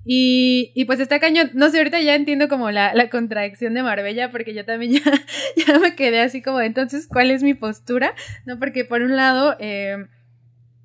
Y, 0.06 0.72
y 0.76 0.86
pues 0.86 1.00
está 1.00 1.20
cañón, 1.20 1.50
no 1.56 1.72
sé, 1.72 1.80
ahorita 1.80 2.00
ya 2.00 2.14
entiendo 2.14 2.48
como 2.48 2.70
la, 2.70 2.94
la 2.94 3.10
contradicción 3.10 3.74
de 3.74 3.82
Marbella, 3.82 4.30
porque 4.30 4.54
yo 4.54 4.66
también 4.66 4.92
ya, 4.92 5.02
ya 5.66 5.80
me 5.80 5.96
quedé 5.96 6.22
así 6.22 6.44
como, 6.44 6.62
entonces, 6.62 7.08
¿cuál 7.08 7.32
es 7.32 7.42
mi 7.42 7.56
postura? 7.56 8.14
No, 8.46 8.60
porque 8.60 8.86
por 8.86 9.02
un 9.02 9.16
lado, 9.16 9.56
eh, 9.60 9.98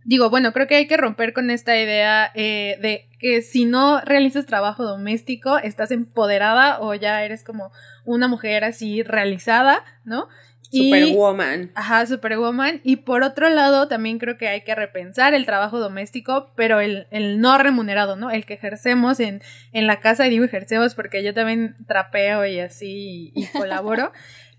digo, 0.07 0.31
bueno, 0.31 0.55
creo 0.55 0.69
que 0.69 0.77
hay 0.77 0.87
que 0.87 0.97
romper 0.97 1.35
con 1.35 1.51
esta 1.51 1.79
idea 1.79 2.33
eh, 2.35 2.79
de 2.81 3.10
que 3.21 3.43
si 3.43 3.67
no 3.67 4.01
realizas 4.01 4.47
trabajo 4.47 4.85
doméstico, 4.85 5.59
estás 5.59 5.91
empoderada 5.91 6.81
o 6.81 6.95
ya 6.95 7.23
eres 7.23 7.45
como 7.45 7.71
una 8.05 8.27
mujer 8.27 8.65
así 8.65 9.03
realizada, 9.03 9.85
¿no? 10.05 10.29
Superwoman. 10.73 11.73
Ajá, 11.75 12.07
superwoman. 12.07 12.81
Y 12.85 12.97
por 12.97 13.23
otro 13.23 13.49
lado, 13.51 13.89
también 13.89 14.19
creo 14.19 14.39
que 14.39 14.49
hay 14.49 14.63
que 14.63 14.75
repensar 14.75 15.35
el 15.35 15.45
trabajo 15.45 15.81
doméstico, 15.81 16.53
pero 16.55 16.81
el, 16.81 17.09
el 17.11 17.41
no 17.41 17.59
remunerado, 17.59 18.17
¿no? 18.17 18.31
El 18.31 18.47
que 18.47 18.55
ejercemos 18.55 19.21
en, 19.21 19.43
en 19.73 19.87
la 19.87 20.01
casa, 20.01 20.27
y 20.27 20.31
digo 20.31 20.45
ejercemos 20.45 20.95
porque 20.95 21.25
yo 21.25 21.35
también 21.35 21.77
trapeo 21.87 22.47
y 22.47 22.61
así 22.61 23.33
y 23.35 23.47
colaboro. 23.53 24.13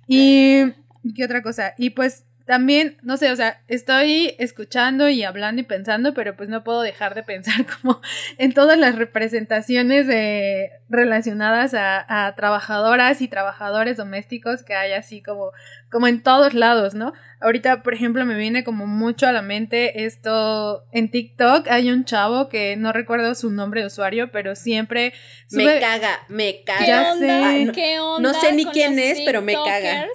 y, 0.07 0.73
¿qué 1.15 1.25
otra 1.25 1.41
cosa? 1.41 1.73
Y 1.77 1.91
pues 1.91 2.25
también, 2.51 2.97
no 3.01 3.15
sé, 3.15 3.31
o 3.31 3.35
sea, 3.37 3.61
estoy 3.69 4.35
escuchando 4.37 5.07
y 5.07 5.23
hablando 5.23 5.61
y 5.61 5.63
pensando, 5.63 6.13
pero 6.13 6.35
pues 6.35 6.49
no 6.49 6.65
puedo 6.65 6.81
dejar 6.81 7.15
de 7.15 7.23
pensar 7.23 7.65
como 7.81 8.01
en 8.37 8.53
todas 8.53 8.77
las 8.77 8.97
representaciones 8.97 10.05
de, 10.05 10.69
relacionadas 10.89 11.73
a, 11.73 12.25
a, 12.25 12.35
trabajadoras 12.35 13.21
y 13.21 13.29
trabajadores 13.29 13.95
domésticos 13.95 14.63
que 14.63 14.73
hay 14.73 14.91
así 14.91 15.21
como, 15.21 15.53
como 15.89 16.07
en 16.07 16.21
todos 16.23 16.53
lados, 16.53 16.93
¿no? 16.93 17.13
Ahorita, 17.39 17.83
por 17.83 17.93
ejemplo, 17.93 18.25
me 18.25 18.35
viene 18.35 18.65
como 18.65 18.85
mucho 18.85 19.27
a 19.27 19.31
la 19.31 19.41
mente 19.41 20.03
esto 20.03 20.83
en 20.91 21.09
TikTok. 21.09 21.69
Hay 21.69 21.89
un 21.89 22.03
chavo 22.03 22.49
que 22.49 22.75
no 22.75 22.91
recuerdo 22.91 23.33
su 23.33 23.49
nombre 23.49 23.79
de 23.79 23.87
usuario, 23.87 24.29
pero 24.29 24.57
siempre... 24.57 25.13
Me 25.51 25.79
caga, 25.79 26.19
me 26.27 26.63
caga. 26.65 26.85
¿Qué 26.85 26.93
onda? 26.93 27.71
¿Qué 27.71 27.99
onda 28.01 28.33
no 28.33 28.37
sé 28.37 28.51
ni 28.51 28.65
quién 28.65 28.99
es, 28.99 29.21
pero 29.25 29.41
me 29.41 29.53
caga. 29.53 30.05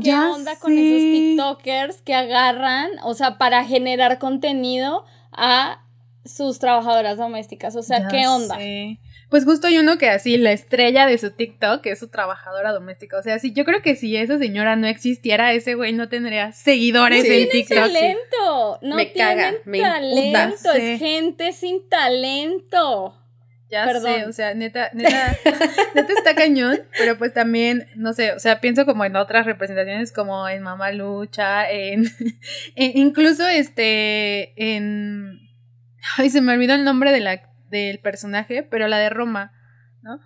¿Qué 0.00 0.14
onda 0.14 0.56
con 0.56 0.72
esos 0.72 1.00
TikTokers 1.00 2.02
que 2.02 2.14
agarran, 2.14 2.90
o 3.02 3.14
sea, 3.14 3.38
para 3.38 3.64
generar 3.64 4.18
contenido 4.18 5.04
a 5.32 5.84
sus 6.24 6.58
trabajadoras 6.58 7.18
domésticas? 7.18 7.76
O 7.76 7.82
sea, 7.82 8.08
¿qué 8.08 8.26
onda? 8.26 8.58
Pues 9.28 9.46
justo 9.46 9.66
hay 9.66 9.78
uno 9.78 9.96
que 9.96 10.10
así, 10.10 10.36
la 10.36 10.52
estrella 10.52 11.06
de 11.06 11.16
su 11.16 11.30
TikTok 11.30 11.86
es 11.86 11.98
su 11.98 12.08
trabajadora 12.08 12.70
doméstica. 12.70 13.16
O 13.16 13.22
sea, 13.22 13.38
sí, 13.38 13.54
yo 13.54 13.64
creo 13.64 13.80
que 13.80 13.96
si 13.96 14.14
esa 14.14 14.38
señora 14.38 14.76
no 14.76 14.86
existiera, 14.86 15.54
ese 15.54 15.74
güey 15.74 15.94
no 15.94 16.10
tendría 16.10 16.52
seguidores 16.52 17.24
en 17.24 17.48
TikTok. 17.48 17.78
talento. 17.78 18.78
No 18.82 18.96
me 18.96 19.10
caga, 19.12 19.54
me 19.64 19.80
talento. 19.80 20.72
Es 20.72 20.98
gente 20.98 21.52
sin 21.52 21.88
talento. 21.88 23.21
Ya 23.72 23.88
sé, 24.00 24.26
o 24.26 24.32
sea, 24.34 24.52
neta, 24.52 24.90
neta, 24.92 25.34
neta 25.94 26.12
está 26.12 26.34
cañón, 26.34 26.80
pero 26.98 27.16
pues 27.16 27.32
también, 27.32 27.86
no 27.96 28.12
sé, 28.12 28.32
o 28.32 28.38
sea, 28.38 28.60
pienso 28.60 28.84
como 28.84 29.06
en 29.06 29.16
otras 29.16 29.46
representaciones 29.46 30.12
como 30.12 30.46
en 30.46 30.62
Mamá 30.62 30.92
Lucha, 30.92 31.70
en, 31.70 32.04
incluso 32.76 33.48
este, 33.48 34.52
en, 34.56 35.40
ay, 36.18 36.28
se 36.28 36.42
me 36.42 36.52
olvidó 36.52 36.74
el 36.74 36.84
nombre 36.84 37.12
de 37.12 37.20
la, 37.20 37.48
del 37.70 37.98
personaje, 37.98 38.62
pero 38.62 38.88
la 38.88 38.98
de 38.98 39.08
Roma, 39.08 39.54
¿no? 40.02 40.20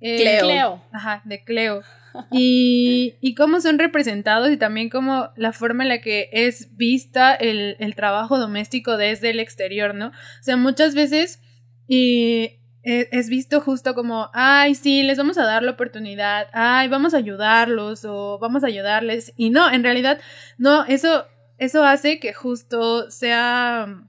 Eh, 0.00 0.38
Cleo. 0.40 0.84
Ajá, 0.92 1.22
de 1.24 1.42
Cleo. 1.42 1.82
Y, 2.30 3.16
y 3.20 3.34
cómo 3.34 3.60
son 3.60 3.80
representados 3.80 4.52
y 4.52 4.56
también 4.56 4.90
como 4.90 5.30
la 5.34 5.52
forma 5.52 5.82
en 5.82 5.88
la 5.88 6.00
que 6.00 6.28
es 6.30 6.76
vista 6.76 7.34
el, 7.34 7.74
el 7.80 7.96
trabajo 7.96 8.38
doméstico 8.38 8.96
desde 8.96 9.30
el 9.30 9.40
exterior, 9.40 9.92
¿no? 9.92 10.08
O 10.08 10.42
sea, 10.42 10.56
muchas 10.56 10.94
veces 10.94 11.40
y 11.88 12.61
es 12.82 13.28
visto 13.28 13.60
justo 13.60 13.94
como, 13.94 14.28
ay, 14.32 14.74
sí, 14.74 15.02
les 15.02 15.16
vamos 15.16 15.38
a 15.38 15.44
dar 15.44 15.62
la 15.62 15.72
oportunidad, 15.72 16.48
ay, 16.52 16.88
vamos 16.88 17.14
a 17.14 17.18
ayudarlos 17.18 18.04
o 18.04 18.38
vamos 18.40 18.64
a 18.64 18.66
ayudarles. 18.66 19.32
Y 19.36 19.50
no, 19.50 19.70
en 19.70 19.84
realidad, 19.84 20.20
no, 20.58 20.84
eso, 20.84 21.26
eso 21.58 21.84
hace 21.84 22.18
que 22.18 22.32
justo 22.32 23.10
sea, 23.10 24.02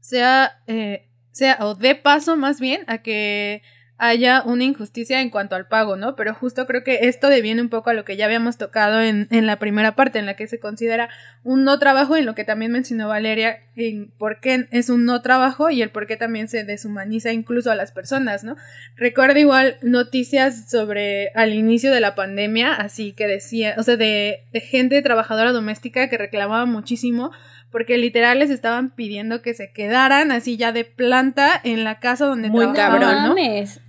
sea, 0.00 0.60
eh, 0.66 1.08
sea, 1.30 1.58
o 1.60 1.74
dé 1.74 1.94
paso 1.94 2.36
más 2.36 2.60
bien 2.60 2.82
a 2.88 2.98
que 2.98 3.62
haya 3.96 4.42
una 4.44 4.64
injusticia 4.64 5.20
en 5.20 5.30
cuanto 5.30 5.54
al 5.54 5.66
pago, 5.68 5.96
¿no? 5.96 6.16
Pero 6.16 6.34
justo 6.34 6.66
creo 6.66 6.82
que 6.82 7.00
esto 7.02 7.28
deviene 7.28 7.62
un 7.62 7.68
poco 7.68 7.90
a 7.90 7.94
lo 7.94 8.04
que 8.04 8.16
ya 8.16 8.24
habíamos 8.24 8.58
tocado 8.58 9.00
en, 9.00 9.28
en 9.30 9.46
la 9.46 9.58
primera 9.58 9.94
parte, 9.94 10.18
en 10.18 10.26
la 10.26 10.34
que 10.34 10.48
se 10.48 10.58
considera 10.58 11.08
un 11.44 11.64
no 11.64 11.78
trabajo, 11.78 12.16
en 12.16 12.26
lo 12.26 12.34
que 12.34 12.44
también 12.44 12.72
mencionó 12.72 13.08
Valeria, 13.08 13.60
en 13.76 14.10
por 14.18 14.40
qué 14.40 14.66
es 14.72 14.90
un 14.90 15.04
no 15.04 15.22
trabajo 15.22 15.70
y 15.70 15.80
el 15.80 15.90
por 15.90 16.06
qué 16.06 16.16
también 16.16 16.48
se 16.48 16.64
deshumaniza 16.64 17.32
incluso 17.32 17.70
a 17.70 17.76
las 17.76 17.92
personas, 17.92 18.42
¿no? 18.42 18.56
Recuerdo 18.96 19.38
igual 19.38 19.76
noticias 19.82 20.68
sobre 20.68 21.30
al 21.34 21.54
inicio 21.54 21.92
de 21.92 22.00
la 22.00 22.16
pandemia, 22.16 22.74
así 22.74 23.12
que 23.12 23.28
decía, 23.28 23.74
o 23.78 23.82
sea, 23.84 23.96
de, 23.96 24.44
de 24.52 24.60
gente 24.60 25.00
trabajadora 25.02 25.52
doméstica 25.52 26.08
que 26.08 26.18
reclamaba 26.18 26.66
muchísimo 26.66 27.30
porque 27.74 27.98
literal 27.98 28.38
les 28.38 28.50
estaban 28.50 28.90
pidiendo 28.90 29.42
que 29.42 29.52
se 29.52 29.72
quedaran 29.72 30.30
así 30.30 30.56
ya 30.56 30.70
de 30.70 30.84
planta 30.84 31.60
en 31.64 31.82
la 31.82 31.98
casa 31.98 32.24
donde 32.24 32.48
Muy 32.48 32.72
cabrón, 32.72 33.24
¿no? 33.24 33.34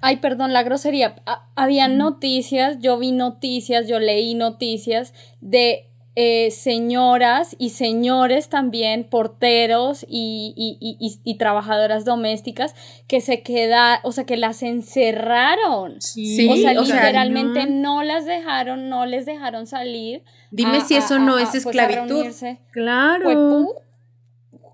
Ay, 0.07 0.17
perdón, 0.17 0.53
la 0.53 0.61
grosería. 0.61 1.15
había 1.55 1.87
noticias, 1.87 2.77
yo 2.79 2.99
vi 2.99 3.11
noticias, 3.11 3.87
yo 3.87 3.99
leí 3.99 4.35
noticias 4.35 5.15
de 5.41 5.89
eh, 6.15 6.51
señoras 6.51 7.55
y 7.57 7.71
señores 7.71 8.47
también, 8.49 9.09
porteros 9.09 10.05
y, 10.07 10.53
y, 10.55 11.19
y, 11.23 11.37
trabajadoras 11.39 12.05
domésticas 12.05 12.75
que 13.07 13.19
se 13.19 13.41
quedaron, 13.41 14.01
o 14.03 14.11
sea, 14.11 14.27
que 14.27 14.37
las 14.37 14.61
encerraron. 14.61 15.99
Sí, 15.99 16.49
o 16.51 16.55
sea, 16.55 16.75
literalmente 16.75 17.65
no. 17.65 18.03
las 18.03 18.25
dejaron, 18.25 18.89
no 18.89 19.07
les 19.07 19.25
dejaron 19.25 19.65
salir. 19.65 20.23
Dime 20.51 20.81
si 20.81 20.95
eso 20.97 21.17
no 21.17 21.39
es 21.39 21.49
pues, 21.49 21.65
esclavitud. 21.65 22.27
claro. 22.69 23.73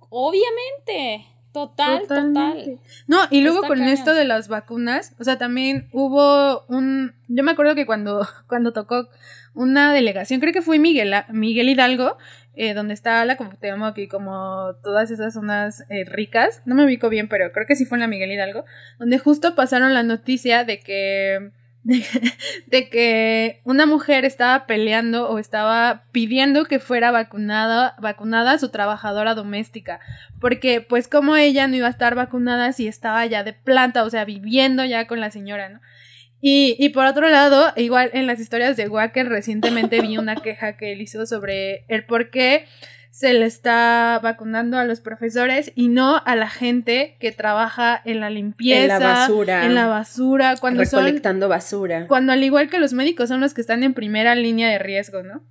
obviamente. 0.09 1.30
Total, 1.53 2.01
total. 2.07 2.79
No, 3.07 3.17
y 3.29 3.41
luego 3.41 3.63
con 3.63 3.81
esto 3.81 4.13
de 4.13 4.23
las 4.23 4.47
vacunas, 4.47 5.15
o 5.19 5.23
sea, 5.23 5.37
también 5.37 5.89
hubo 5.91 6.65
un, 6.67 7.13
yo 7.27 7.43
me 7.43 7.51
acuerdo 7.51 7.75
que 7.75 7.85
cuando, 7.85 8.25
cuando 8.47 8.71
tocó 8.71 9.09
una 9.53 9.93
delegación, 9.93 10.39
creo 10.39 10.53
que 10.53 10.61
fue 10.61 10.79
Miguel, 10.79 11.13
Miguel 11.29 11.67
Hidalgo, 11.67 12.17
eh, 12.55 12.73
donde 12.73 12.93
está 12.93 13.23
la 13.25 13.35
Cuauhtémoc 13.35 13.97
y 13.97 14.07
como 14.07 14.75
todas 14.81 15.11
esas 15.11 15.33
zonas 15.33 15.83
eh, 15.89 16.05
ricas, 16.05 16.61
no 16.65 16.75
me 16.75 16.85
ubico 16.85 17.09
bien, 17.09 17.27
pero 17.27 17.51
creo 17.51 17.65
que 17.67 17.75
sí 17.75 17.85
fue 17.85 17.97
en 17.97 18.01
la 18.01 18.07
Miguel 18.07 18.31
Hidalgo, 18.31 18.63
donde 18.97 19.19
justo 19.19 19.55
pasaron 19.55 19.93
la 19.93 20.03
noticia 20.03 20.63
de 20.63 20.79
que 20.79 21.51
de, 21.83 22.89
que 22.89 23.61
una 23.63 23.85
mujer 23.85 24.25
estaba 24.25 24.65
peleando 24.65 25.29
o 25.29 25.39
estaba 25.39 26.03
pidiendo 26.11 26.65
que 26.65 26.79
fuera 26.79 27.11
vacunada, 27.11 27.95
vacunada 27.99 28.59
su 28.59 28.69
trabajadora 28.69 29.35
doméstica, 29.35 29.99
porque 30.39 30.81
pues 30.81 31.07
como 31.07 31.35
ella 31.35 31.67
no 31.67 31.75
iba 31.75 31.87
a 31.87 31.91
estar 31.91 32.15
vacunada 32.15 32.71
si 32.73 32.87
estaba 32.87 33.25
ya 33.25 33.43
de 33.43 33.53
planta, 33.53 34.03
o 34.03 34.09
sea, 34.09 34.25
viviendo 34.25 34.85
ya 34.85 35.07
con 35.07 35.19
la 35.19 35.31
señora, 35.31 35.69
¿no? 35.69 35.79
Y, 36.43 36.75
y 36.79 36.89
por 36.89 37.05
otro 37.05 37.29
lado, 37.29 37.71
igual 37.75 38.09
en 38.13 38.25
las 38.25 38.39
historias 38.39 38.75
de 38.75 38.87
Wacker 38.87 39.29
recientemente 39.29 40.01
vi 40.01 40.17
una 40.17 40.35
queja 40.35 40.75
que 40.75 40.93
él 40.93 41.01
hizo 41.01 41.27
sobre 41.27 41.85
el 41.87 42.03
por 42.05 42.31
qué 42.31 42.65
se 43.11 43.33
le 43.33 43.45
está 43.45 44.19
vacunando 44.23 44.77
a 44.77 44.85
los 44.85 45.01
profesores 45.01 45.73
y 45.75 45.89
no 45.89 46.21
a 46.25 46.35
la 46.37 46.49
gente 46.49 47.17
que 47.19 47.33
trabaja 47.33 48.01
en 48.05 48.21
la 48.21 48.29
limpieza, 48.29 48.81
en 48.81 48.87
la 48.87 48.99
basura, 48.99 49.65
en 49.65 49.75
la 49.75 49.87
basura, 49.87 50.55
cuando 50.59 50.81
recolectando 50.81 51.49
basura. 51.49 52.07
Cuando 52.07 52.31
al 52.31 52.43
igual 52.43 52.69
que 52.69 52.79
los 52.79 52.93
médicos 52.93 53.27
son 53.27 53.41
los 53.41 53.53
que 53.53 53.61
están 53.61 53.83
en 53.83 53.93
primera 53.93 54.33
línea 54.35 54.69
de 54.69 54.79
riesgo, 54.79 55.23
¿no? 55.23 55.43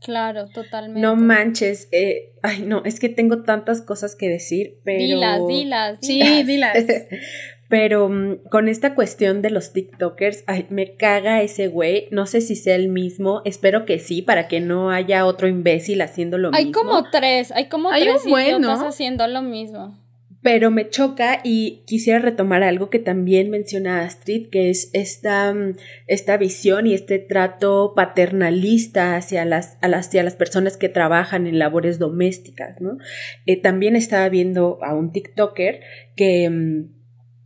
Claro, 0.00 0.48
totalmente. 0.48 1.00
No 1.00 1.14
manches, 1.14 1.88
eh, 1.92 2.32
ay 2.42 2.62
no, 2.62 2.82
es 2.84 3.00
que 3.00 3.10
tengo 3.10 3.42
tantas 3.42 3.82
cosas 3.82 4.16
que 4.16 4.28
decir, 4.28 4.78
pero... 4.82 4.98
Dilas, 4.98 5.40
dilas, 5.46 6.00
dilas. 6.00 6.28
Sí, 6.28 6.42
dilas. 6.44 6.76
Pero 7.68 8.08
mm, 8.08 8.48
con 8.50 8.68
esta 8.68 8.94
cuestión 8.94 9.42
de 9.42 9.50
los 9.50 9.72
TikTokers, 9.72 10.44
ay, 10.46 10.66
me 10.70 10.96
caga 10.96 11.42
ese 11.42 11.68
güey. 11.68 12.08
No 12.10 12.26
sé 12.26 12.40
si 12.40 12.56
sea 12.56 12.74
el 12.74 12.88
mismo. 12.88 13.42
Espero 13.44 13.84
que 13.84 13.98
sí, 13.98 14.22
para 14.22 14.48
que 14.48 14.60
no 14.60 14.90
haya 14.90 15.26
otro 15.26 15.48
imbécil 15.48 16.00
haciendo 16.00 16.38
lo 16.38 16.50
mismo. 16.50 16.66
Hay 16.66 16.72
como 16.72 17.10
tres, 17.10 17.52
hay 17.52 17.68
como 17.68 17.90
tres 17.90 18.26
idiotas 18.26 18.80
haciendo 18.80 19.26
lo 19.26 19.42
mismo. 19.42 19.98
Pero 20.40 20.70
me 20.70 20.88
choca 20.88 21.40
y 21.42 21.82
quisiera 21.84 22.20
retomar 22.20 22.62
algo 22.62 22.90
que 22.90 23.00
también 23.00 23.50
menciona 23.50 24.02
Astrid, 24.02 24.50
que 24.50 24.70
es 24.70 24.88
esta, 24.92 25.52
mm, 25.52 25.74
esta 26.06 26.36
visión 26.36 26.86
y 26.86 26.94
este 26.94 27.18
trato 27.18 27.92
paternalista 27.96 29.16
hacia 29.16 29.44
las, 29.44 29.76
a 29.82 29.88
las, 29.88 30.06
hacia 30.06 30.22
las 30.22 30.36
personas 30.36 30.76
que 30.76 30.88
trabajan 30.88 31.48
en 31.48 31.58
labores 31.58 31.98
domésticas, 31.98 32.80
¿no? 32.80 32.98
Eh, 33.46 33.60
también 33.60 33.96
estaba 33.96 34.28
viendo 34.28 34.78
a 34.82 34.94
un 34.94 35.10
TikToker 35.10 35.80
que 36.14 36.48
mm, 36.48 36.97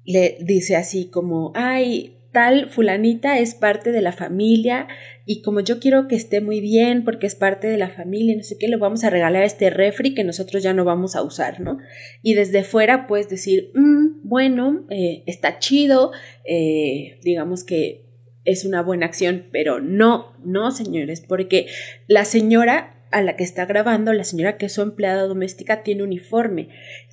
le 0.05 0.38
dice 0.40 0.76
así 0.76 1.09
como, 1.11 1.53
ay, 1.55 2.18
tal 2.32 2.70
fulanita 2.70 3.38
es 3.38 3.55
parte 3.55 3.92
de 3.92 4.00
la 4.00 4.12
familia 4.12 4.88
y 5.26 5.42
como 5.42 5.61
yo 5.61 5.78
quiero 5.78 6.09
que 6.09 6.16
esté 6.16 6.40
muy 6.40 6.61
bien 6.61 7.05
porque 7.05 7.26
es 7.26 7.34
parte 7.34 7.68
de 7.68 7.76
la 7.76 7.90
familia, 7.90 8.34
no 8.34 8.42
sé 8.42 8.57
qué, 8.59 8.68
le 8.68 8.76
vamos 8.76 9.05
a 9.05 9.11
regalar 9.11 9.44
este 9.44 9.70
refri 9.70 10.14
que 10.14 10.24
nosotros 10.24 10.62
ya 10.62 10.72
no 10.72 10.84
vamos 10.84 11.14
a 11.14 11.22
usar, 11.22 11.61
¿no? 11.61 11.78
Y 12.22 12.34
desde 12.34 12.64
fuera 12.64 13.07
puedes 13.07 13.28
decir, 13.28 13.70
mm, 13.74 14.22
bueno, 14.24 14.86
eh, 14.90 15.22
está 15.26 15.59
chido, 15.59 16.12
eh, 16.44 17.18
digamos 17.22 17.64
que 17.64 18.07
es 18.44 18.64
una 18.64 18.82
buena 18.82 19.07
acción, 19.07 19.46
pero 19.53 19.80
no, 19.80 20.32
no, 20.44 20.72
señores, 20.72 21.20
porque 21.20 21.66
la 22.09 22.24
señora 22.24 23.01
a 23.13 23.23
la 23.23 23.37
que 23.37 23.45
está 23.45 23.67
grabando, 23.67 24.13
la 24.13 24.25
señora 24.25 24.57
que 24.57 24.67
es 24.67 24.73
su 24.73 24.83
empleada 24.83 25.23
doméstica, 25.23 25.83
tiene 25.83 26.03
uniforme. 26.03 26.69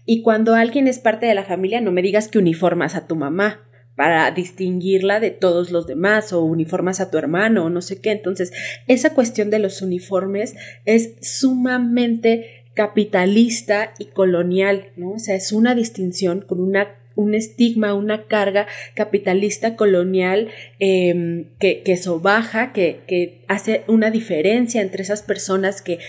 Y 0.05 0.21
cuando 0.21 0.55
alguien 0.55 0.87
es 0.87 0.99
parte 0.99 1.25
de 1.25 1.35
la 1.35 1.43
familia, 1.43 1.81
no 1.81 1.91
me 1.91 2.01
digas 2.01 2.27
que 2.27 2.39
uniformas 2.39 2.95
a 2.95 3.05
tu 3.05 3.15
mamá 3.15 3.69
para 3.95 4.31
distinguirla 4.31 5.19
de 5.19 5.29
todos 5.29 5.71
los 5.71 5.85
demás 5.85 6.31
o 6.31 6.41
uniformas 6.41 7.01
a 7.01 7.11
tu 7.11 7.17
hermano 7.17 7.65
o 7.65 7.69
no 7.69 7.81
sé 7.81 7.99
qué. 7.99 8.11
Entonces, 8.11 8.53
esa 8.87 9.13
cuestión 9.13 9.49
de 9.49 9.59
los 9.59 9.81
uniformes 9.81 10.55
es 10.85 11.15
sumamente 11.21 12.63
capitalista 12.75 13.93
y 13.99 14.05
colonial, 14.05 14.91
¿no? 14.95 15.11
O 15.11 15.19
sea, 15.19 15.35
es 15.35 15.51
una 15.51 15.75
distinción 15.75 16.39
con 16.39 16.61
una 16.61 16.98
un 17.15 17.35
estigma, 17.35 17.93
una 17.93 18.27
carga 18.27 18.67
capitalista 18.95 19.75
colonial 19.75 20.49
em, 20.79 21.49
que, 21.59 21.81
que 21.83 21.97
sobaja, 21.97 22.71
que, 22.71 23.01
que 23.07 23.43
hace 23.47 23.83
una 23.87 24.09
diferencia 24.11 24.81
entre 24.81 25.03
esas 25.03 25.21
personas 25.21 25.81
que 25.81 25.99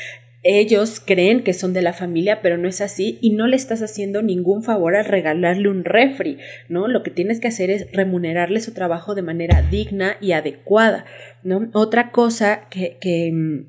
ellos 0.42 1.02
creen 1.04 1.42
que 1.42 1.52
son 1.52 1.74
de 1.74 1.82
la 1.82 1.92
familia, 1.92 2.40
pero 2.40 2.56
no 2.56 2.66
es 2.66 2.80
así 2.80 3.18
y 3.20 3.30
no 3.30 3.46
le 3.46 3.56
estás 3.56 3.82
haciendo 3.82 4.22
ningún 4.22 4.62
favor 4.62 4.96
al 4.96 5.04
regalarle 5.04 5.68
un 5.68 5.84
refri, 5.84 6.38
¿no? 6.68 6.88
Lo 6.88 7.02
que 7.02 7.10
tienes 7.10 7.40
que 7.40 7.48
hacer 7.48 7.70
es 7.70 7.92
remunerarle 7.92 8.60
su 8.60 8.72
trabajo 8.72 9.14
de 9.14 9.22
manera 9.22 9.62
digna 9.70 10.16
y 10.20 10.32
adecuada, 10.32 11.04
¿no? 11.42 11.68
Otra 11.74 12.10
cosa 12.10 12.68
que, 12.70 12.96
que, 13.00 13.66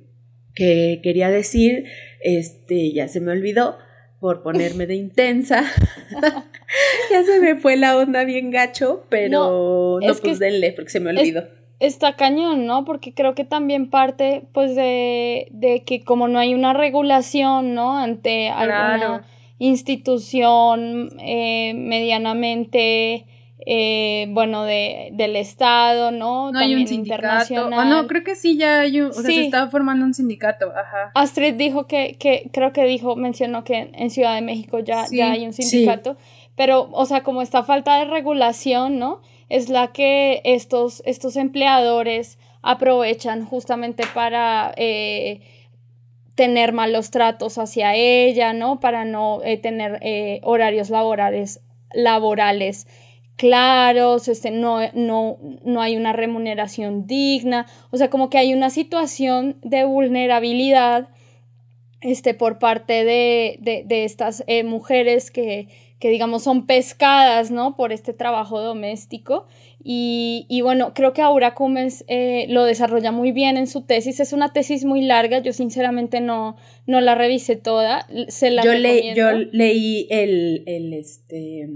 que 0.55 1.01
quería 1.03 1.29
decir, 1.29 1.85
este, 2.21 2.93
ya 2.93 3.09
se 3.09 3.19
me 3.19 3.31
olvidó 3.31 3.77
por 4.21 4.41
ponerme 4.41 4.87
de 4.87 4.95
intensa. 4.95 5.65
ya 7.11 7.23
se 7.25 7.41
me 7.41 7.57
fue 7.57 7.75
la 7.75 7.97
onda 7.97 8.23
bien 8.23 8.51
gacho, 8.51 9.03
pero 9.09 9.99
no, 9.99 10.15
pues 10.21 10.39
denle 10.39 10.71
porque 10.71 10.91
se 10.91 11.01
me 11.01 11.09
olvidó 11.09 11.43
está 11.81 12.15
cañón, 12.15 12.67
¿no? 12.67 12.85
Porque 12.85 13.13
creo 13.13 13.33
que 13.33 13.43
también 13.43 13.89
parte, 13.89 14.43
pues, 14.53 14.75
de, 14.75 15.47
de 15.49 15.83
que 15.83 16.03
como 16.03 16.27
no 16.27 16.37
hay 16.37 16.53
una 16.53 16.73
regulación, 16.73 17.73
¿no? 17.73 17.97
Ante 17.97 18.49
alguna 18.49 19.25
institución 19.57 21.09
eh, 21.19 21.73
medianamente, 21.75 23.25
eh, 23.65 24.27
bueno, 24.29 24.63
de, 24.63 25.09
del 25.13 25.35
Estado, 25.35 26.11
¿no? 26.11 26.51
No 26.51 26.59
hay 26.59 26.73
un 26.73 26.87
sindicato. 26.87 27.65
O 27.65 27.85
no, 27.85 28.07
creo 28.07 28.23
que 28.23 28.35
sí 28.35 28.57
ya 28.57 28.81
hay 28.81 29.01
un, 29.01 29.09
o 29.09 29.13
sea, 29.13 29.23
se 29.23 29.45
está 29.45 29.67
formando 29.69 30.03
un 30.03 30.13
sindicato, 30.13 30.71
ajá. 30.75 31.11
Astrid 31.13 31.53
dijo 31.53 31.85
que, 31.85 32.15
que, 32.19 32.49
creo 32.51 32.73
que 32.73 32.85
dijo, 32.85 33.15
mencionó 33.15 33.63
que 33.63 33.91
en 33.93 34.09
Ciudad 34.09 34.35
de 34.35 34.41
México 34.41 34.79
ya, 34.79 35.05
ya 35.11 35.31
hay 35.31 35.45
un 35.45 35.53
sindicato, 35.53 36.17
pero, 36.55 36.89
o 36.91 37.05
sea, 37.05 37.21
como 37.23 37.41
esta 37.41 37.63
falta 37.63 37.97
de 37.99 38.05
regulación, 38.05 38.97
¿no? 38.97 39.21
es 39.51 39.67
la 39.67 39.91
que 39.91 40.41
estos, 40.45 41.03
estos 41.05 41.35
empleadores 41.35 42.39
aprovechan 42.61 43.45
justamente 43.45 44.03
para 44.13 44.73
eh, 44.77 45.41
tener 46.35 46.71
malos 46.71 47.11
tratos 47.11 47.57
hacia 47.57 47.93
ella, 47.95 48.53
¿no? 48.53 48.79
Para 48.79 49.03
no 49.03 49.41
eh, 49.43 49.57
tener 49.57 49.99
horarios 50.43 50.89
laborales, 50.89 51.59
laborales 51.93 52.87
claros, 53.35 54.27
este, 54.27 54.51
no, 54.51 54.79
no, 54.93 55.37
no 55.63 55.81
hay 55.81 55.97
una 55.97 56.13
remuneración 56.13 57.07
digna, 57.07 57.65
o 57.89 57.97
sea, 57.97 58.09
como 58.09 58.29
que 58.29 58.37
hay 58.37 58.53
una 58.53 58.69
situación 58.69 59.57
de 59.63 59.83
vulnerabilidad 59.83 61.09
este, 62.01 62.33
por 62.33 62.59
parte 62.59 63.03
de, 63.03 63.57
de, 63.59 63.83
de 63.85 64.05
estas 64.05 64.43
mujeres 64.65 65.31
que, 65.31 65.67
que 65.99 66.09
digamos 66.09 66.43
son 66.43 66.65
pescadas, 66.65 67.51
¿no? 67.51 67.75
Por 67.77 67.93
este 67.93 68.11
trabajo 68.11 68.59
doméstico. 68.59 69.47
Y, 69.83 70.45
y 70.49 70.61
bueno, 70.61 70.93
creo 70.93 71.13
que 71.13 71.21
Aura 71.21 71.53
Cummins 71.53 72.03
eh, 72.07 72.45
lo 72.49 72.65
desarrolla 72.65 73.11
muy 73.11 73.31
bien 73.31 73.55
en 73.55 73.67
su 73.67 73.83
tesis. 73.83 74.19
Es 74.19 74.33
una 74.33 74.51
tesis 74.51 74.83
muy 74.83 75.01
larga, 75.01 75.39
yo 75.39 75.53
sinceramente 75.53 76.21
no, 76.21 76.55
no 76.87 77.01
la 77.01 77.15
revisé 77.15 77.55
toda. 77.55 78.07
Se 78.27 78.49
la 78.49 78.63
yo, 78.63 78.73
yo 78.73 79.31
leí 79.51 80.07
el, 80.09 80.63
el, 80.65 80.93
este, 80.93 81.67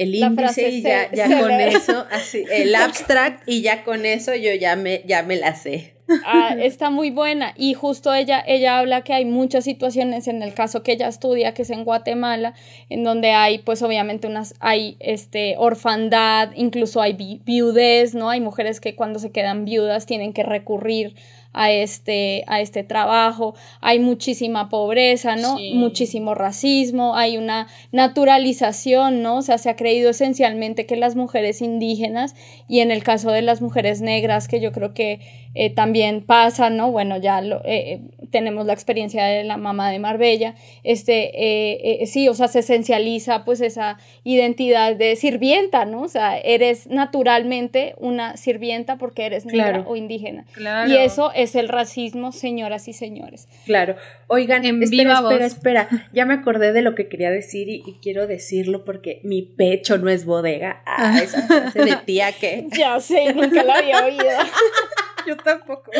el 0.00 0.14
índice 0.14 0.70
y 0.70 0.82
ya, 0.82 1.12
ya 1.12 1.40
con 1.40 1.50
eso, 1.50 2.06
así, 2.10 2.44
el 2.50 2.74
abstract 2.76 3.46
y 3.46 3.60
ya 3.60 3.84
con 3.84 4.06
eso 4.06 4.34
yo 4.34 4.54
ya 4.54 4.74
me, 4.74 5.02
ya 5.06 5.22
me 5.22 5.36
la 5.36 5.54
sé. 5.54 5.92
Ah, 6.24 6.56
está 6.58 6.88
muy 6.88 7.10
buena 7.10 7.52
y 7.54 7.74
justo 7.74 8.14
ella, 8.14 8.42
ella 8.46 8.78
habla 8.78 9.02
que 9.02 9.12
hay 9.12 9.26
muchas 9.26 9.64
situaciones 9.64 10.26
en 10.26 10.42
el 10.42 10.54
caso 10.54 10.82
que 10.82 10.92
ella 10.92 11.06
estudia, 11.06 11.52
que 11.52 11.62
es 11.62 11.70
en 11.70 11.84
Guatemala, 11.84 12.54
en 12.88 13.04
donde 13.04 13.32
hay 13.32 13.58
pues 13.58 13.82
obviamente 13.82 14.26
unas, 14.26 14.54
hay 14.58 14.96
este 15.00 15.56
orfandad, 15.58 16.50
incluso 16.54 17.02
hay 17.02 17.40
viudez, 17.44 18.14
¿no? 18.14 18.30
Hay 18.30 18.40
mujeres 18.40 18.80
que 18.80 18.96
cuando 18.96 19.18
se 19.18 19.32
quedan 19.32 19.66
viudas 19.66 20.06
tienen 20.06 20.32
que 20.32 20.44
recurrir 20.44 21.14
a 21.52 21.72
este, 21.72 22.44
a 22.46 22.60
este 22.60 22.84
trabajo, 22.84 23.54
hay 23.80 23.98
muchísima 23.98 24.68
pobreza, 24.68 25.36
¿no? 25.36 25.58
Muchísimo 25.74 26.34
racismo, 26.34 27.16
hay 27.16 27.36
una 27.36 27.66
naturalización, 27.92 29.22
¿no? 29.22 29.38
O 29.38 29.42
sea, 29.42 29.58
se 29.58 29.70
ha 29.70 29.76
creído 29.76 30.10
esencialmente 30.10 30.86
que 30.86 30.96
las 30.96 31.16
mujeres 31.16 31.60
indígenas 31.60 32.36
y 32.68 32.80
en 32.80 32.90
el 32.90 33.02
caso 33.02 33.32
de 33.32 33.42
las 33.42 33.60
mujeres 33.60 34.00
negras, 34.00 34.46
que 34.46 34.60
yo 34.60 34.72
creo 34.72 34.94
que 34.94 35.20
eh, 35.52 35.70
también 35.70 36.22
pasa, 36.22 36.70
¿no? 36.70 36.92
Bueno, 36.92 37.16
ya 37.16 37.40
lo, 37.40 37.56
eh, 37.64 37.94
eh, 37.94 38.00
tenemos 38.30 38.66
la 38.66 38.72
experiencia 38.72 39.24
de 39.24 39.42
la 39.42 39.56
mamá 39.56 39.90
de 39.90 39.98
Marbella, 39.98 40.54
este, 40.84 42.06
sí, 42.06 42.28
o 42.28 42.34
sea, 42.34 42.46
se 42.46 42.60
esencializa 42.60 43.44
pues 43.44 43.60
esa 43.60 43.98
identidad 44.22 44.94
de 44.94 45.16
sirvienta, 45.16 45.84
¿no? 45.84 46.02
O 46.02 46.08
sea, 46.08 46.38
eres 46.38 46.86
naturalmente 46.86 47.96
una 47.98 48.36
sirvienta 48.36 48.96
porque 48.96 49.26
eres 49.26 49.44
negra 49.44 49.84
o 49.88 49.96
indígena. 49.96 50.44
Y 50.86 50.94
eso 50.94 51.32
es 51.42 51.54
el 51.54 51.68
racismo, 51.68 52.32
señoras 52.32 52.88
y 52.88 52.92
señores. 52.92 53.48
Claro. 53.64 53.96
Oigan, 54.26 54.64
en 54.64 54.82
espera, 54.82 55.20
espera, 55.20 55.46
espera. 55.46 55.88
Ya 56.12 56.24
me 56.26 56.34
acordé 56.34 56.72
de 56.72 56.82
lo 56.82 56.94
que 56.94 57.08
quería 57.08 57.30
decir 57.30 57.68
y, 57.68 57.82
quiero 58.02 58.26
decirlo 58.26 58.84
porque 58.84 59.20
mi 59.24 59.42
pecho 59.42 59.98
no 59.98 60.08
es 60.08 60.24
bodega. 60.24 60.82
Ah, 60.86 61.20
esa 61.22 61.42
frase 61.46 61.84
de 61.84 61.96
tía 62.04 62.32
que. 62.32 62.66
ya 62.76 62.98
sé, 63.00 63.32
nunca 63.34 63.62
la 63.62 63.78
había 63.78 64.04
oído. 64.04 64.24
Yo 65.26 65.36
tampoco. 65.36 65.90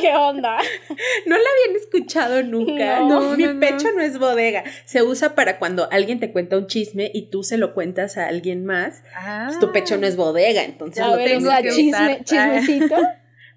¿Qué 0.00 0.14
onda? 0.14 0.58
No 1.26 1.36
la 1.36 1.42
habían 1.42 1.80
escuchado 1.80 2.42
nunca. 2.42 3.00
No, 3.00 3.36
mi 3.36 3.48
pecho 3.54 3.88
no. 3.94 4.02
es 4.02 4.18
bodega. 4.18 4.64
Se 4.84 5.02
usa 5.02 5.34
para 5.34 5.58
cuando 5.58 5.88
alguien 5.90 6.20
te 6.20 6.30
cuenta 6.30 6.58
un 6.58 6.66
chisme 6.66 7.10
y 7.12 7.30
tú 7.30 7.42
se 7.42 7.56
lo 7.56 7.74
cuentas 7.74 8.18
a 8.18 8.26
alguien 8.26 8.64
más. 8.64 9.02
Pues 9.46 9.58
tu 9.58 9.72
pecho 9.72 9.96
no 9.96 10.06
es 10.06 10.16
bodega, 10.16 10.62
entonces 10.64 11.06
lo 11.06 11.16
tengo 11.16 11.50
que 11.62 11.70
chisme, 11.70 12.20
chismecito. 12.24 12.96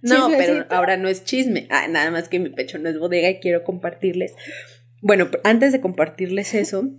No, 0.06 0.30
pero 0.38 0.66
ahora 0.70 0.98
no 0.98 1.10
es 1.10 1.24
chisme. 1.24 1.68
Ah, 1.70 1.88
nada 1.88 2.12
más 2.12 2.30
que 2.30 2.40
mi 2.40 2.50
pecho 2.50 2.78
no 2.78 2.90
es 2.90 3.00
bodega 3.00 3.30
y 3.30 3.40
quiero 3.40 3.64
compartirles. 3.64 4.34
Bueno, 5.02 5.30
antes 5.44 5.72
de 5.72 5.82
compartirles 5.82 6.54
eso, 6.54 6.90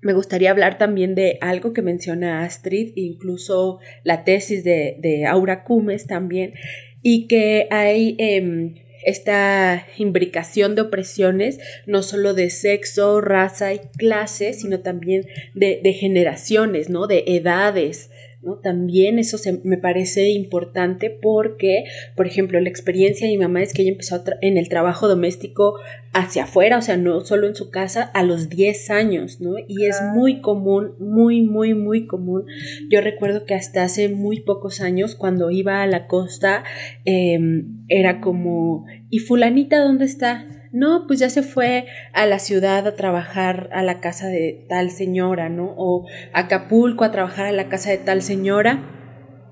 me 0.00 0.12
gustaría 0.12 0.50
hablar 0.50 0.78
también 0.78 1.14
de 1.14 1.38
algo 1.40 1.72
que 1.72 1.82
menciona 1.82 2.44
Astrid, 2.44 2.92
incluso 2.94 3.80
la 4.02 4.22
tesis 4.22 4.62
de, 4.62 4.96
de 5.00 5.26
Aura 5.26 5.64
Cumes 5.64 6.06
también, 6.06 6.54
y 7.02 7.26
que 7.26 7.66
hay 7.70 8.14
em, 8.18 8.74
esta 9.04 9.86
imbricación 9.96 10.74
de 10.74 10.82
opresiones, 10.82 11.58
no 11.86 12.02
solo 12.02 12.34
de 12.34 12.50
sexo, 12.50 13.20
raza 13.20 13.72
y 13.72 13.80
clase, 13.96 14.52
sino 14.52 14.80
también 14.80 15.26
de, 15.54 15.80
de 15.82 15.92
generaciones, 15.92 16.90
¿no? 16.90 17.06
De 17.06 17.24
edades, 17.26 18.10
¿no? 18.44 18.56
También 18.56 19.18
eso 19.18 19.38
se, 19.38 19.60
me 19.64 19.78
parece 19.78 20.30
importante 20.30 21.10
porque, 21.10 21.84
por 22.16 22.26
ejemplo, 22.26 22.60
la 22.60 22.68
experiencia 22.68 23.26
de 23.26 23.32
mi 23.32 23.42
mamá 23.42 23.62
es 23.62 23.72
que 23.72 23.82
ella 23.82 23.92
empezó 23.92 24.22
en 24.40 24.56
el 24.56 24.68
trabajo 24.68 25.08
doméstico 25.08 25.74
hacia 26.12 26.44
afuera, 26.44 26.78
o 26.78 26.82
sea, 26.82 26.96
no 26.96 27.20
solo 27.22 27.46
en 27.46 27.54
su 27.54 27.70
casa, 27.70 28.02
a 28.02 28.22
los 28.22 28.48
10 28.48 28.90
años, 28.90 29.40
¿no? 29.40 29.54
Y 29.66 29.86
es 29.86 29.96
muy 30.14 30.40
común, 30.40 30.94
muy, 31.00 31.42
muy, 31.42 31.74
muy 31.74 32.06
común. 32.06 32.44
Yo 32.90 33.00
recuerdo 33.00 33.44
que 33.46 33.54
hasta 33.54 33.82
hace 33.82 34.08
muy 34.08 34.40
pocos 34.40 34.80
años, 34.80 35.16
cuando 35.16 35.50
iba 35.50 35.82
a 35.82 35.86
la 35.86 36.06
costa, 36.06 36.64
em, 37.04 37.84
era 37.88 38.20
como, 38.20 38.86
¿y 39.10 39.18
fulanita 39.18 39.82
dónde 39.82 40.04
está? 40.04 40.46
No, 40.74 41.06
pues 41.06 41.20
ya 41.20 41.30
se 41.30 41.44
fue 41.44 41.86
a 42.12 42.26
la 42.26 42.40
ciudad 42.40 42.84
a 42.88 42.96
trabajar 42.96 43.70
a 43.72 43.84
la 43.84 44.00
casa 44.00 44.26
de 44.26 44.66
tal 44.68 44.90
señora, 44.90 45.48
¿no? 45.48 45.72
O 45.76 46.04
a 46.32 46.40
Acapulco 46.40 47.04
a 47.04 47.12
trabajar 47.12 47.46
a 47.46 47.52
la 47.52 47.68
casa 47.68 47.90
de 47.90 47.98
tal 47.98 48.22
señora. 48.22 48.82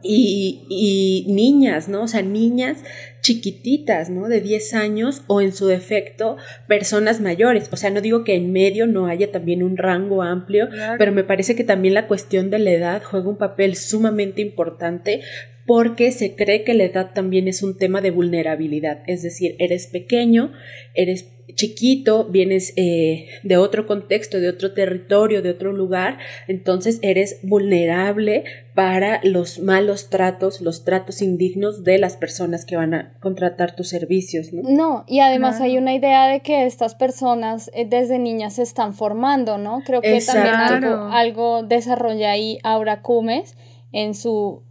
Y, 0.05 0.67
y, 0.69 1.33
niñas, 1.33 1.89
¿no? 1.89 2.03
O 2.03 2.09
sea, 2.09 2.23
niñas 2.23 2.79
chiquititas, 3.21 4.11
¿no? 4.11 4.29
De 4.29 4.41
10 4.41 4.75
años 4.75 5.23
o 5.29 5.41
en 5.41 5.53
su 5.53 5.69
defecto 5.69 6.39
personas 6.67 7.21
mayores. 7.21 7.69
O 7.71 7.77
sea, 7.77 7.91
no 7.91 8.01
digo 8.01 8.25
que 8.25 8.35
en 8.35 8.51
medio 8.51 8.89
no 8.89 9.07
haya 9.07 9.31
también 9.31 9.63
un 9.63 9.77
rango 9.77 10.23
amplio, 10.23 10.69
pero 10.99 11.13
me 11.13 11.23
parece 11.23 11.55
que 11.55 11.63
también 11.63 11.95
la 11.95 12.09
cuestión 12.09 12.51
de 12.51 12.59
la 12.59 12.73
edad 12.73 13.03
juega 13.05 13.29
un 13.29 13.39
papel 13.39 13.77
sumamente 13.77 14.43
importante 14.43 15.23
porque 15.67 16.11
se 16.13 16.35
cree 16.35 16.65
que 16.65 16.75
la 16.75 16.85
edad 16.85 17.13
también 17.15 17.49
es 17.49 17.63
un 17.63 17.77
tema 17.77 18.01
de 18.01 18.11
vulnerabilidad, 18.11 19.03
es 19.07 19.23
decir, 19.23 19.57
eres 19.59 19.87
pequeño, 19.87 20.53
eres 20.95 21.27
chiquito, 21.55 22.25
vienes 22.25 22.73
eh, 22.77 23.29
de 23.43 23.57
otro 23.57 23.87
contexto, 23.87 24.41
de 24.41 24.49
otro 24.49 24.73
territorio, 24.73 25.43
de 25.43 25.51
otro 25.51 25.73
lugar, 25.73 26.19
entonces 26.49 26.99
eres 27.03 27.39
vulnerable 27.43 28.45
para 28.75 29.21
los 29.23 29.59
malos 29.59 30.09
tratos, 30.09 30.61
los 30.61 30.85
tratos 30.85 31.21
indignos 31.21 31.85
de 31.85 31.99
las 31.99 32.17
personas 32.17 32.65
que 32.65 32.77
van 32.77 32.95
a 32.95 33.15
contratar 33.21 33.77
tus 33.77 33.89
servicios, 33.89 34.53
¿no? 34.53 34.63
No, 34.63 35.05
y 35.07 35.21
además 35.21 35.61
hay 35.61 35.77
una 35.77 35.95
idea 35.95 36.27
de 36.29 36.41
que 36.41 36.65
estas 36.65 36.95
personas 36.95 37.71
eh, 37.75 37.87
desde 37.87 38.19
niñas 38.19 38.55
se 38.55 38.63
están 38.63 38.95
formando, 38.95 39.59
¿no? 39.59 39.83
Creo 39.85 40.01
que 40.01 40.21
también 40.21 40.55
algo, 40.55 41.05
algo 41.13 41.63
desarrolla 41.63 42.31
ahí 42.31 42.59
Aura 42.63 43.03
Cumes 43.03 43.57
en 43.93 44.15
su 44.15 44.63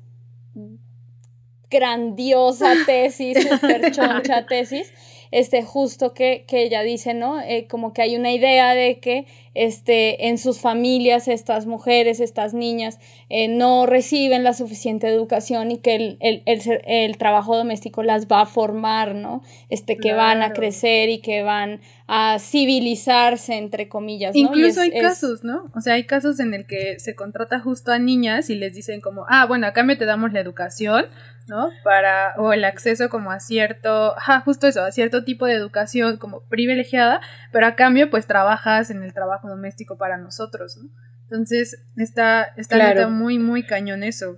grandiosa 1.71 2.73
tesis, 2.85 3.37
super 3.49 3.91
choncha 3.91 4.45
tesis, 4.49 4.93
este, 5.31 5.63
justo 5.63 6.13
que, 6.13 6.43
que 6.45 6.63
ella 6.63 6.81
dice, 6.81 7.13
¿no? 7.13 7.39
Eh, 7.39 7.65
como 7.69 7.93
que 7.93 8.01
hay 8.01 8.17
una 8.17 8.33
idea 8.33 8.75
de 8.75 8.99
que 8.99 9.25
este, 9.53 10.27
en 10.27 10.37
sus 10.37 10.59
familias 10.59 11.29
estas 11.29 11.65
mujeres, 11.65 12.19
estas 12.19 12.53
niñas, 12.53 12.99
eh, 13.29 13.47
no 13.47 13.85
reciben 13.85 14.43
la 14.43 14.53
suficiente 14.53 15.07
educación 15.07 15.71
y 15.71 15.77
que 15.77 15.95
el, 15.95 16.17
el, 16.19 16.43
el, 16.45 16.81
el, 16.85 17.17
trabajo 17.17 17.55
doméstico 17.55 18.03
las 18.03 18.27
va 18.27 18.41
a 18.41 18.45
formar, 18.45 19.15
¿no? 19.15 19.41
Este, 19.69 19.95
que 19.95 20.11
van 20.13 20.41
a 20.41 20.51
crecer 20.51 21.09
y 21.09 21.19
que 21.19 21.43
van 21.43 21.79
a 22.07 22.37
civilizarse, 22.39 23.55
entre 23.55 23.87
comillas. 23.87 24.35
¿no? 24.35 24.41
Incluso 24.41 24.81
hay 24.81 24.91
casos, 24.91 25.45
¿no? 25.45 25.71
O 25.73 25.79
sea, 25.79 25.93
hay 25.93 26.03
casos 26.03 26.41
en 26.41 26.53
el 26.53 26.65
que 26.65 26.99
se 26.99 27.15
contrata 27.15 27.61
justo 27.61 27.93
a 27.93 27.99
niñas 27.99 28.49
y 28.49 28.55
les 28.55 28.73
dicen 28.73 28.99
como, 28.99 29.25
ah, 29.29 29.45
bueno, 29.45 29.65
acá 29.65 29.83
me 29.83 29.95
te 29.95 30.03
damos 30.03 30.33
la 30.33 30.41
educación, 30.41 31.05
¿no? 31.51 31.69
Para, 31.83 32.33
o 32.37 32.53
el 32.53 32.63
acceso 32.63 33.09
como 33.09 33.29
a 33.29 33.41
cierto, 33.41 34.15
ah, 34.25 34.41
justo 34.45 34.67
eso, 34.67 34.81
a 34.83 34.91
cierto 34.91 35.25
tipo 35.25 35.45
de 35.45 35.53
educación 35.53 36.15
como 36.15 36.45
privilegiada, 36.47 37.19
pero 37.51 37.67
a 37.67 37.75
cambio 37.75 38.09
pues 38.09 38.25
trabajas 38.25 38.89
en 38.89 39.03
el 39.03 39.13
trabajo 39.13 39.49
doméstico 39.49 39.97
para 39.97 40.17
nosotros, 40.17 40.77
¿no? 40.81 40.89
Entonces 41.23 41.85
está, 41.97 42.43
está 42.55 43.09
muy, 43.09 43.37
muy 43.37 43.63
cañón 43.65 44.03
eso. 44.03 44.37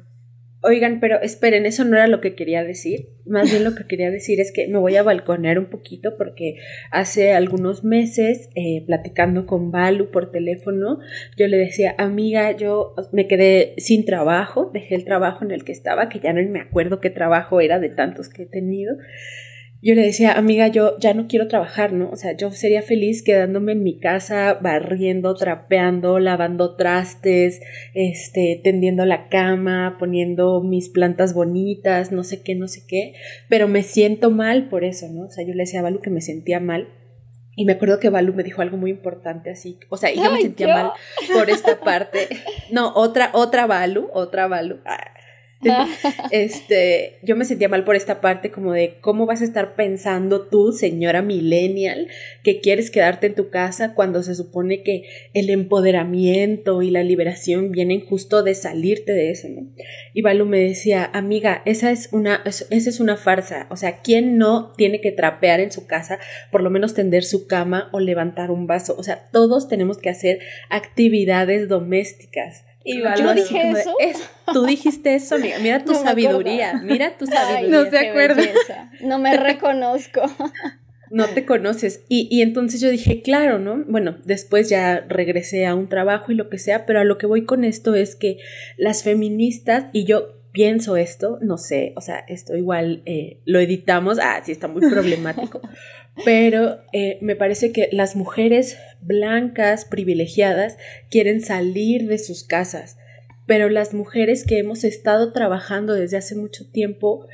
Oigan, 0.66 1.02
pero 1.02 1.22
esperen, 1.22 1.66
eso 1.66 1.84
no 1.84 1.98
era 1.98 2.08
lo 2.08 2.22
que 2.22 2.36
quería 2.36 2.64
decir. 2.64 3.10
Más 3.26 3.52
bien 3.52 3.66
lo 3.66 3.76
que 3.76 3.86
quería 3.86 4.10
decir 4.10 4.40
es 4.40 4.54
que 4.54 4.70
me 4.70 4.78
voy 4.78 4.96
a 4.96 5.04
balconear 5.04 5.60
un 5.60 5.66
poquito 5.66 6.16
porque 6.18 6.56
hace 6.90 7.34
algunos 7.34 7.84
meses, 7.84 8.50
eh, 8.56 8.82
platicando 8.86 9.46
con 9.46 9.72
Balu 9.72 10.10
por 10.10 10.32
teléfono, 10.32 11.00
yo 11.36 11.48
le 11.48 11.58
decía, 11.58 11.96
amiga, 11.98 12.56
yo 12.56 12.96
me 13.12 13.28
quedé 13.28 13.74
sin 13.76 14.06
trabajo, 14.06 14.72
dejé 14.74 14.96
el 14.96 15.04
trabajo 15.04 15.44
en 15.44 15.52
el 15.52 15.66
que 15.66 15.74
estaba, 15.74 16.08
que 16.08 16.22
ya 16.22 16.32
no 16.32 16.42
me 16.50 16.62
acuerdo 16.62 17.02
qué 17.02 17.10
trabajo 17.10 17.60
era 17.60 17.80
de 17.80 17.90
tantos 17.90 18.30
que 18.30 18.44
he 18.44 18.48
tenido 18.48 18.96
yo 19.84 19.96
le 19.96 20.04
decía, 20.04 20.32
amiga, 20.32 20.70
yo 20.70 20.98
ya 20.98 21.14
no 21.14 21.28
quiero 21.28 21.50
trabajar, 21.50 21.92
¿no? 21.92 22.10
O 22.10 22.16
sea, 22.16 22.38
yo 22.38 22.50
sería 22.52 22.82
feliz 22.82 23.22
quedándome 23.22 23.74
en 23.74 23.84
mi 23.84 24.00
casa, 24.00 24.54
barriendo, 24.54 25.36
trapeando, 25.36 26.20
lavando 26.20 26.78
trastes, 26.78 27.60
este, 27.94 28.62
tendiendo 28.64 29.06
la 29.06 29.28
cama, 29.28 29.98
poniendo 30.00 30.64
mis 30.64 30.88
plantas 30.88 31.34
bonitas, 31.34 32.14
no 32.14 32.24
sé 32.24 32.42
qué, 32.42 32.56
no 32.56 32.70
sé 32.70 32.86
qué, 32.88 33.16
pero 33.50 33.68
me 33.68 33.84
siento 33.84 34.32
mal 34.32 34.70
por 34.70 34.86
eso, 34.86 35.10
¿no? 35.10 35.26
O 35.26 35.30
sea, 35.30 35.46
yo 35.46 35.54
le 35.54 35.64
decía 35.64 35.82
a 35.82 35.84
Balu 35.84 36.00
que 36.00 36.10
me 36.10 36.22
sentía 36.22 36.62
mal. 36.62 36.88
Y 37.58 37.66
me 37.66 37.74
acuerdo 37.74 38.00
que 38.00 38.10
Balu 38.10 38.34
me 38.34 38.44
dijo 38.44 38.62
algo 38.62 38.78
muy 38.78 38.90
importante 38.90 39.50
así, 39.50 39.80
o 39.90 39.98
sea, 39.98 40.14
y 40.14 40.16
yo 40.16 40.32
me 40.32 40.42
sentía 40.42 40.68
mal 40.70 40.92
por 41.34 41.50
esta 41.50 41.82
parte. 41.82 42.30
No, 42.72 42.94
otra, 42.96 43.32
otra 43.34 43.68
Balu, 43.68 44.10
otra 44.14 44.48
Balu. 44.48 44.80
Ah, 44.86 45.14
este, 46.32 47.20
yo 47.24 47.36
me 47.36 47.46
sentía 47.46 47.70
mal 47.70 47.84
por 47.84 47.96
esta 47.96 48.22
parte 48.22 48.52
como 48.52 48.74
de 48.74 48.98
cómo 49.02 49.26
vas 49.26 49.42
a 49.42 49.46
estar 49.46 49.76
pensando 49.76 50.48
tú, 50.48 50.72
señora 50.72 51.22
millennial, 51.22 52.08
que 52.44 52.60
quieres 52.60 52.92
quedarte 52.92 53.28
en 53.28 53.36
tu 53.36 53.50
casa 53.50 53.94
cuando 53.94 54.24
se 54.24 54.36
supone 54.36 54.84
que 54.84 55.04
el 55.34 55.50
empoderamiento 55.50 56.82
y 56.82 56.90
la 56.90 57.04
liberación 57.04 57.72
vienen 57.72 58.06
justo 58.06 58.44
de 58.44 58.56
salirte 58.56 59.14
de 59.14 59.32
eso, 59.32 59.50
¿no? 59.50 59.68
Y 60.14 60.22
Balu 60.22 60.46
me 60.46 60.60
decía, 60.60 61.10
amiga, 61.14 61.62
esa 61.66 61.92
es 61.92 62.10
una, 62.12 62.44
esa 62.46 62.66
es 62.70 63.00
una 63.00 63.18
farsa, 63.18 63.68
o 63.70 63.76
sea, 63.76 64.02
¿quién 64.02 64.38
no 64.38 64.74
tiene 64.78 65.02
que 65.02 65.12
trapear 65.12 65.60
en 65.60 65.72
su 65.72 65.88
casa, 65.88 66.20
por 66.52 66.62
lo 66.62 66.70
menos 66.70 66.94
tender 66.94 67.24
su 67.24 67.48
cama 67.48 67.90
o 67.92 68.00
levantar 68.00 68.52
un 68.52 68.68
vaso? 68.68 68.96
O 68.98 69.04
sea, 69.04 69.30
todos 69.32 69.68
tenemos 69.68 69.98
que 69.98 70.10
hacer 70.10 70.40
actividades 70.70 71.68
domésticas. 71.68 72.66
Y 72.84 73.02
Yo 73.02 73.34
dije 73.34 73.72
eso. 73.72 73.96
Tú 74.54 74.66
dijiste 74.66 75.16
eso, 75.16 75.38
mira, 75.40 75.60
mira 75.60 75.86
tu 75.86 75.94
sabiduría, 75.94 76.82
mira 76.84 77.18
tu 77.18 77.26
sabiduría. 77.26 77.70
no 77.70 77.90
se 77.90 77.98
acuerda. 77.98 78.44
No 79.02 79.20
me 79.20 79.38
reconozco. 79.38 80.22
No 81.10 81.28
te 81.28 81.46
conoces. 81.46 82.04
Y, 82.10 82.28
y 82.32 82.42
entonces 82.42 82.82
yo 82.82 82.90
dije, 82.90 83.22
claro, 83.22 83.60
¿no? 83.60 83.84
Bueno, 83.88 84.18
después 84.26 84.70
ya 84.70 85.06
regresé 85.08 85.66
a 85.66 85.76
un 85.76 85.88
trabajo 85.88 86.32
y 86.32 86.36
lo 86.36 86.50
que 86.50 86.58
sea, 86.58 86.86
pero 86.86 87.00
a 87.00 87.04
lo 87.04 87.18
que 87.18 87.28
voy 87.28 87.46
con 87.46 87.64
esto 87.64 87.96
es 87.96 88.16
que 88.16 88.38
las 88.78 89.04
feministas, 89.04 89.86
y 89.94 90.06
yo 90.06 90.44
pienso 90.54 90.96
esto, 90.96 91.40
no 91.42 91.58
sé, 91.58 91.94
o 91.98 92.02
sea, 92.02 92.24
esto 92.28 92.56
igual 92.56 93.02
eh, 93.06 93.42
lo 93.44 93.60
editamos, 93.60 94.20
ah, 94.22 94.42
sí 94.46 94.52
está 94.52 94.68
muy 94.68 94.82
problemático, 94.90 95.62
pero 96.26 96.82
eh, 96.94 97.18
me 97.22 97.36
parece 97.36 97.72
que 97.72 97.90
las 97.92 98.16
mujeres 98.16 98.78
blancas, 99.02 99.86
privilegiadas, 99.86 100.78
quieren 101.10 101.42
salir 101.42 102.08
de 102.08 102.18
sus 102.18 102.44
casas, 102.44 102.98
pero 103.46 103.70
las 103.70 103.94
mujeres 103.94 104.46
que 104.46 104.60
hemos 104.60 104.84
estado 104.84 105.34
trabajando 105.34 105.94
desde 105.94 106.18
hace 106.18 106.36
mucho 106.36 106.70
tiempo, 106.70 107.28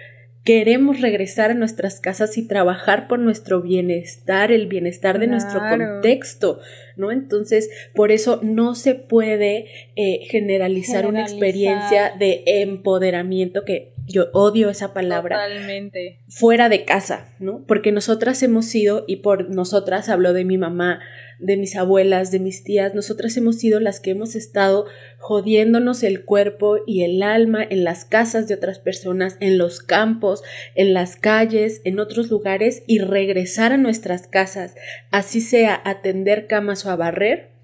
queremos 0.44 1.02
regresar 1.02 1.52
a 1.52 1.54
nuestras 1.54 2.00
casas 2.00 2.38
y 2.38 2.48
trabajar 2.48 3.08
por 3.08 3.20
nuestro 3.20 3.62
bienestar, 3.62 4.52
el 4.52 4.68
bienestar 4.68 5.20
de 5.20 5.28
nuestro 5.28 5.60
contexto, 5.60 6.60
¿no? 6.96 7.12
Entonces, 7.12 7.70
por 7.94 8.12
eso 8.12 8.40
no 8.42 8.74
se 8.74 8.96
puede 8.96 9.68
eh, 9.96 10.22
generalizar, 10.30 11.06
una 11.06 11.22
experiencia 11.22 12.14
de 12.18 12.44
empoderamiento 12.46 13.64
que 13.66 13.94
yo 14.10 14.28
odio 14.34 14.70
esa 14.70 14.94
palabra. 14.94 15.38
Totalmente. 15.38 16.20
Fuera 16.28 16.68
de 16.68 16.84
casa, 16.84 17.34
¿no? 17.40 17.64
Porque 17.68 17.92
nosotras 17.92 18.42
hemos 18.44 18.66
sido, 18.66 19.06
y 19.08 19.18
por 19.18 19.50
nosotras 19.50 20.10
hablo 20.10 20.34
de 20.34 20.46
mi 20.46 20.58
mamá, 20.58 21.00
de 21.40 21.56
mis 21.56 21.76
abuelas, 21.76 22.32
de 22.32 22.40
mis 22.40 22.64
tías, 22.64 22.94
nosotras 22.94 23.38
hemos 23.38 23.58
sido 23.58 23.80
las 23.80 24.00
que 24.00 24.12
hemos 24.12 24.36
estado 24.36 24.88
jodiéndonos 25.20 26.04
el 26.04 26.26
cuerpo 26.26 26.78
y 26.86 27.04
el 27.04 27.24
alma 27.24 27.64
en 27.64 27.84
las 27.84 28.04
casas 28.04 28.48
de 28.48 28.56
otras 28.56 28.80
personas, 28.80 29.38
en 29.40 29.58
los 29.58 29.80
campos, 29.80 30.44
en 30.76 30.94
las 30.94 31.16
calles, 31.16 31.82
en 31.86 32.00
otros 32.00 32.30
lugares 32.30 32.84
y 32.88 33.00
regresar 33.00 33.72
a 33.72 33.78
nuestras 33.78 34.28
casas, 34.28 34.76
así 35.12 35.40
sea 35.40 35.80
atender 35.86 36.48
camas 36.48 36.86
o 36.86 36.90
a 36.90 36.96
barrer, 36.96 37.59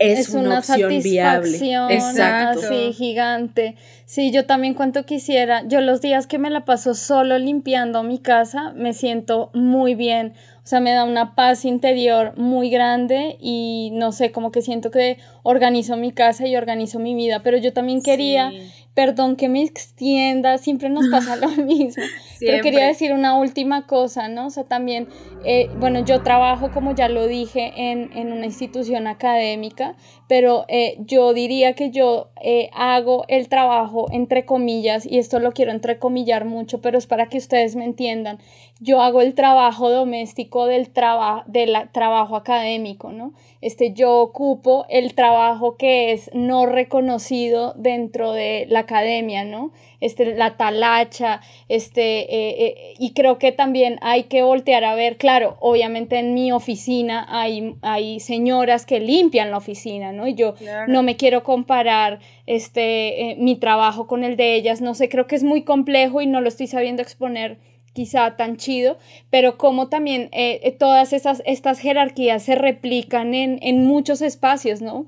es, 0.00 0.30
una, 0.30 0.58
opción 0.58 1.02
viable. 1.02 1.58
Exacto. 1.90 2.60
Sí, 2.68 2.92
gigante. 2.92 3.76
Sí, 4.06 4.32
yo 4.32 4.46
también 4.46 4.74
cuanto 4.74 5.04
quisiera, 5.04 5.62
yo 5.68 5.80
los 5.80 6.00
días 6.00 6.26
que 6.26 6.38
me 6.38 6.50
la 6.50 6.64
paso 6.64 6.94
solo 6.94 7.38
limpiando 7.38 8.02
mi 8.02 8.18
casa, 8.18 8.72
me 8.74 8.94
siento 8.94 9.50
muy 9.54 9.94
bien. 9.94 10.34
O 10.64 10.66
sea, 10.70 10.80
me 10.80 10.92
da 10.92 11.04
una 11.04 11.34
paz 11.34 11.64
interior 11.64 12.36
muy 12.36 12.70
grande 12.70 13.36
y 13.40 13.90
no 13.92 14.12
sé, 14.12 14.30
como 14.30 14.52
que 14.52 14.62
siento 14.62 14.90
que 14.90 15.18
organizo 15.42 15.96
mi 15.96 16.12
casa 16.12 16.46
y 16.46 16.56
organizo 16.56 16.98
mi 16.98 17.14
vida, 17.14 17.42
pero 17.42 17.56
yo 17.56 17.72
también 17.72 18.02
quería 18.02 18.52
Perdón 18.94 19.36
que 19.36 19.48
me 19.48 19.62
extienda, 19.62 20.58
siempre 20.58 20.88
nos 20.88 21.06
pasa 21.08 21.36
lo 21.36 21.48
mismo. 21.64 22.02
Pero 22.40 22.62
quería 22.62 22.86
decir 22.86 23.12
una 23.12 23.38
última 23.38 23.86
cosa, 23.86 24.28
¿no? 24.28 24.46
O 24.46 24.50
sea, 24.50 24.64
también, 24.64 25.08
eh, 25.44 25.70
bueno, 25.78 26.04
yo 26.04 26.22
trabajo, 26.22 26.70
como 26.72 26.94
ya 26.94 27.08
lo 27.08 27.26
dije, 27.26 27.72
en, 27.76 28.10
en 28.16 28.32
una 28.32 28.46
institución 28.46 29.06
académica, 29.06 29.96
pero 30.26 30.64
eh, 30.68 30.96
yo 31.00 31.32
diría 31.34 31.74
que 31.74 31.90
yo 31.90 32.30
eh, 32.42 32.70
hago 32.72 33.24
el 33.28 33.48
trabajo, 33.48 34.06
entre 34.10 34.44
comillas, 34.44 35.06
y 35.06 35.18
esto 35.18 35.38
lo 35.38 35.52
quiero 35.52 35.70
entrecomillar 35.70 36.44
mucho, 36.44 36.80
pero 36.80 36.98
es 36.98 37.06
para 37.06 37.26
que 37.26 37.38
ustedes 37.38 37.76
me 37.76 37.84
entiendan. 37.84 38.38
Yo 38.80 39.02
hago 39.02 39.20
el 39.20 39.34
trabajo 39.34 39.90
doméstico 39.90 40.66
del, 40.66 40.90
trabajo 40.90 41.44
del 41.46 41.76
trabajo 41.92 42.36
académico, 42.36 43.12
¿no? 43.12 43.34
Este, 43.60 43.92
yo 43.92 44.20
ocupo 44.20 44.86
el 44.88 45.14
trabajo 45.14 45.76
que 45.76 46.12
es 46.12 46.30
no 46.32 46.64
reconocido 46.64 47.74
dentro 47.76 48.32
de 48.32 48.66
la 48.70 48.80
academia, 48.80 49.44
¿no? 49.44 49.72
Este, 50.00 50.34
la 50.34 50.56
talacha, 50.56 51.42
este, 51.68 52.20
eh, 52.20 52.66
eh, 52.66 52.94
y 52.98 53.12
creo 53.12 53.38
que 53.38 53.52
también 53.52 53.98
hay 54.00 54.24
que 54.24 54.42
voltear 54.42 54.84
a 54.84 54.94
ver, 54.94 55.18
claro, 55.18 55.58
obviamente 55.60 56.18
en 56.18 56.32
mi 56.32 56.52
oficina 56.52 57.26
hay, 57.28 57.74
hay 57.82 58.18
señoras 58.20 58.86
que 58.86 58.98
limpian 58.98 59.50
la 59.50 59.58
oficina, 59.58 60.12
¿no? 60.12 60.26
Y 60.26 60.34
yo 60.34 60.54
no 60.88 61.02
me 61.02 61.16
quiero 61.16 61.42
comparar 61.42 62.20
este, 62.46 63.30
eh, 63.30 63.36
mi 63.38 63.56
trabajo 63.56 64.06
con 64.06 64.24
el 64.24 64.36
de 64.36 64.54
ellas, 64.54 64.80
no 64.80 64.94
sé, 64.94 65.10
creo 65.10 65.26
que 65.26 65.36
es 65.36 65.44
muy 65.44 65.64
complejo 65.64 66.22
y 66.22 66.26
no 66.26 66.40
lo 66.40 66.48
estoy 66.48 66.66
sabiendo 66.66 67.02
exponer 67.02 67.58
quizá 67.92 68.36
tan 68.36 68.56
chido, 68.56 68.98
pero 69.30 69.58
como 69.58 69.88
también 69.88 70.30
todas 70.78 71.12
esas, 71.12 71.42
estas 71.44 71.78
jerarquías 71.80 72.42
se 72.42 72.54
replican 72.54 73.34
en, 73.34 73.58
en 73.62 73.84
muchos 73.84 74.22
espacios, 74.22 74.80
¿no? 74.80 75.06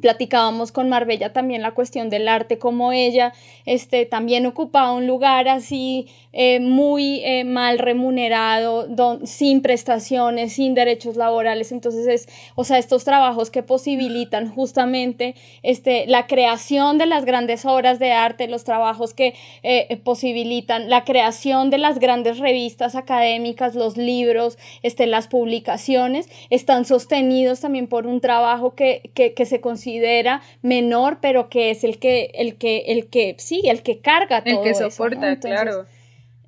Platicábamos 0.00 0.72
con 0.72 0.88
Marbella 0.88 1.32
también 1.32 1.62
la 1.62 1.72
cuestión 1.72 2.10
del 2.10 2.28
arte, 2.28 2.58
como 2.58 2.92
ella 2.92 3.32
este, 3.66 4.06
también 4.06 4.46
ocupaba 4.46 4.92
un 4.92 5.06
lugar 5.06 5.48
así 5.48 6.08
eh, 6.32 6.60
muy 6.60 7.20
eh, 7.24 7.44
mal 7.44 7.78
remunerado, 7.78 8.88
sin 9.24 9.62
prestaciones, 9.62 10.54
sin 10.54 10.74
derechos 10.74 11.16
laborales. 11.16 11.72
Entonces, 11.72 12.06
es, 12.06 12.28
o 12.54 12.64
sea, 12.64 12.78
estos 12.78 13.04
trabajos 13.04 13.50
que 13.50 13.62
posibilitan 13.62 14.48
justamente 14.48 15.34
este, 15.62 16.06
la 16.06 16.26
creación 16.26 16.98
de 16.98 17.06
las 17.06 17.24
grandes 17.24 17.64
obras 17.64 17.98
de 17.98 18.12
arte, 18.12 18.48
los 18.48 18.64
trabajos 18.64 19.12
que 19.12 19.34
eh, 19.62 20.00
posibilitan 20.02 20.88
la 20.88 21.04
creación 21.04 21.70
de 21.70 21.78
las 21.78 21.98
grandes 21.98 22.38
revistas 22.38 22.94
académicas, 22.94 23.74
los 23.74 23.96
libros, 23.96 24.56
este, 24.82 25.06
las 25.06 25.26
publicaciones, 25.26 26.28
están 26.48 26.84
sostenidos 26.84 27.60
también 27.60 27.86
por 27.86 28.06
un 28.06 28.20
trabajo 28.20 28.74
que, 28.74 29.10
que, 29.14 29.34
que 29.34 29.46
se 29.46 29.60
considera 29.60 29.79
considera 29.80 30.42
menor, 30.62 31.18
pero 31.22 31.48
que 31.48 31.70
es 31.70 31.84
el 31.84 31.98
que, 31.98 32.30
el 32.34 32.56
que, 32.56 32.84
el 32.88 33.08
que, 33.08 33.34
sí, 33.38 33.62
el 33.64 33.82
que 33.82 34.00
carga 34.00 34.44
todo. 34.44 34.62
El 34.62 34.68
que 34.68 34.74
soporta, 34.74 35.38
claro. 35.38 35.86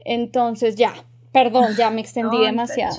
Entonces, 0.04 0.76
ya, 0.76 0.92
perdón, 1.32 1.74
ya 1.76 1.90
me 1.90 2.02
extendí 2.02 2.38
demasiado. 2.44 2.94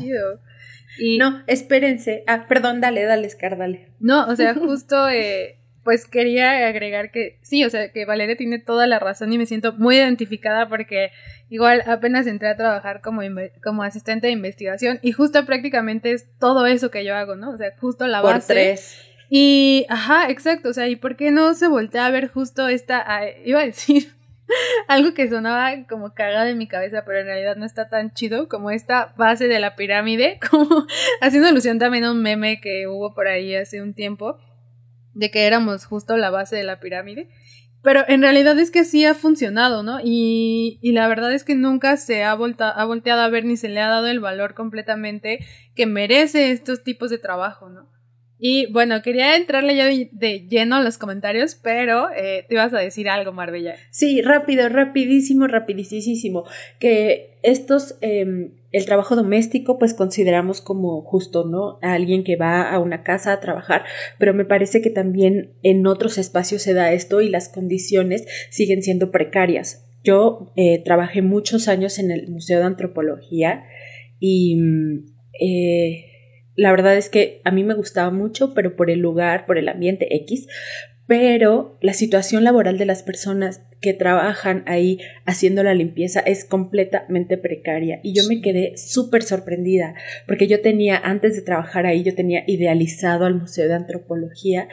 Y... 0.97 1.17
No, 1.17 1.43
espérense. 1.47 2.23
Ah, 2.27 2.45
perdón, 2.47 2.81
dale, 2.81 3.03
dale, 3.03 3.29
Scar, 3.29 3.57
dale. 3.57 3.89
No, 3.99 4.27
o 4.27 4.35
sea, 4.35 4.55
justo, 4.55 5.07
eh, 5.09 5.57
pues 5.83 6.07
quería 6.07 6.67
agregar 6.67 7.11
que 7.11 7.37
sí, 7.41 7.63
o 7.65 7.69
sea, 7.69 7.91
que 7.91 8.05
Valeria 8.05 8.37
tiene 8.37 8.57
toda 8.57 8.87
la 8.87 8.99
razón 8.99 9.33
y 9.33 9.37
me 9.37 9.45
siento 9.45 9.73
muy 9.73 9.97
identificada 9.97 10.69
porque 10.69 11.11
igual 11.49 11.83
apenas 11.85 12.25
entré 12.25 12.47
a 12.49 12.55
trabajar 12.55 13.01
como, 13.01 13.21
como 13.63 13.83
asistente 13.83 14.27
de 14.27 14.33
investigación 14.33 14.99
y 15.01 15.11
justo 15.11 15.45
prácticamente 15.45 16.11
es 16.11 16.27
todo 16.39 16.65
eso 16.65 16.89
que 16.89 17.03
yo 17.03 17.15
hago, 17.15 17.35
¿no? 17.35 17.51
O 17.51 17.57
sea, 17.57 17.73
justo 17.79 18.07
la 18.07 18.21
Por 18.21 18.35
base. 18.35 18.53
Tres. 18.53 19.12
Y, 19.35 19.87
ajá, 19.89 20.29
exacto, 20.29 20.69
o 20.69 20.73
sea, 20.73 20.87
¿y 20.89 20.95
por 20.95 21.15
qué 21.15 21.31
no 21.31 21.55
se 21.55 21.67
voltea 21.67 22.05
a 22.05 22.11
ver 22.11 22.27
justo 22.27 22.67
esta, 22.67 23.03
iba 23.43 23.61
a 23.61 23.65
decir 23.65 24.13
algo 24.87 25.15
que 25.15 25.27
sonaba 25.27 25.87
como 25.89 26.13
cagada 26.13 26.51
en 26.51 26.59
mi 26.59 26.67
cabeza, 26.67 27.03
pero 27.03 27.17
en 27.17 27.25
realidad 27.25 27.55
no 27.55 27.65
está 27.65 27.89
tan 27.89 28.13
chido 28.13 28.47
como 28.47 28.69
esta 28.69 29.11
base 29.17 29.47
de 29.47 29.59
la 29.59 29.75
pirámide, 29.75 30.39
como 30.51 30.85
haciendo 31.19 31.49
alusión 31.49 31.79
también 31.79 32.03
a 32.03 32.11
un 32.11 32.21
meme 32.21 32.61
que 32.61 32.85
hubo 32.87 33.15
por 33.15 33.27
ahí 33.27 33.55
hace 33.55 33.81
un 33.81 33.95
tiempo, 33.95 34.37
de 35.15 35.31
que 35.31 35.47
éramos 35.47 35.85
justo 35.85 36.15
la 36.15 36.29
base 36.29 36.55
de 36.55 36.63
la 36.65 36.79
pirámide. 36.79 37.27
Pero 37.81 38.05
en 38.07 38.21
realidad 38.21 38.59
es 38.59 38.69
que 38.69 38.85
sí 38.85 39.03
ha 39.03 39.15
funcionado, 39.15 39.81
¿no? 39.81 39.99
Y, 40.03 40.77
y 40.83 40.91
la 40.91 41.07
verdad 41.07 41.33
es 41.33 41.43
que 41.43 41.55
nunca 41.55 41.97
se 41.97 42.23
ha, 42.23 42.35
volta, 42.35 42.69
ha 42.69 42.85
volteado 42.85 43.21
a 43.21 43.29
ver 43.29 43.45
ni 43.45 43.57
se 43.57 43.69
le 43.69 43.81
ha 43.81 43.89
dado 43.89 44.05
el 44.05 44.19
valor 44.19 44.53
completamente 44.53 45.39
que 45.73 45.87
merece 45.87 46.51
estos 46.51 46.83
tipos 46.83 47.09
de 47.09 47.17
trabajo, 47.17 47.69
¿no? 47.69 47.92
Y 48.45 48.65
bueno, 48.73 49.01
quería 49.01 49.37
entrarle 49.37 49.73
ya 49.73 49.85
de, 49.85 50.45
lleno 50.49 50.75
a 50.75 50.81
los 50.83 50.97
comentarios, 50.97 51.55
pero 51.55 52.09
eh, 52.13 52.45
te 52.49 52.55
ibas 52.55 52.73
a 52.73 52.79
decir 52.79 53.07
algo, 53.07 53.31
Marbella. 53.31 53.75
Sí, 53.89 54.21
rápido, 54.21 54.67
rapidísimo, 54.67 55.47
rapidísimo. 55.47 56.43
Que 56.77 57.37
estos, 57.41 57.97
em, 58.01 58.51
el 58.73 58.85
trabajo 58.85 59.15
doméstico, 59.15 59.79
pues 59.79 59.93
consideramos 59.93 60.59
como 60.59 61.03
justo, 61.03 61.45
¿no? 61.45 61.79
A 61.81 61.93
alguien 61.93 62.25
que 62.25 62.35
va 62.35 62.69
a 62.69 62.79
una 62.79 63.01
casa 63.01 63.31
a 63.31 63.39
trabajar, 63.39 63.85
pero 64.19 64.33
me 64.33 64.43
parece 64.43 64.81
que 64.81 64.89
también 64.89 65.53
en 65.63 65.87
otros 65.87 66.17
espacios 66.17 66.63
se 66.63 66.73
da 66.73 66.91
esto 66.91 67.21
y 67.21 67.29
las 67.29 67.47
condiciones 67.47 68.25
siguen 68.49 68.83
siendo 68.83 69.09
precarias. 69.09 69.89
Yo 70.03 70.51
eh, 70.57 70.83
trabajé 70.83 71.21
muchos 71.21 71.69
años 71.69 71.97
en 71.97 72.11
el 72.11 72.27
Museo 72.27 72.59
de 72.59 72.65
Antropología 72.65 73.63
y... 74.19 74.57
Mm, 74.57 75.05
eh, 75.39 76.09
la 76.55 76.71
verdad 76.71 76.95
es 76.97 77.09
que 77.09 77.41
a 77.43 77.51
mí 77.51 77.63
me 77.63 77.73
gustaba 77.73 78.11
mucho, 78.11 78.53
pero 78.53 78.75
por 78.75 78.89
el 78.89 78.99
lugar, 78.99 79.45
por 79.45 79.57
el 79.57 79.69
ambiente 79.69 80.15
X, 80.15 80.47
pero 81.07 81.77
la 81.81 81.93
situación 81.93 82.43
laboral 82.43 82.77
de 82.77 82.85
las 82.85 83.03
personas 83.03 83.61
que 83.81 83.93
trabajan 83.93 84.63
ahí 84.67 84.99
haciendo 85.25 85.61
la 85.61 85.73
limpieza 85.73 86.21
es 86.21 86.45
completamente 86.45 87.37
precaria. 87.37 87.99
Y 88.03 88.13
yo 88.13 88.23
me 88.27 88.41
quedé 88.41 88.77
súper 88.77 89.23
sorprendida 89.23 89.95
porque 90.27 90.47
yo 90.47 90.61
tenía, 90.61 90.97
antes 90.97 91.35
de 91.35 91.41
trabajar 91.41 91.85
ahí, 91.85 92.03
yo 92.03 92.15
tenía 92.15 92.43
idealizado 92.47 93.25
al 93.25 93.35
Museo 93.35 93.67
de 93.67 93.73
Antropología 93.73 94.69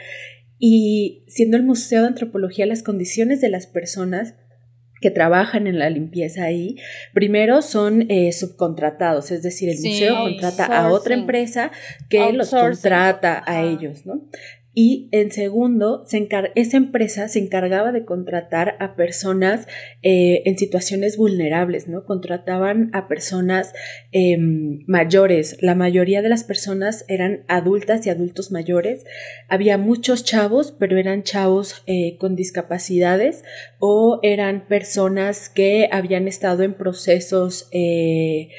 y 0.57 1.25
siendo 1.27 1.57
el 1.57 1.63
Museo 1.63 2.01
de 2.01 2.07
Antropología 2.07 2.65
las 2.65 2.83
condiciones 2.83 3.41
de 3.41 3.49
las 3.49 3.67
personas 3.67 4.35
que 5.01 5.11
trabajan 5.11 5.67
en 5.67 5.79
la 5.79 5.89
limpieza 5.89 6.43
ahí, 6.43 6.77
primero 7.13 7.61
son 7.61 8.05
eh, 8.09 8.31
subcontratados, 8.31 9.31
es 9.31 9.41
decir, 9.41 9.69
el 9.69 9.77
museo 9.77 10.15
contrata 10.15 10.65
a 10.65 10.91
otra 10.91 11.15
empresa 11.15 11.71
que 12.07 12.31
los 12.31 12.51
contrata 12.51 13.43
a 13.45 13.63
ellos, 13.63 14.05
¿no? 14.05 14.21
Y 14.73 15.09
en 15.11 15.31
segundo, 15.31 16.05
se 16.05 16.29
esa 16.55 16.77
empresa 16.77 17.27
se 17.27 17.39
encargaba 17.39 17.91
de 17.91 18.05
contratar 18.05 18.77
a 18.79 18.95
personas 18.95 19.67
eh, 20.01 20.43
en 20.45 20.57
situaciones 20.57 21.17
vulnerables, 21.17 21.89
¿no? 21.89 22.05
Contrataban 22.05 22.89
a 22.93 23.09
personas 23.09 23.73
em, 24.13 24.83
mayores. 24.87 25.57
La 25.59 25.75
mayoría 25.75 26.21
de 26.21 26.29
las 26.29 26.45
personas 26.45 27.03
eran 27.09 27.43
adultas 27.49 28.07
y 28.07 28.11
adultos 28.11 28.51
mayores. 28.51 29.03
Había 29.49 29.77
muchos 29.77 30.23
chavos, 30.23 30.73
pero 30.79 30.97
eran 30.97 31.23
chavos 31.23 31.83
eh, 31.85 32.15
con 32.17 32.37
discapacidades 32.37 33.43
o 33.79 34.19
eran 34.23 34.67
personas 34.67 35.49
que 35.49 35.89
habían 35.91 36.29
estado 36.29 36.63
en 36.63 36.75
procesos 36.75 37.67
eh, 37.73 38.49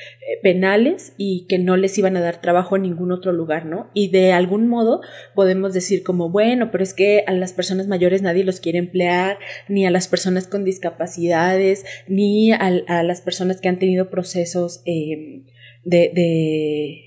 penales 0.43 1.15
y 1.17 1.47
que 1.49 1.59
no 1.59 1.77
les 1.77 1.97
iban 1.99 2.17
a 2.17 2.21
dar 2.21 2.41
trabajo 2.41 2.77
en 2.77 2.83
ningún 2.83 3.13
otro 3.13 3.33
lugar, 3.33 3.67
¿no? 3.67 3.91
Y 3.93 4.09
de 4.09 4.33
algún 4.33 4.69
modo 4.69 5.01
podemos 5.35 5.73
decir 5.73 6.03
como, 6.03 6.31
bueno, 6.31 6.71
pero 6.71 6.85
es 6.85 6.95
que 6.95 7.25
a 7.27 7.33
las 7.33 7.53
personas 7.53 7.89
mayores 7.89 8.23
nadie 8.23 8.45
los 8.45 8.61
quiere 8.61 8.79
emplear, 8.79 9.39
ni 9.69 9.87
a 9.87 9.91
las 9.91 10.09
personas 10.09 10.47
con 10.47 10.65
discapacidades, 10.65 11.85
ni 12.09 12.53
a, 12.53 12.71
las 13.03 13.21
personas 13.21 13.61
que 13.61 13.69
han 13.69 13.79
tenido 13.79 14.11
procesos 14.11 14.83
em, 14.85 15.45
de, 15.85 17.05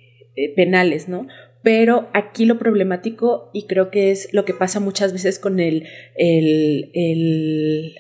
penales, 0.55 1.07
¿no? 1.07 1.27
Pero 1.63 2.09
aquí 2.13 2.45
lo 2.45 2.59
problemático, 2.59 3.49
y 3.53 3.63
creo 3.63 3.89
que 3.89 4.11
es 4.11 4.31
lo 4.33 4.45
que 4.45 4.53
pasa 4.53 4.79
muchas 4.79 5.13
veces 5.13 5.39
con 5.39 5.59
el, 5.59 5.87
el 6.15 7.95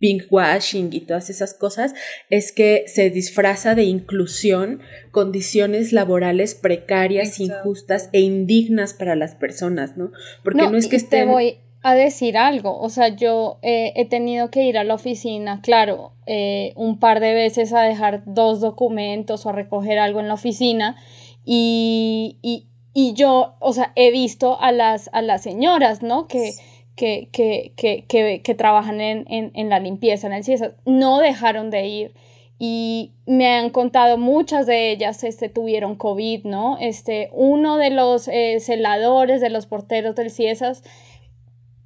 pinkwashing 0.00 0.88
y 0.92 1.00
todas 1.00 1.30
esas 1.30 1.54
cosas, 1.54 1.94
es 2.30 2.50
que 2.50 2.84
se 2.86 3.10
disfraza 3.10 3.76
de 3.76 3.84
inclusión 3.84 4.80
condiciones 5.12 5.92
laborales 5.92 6.56
precarias, 6.56 7.38
injustas 7.38 8.08
e 8.12 8.20
indignas 8.20 8.94
para 8.94 9.14
las 9.14 9.36
personas, 9.36 9.96
¿no? 9.96 10.10
Porque 10.42 10.62
no, 10.62 10.76
es 10.76 10.88
que 10.88 10.96
estén... 10.96 11.26
Te 11.26 11.32
voy 11.32 11.58
a 11.82 11.94
decir 11.94 12.36
algo, 12.36 12.78
o 12.78 12.88
sea, 12.88 13.08
yo 13.08 13.58
eh, 13.62 13.92
he 13.94 14.06
tenido 14.06 14.50
que 14.50 14.64
ir 14.64 14.76
a 14.76 14.84
la 14.84 14.94
oficina, 14.94 15.60
claro, 15.62 16.12
eh, 16.26 16.72
un 16.76 16.98
par 16.98 17.20
de 17.20 17.32
veces 17.32 17.72
a 17.72 17.82
dejar 17.82 18.22
dos 18.26 18.60
documentos 18.60 19.46
o 19.46 19.50
a 19.50 19.52
recoger 19.52 19.98
algo 19.98 20.20
en 20.20 20.28
la 20.28 20.34
oficina 20.34 20.96
y, 21.44 22.38
y, 22.42 22.68
y 22.92 23.14
yo, 23.14 23.54
o 23.60 23.72
sea, 23.72 23.92
he 23.96 24.10
visto 24.10 24.60
a 24.60 24.72
las, 24.72 25.08
a 25.12 25.22
las 25.22 25.42
señoras, 25.42 26.02
¿no? 26.02 26.26
Que 26.26 26.52
que, 27.00 27.30
que, 27.32 28.04
que, 28.06 28.42
que 28.42 28.54
trabajan 28.54 29.00
en, 29.00 29.24
en, 29.28 29.52
en, 29.54 29.70
la 29.70 29.78
limpieza, 29.78 30.26
en 30.26 30.34
el 30.34 30.44
CIESA, 30.44 30.74
no 30.84 31.18
dejaron 31.18 31.70
de 31.70 31.86
ir 31.86 32.12
y 32.58 33.12
me 33.24 33.48
han 33.48 33.70
contado 33.70 34.18
muchas 34.18 34.66
de 34.66 34.90
ellas 34.90 35.24
este, 35.24 35.48
tuvieron 35.48 35.96
COVID, 35.96 36.44
¿no? 36.44 36.76
Este, 36.78 37.30
uno 37.32 37.78
de 37.78 37.88
los 37.88 38.28
eh, 38.28 38.60
celadores, 38.60 39.40
de 39.40 39.48
los 39.48 39.64
porteros 39.64 40.14
del 40.14 40.30
CIESAS, 40.30 40.82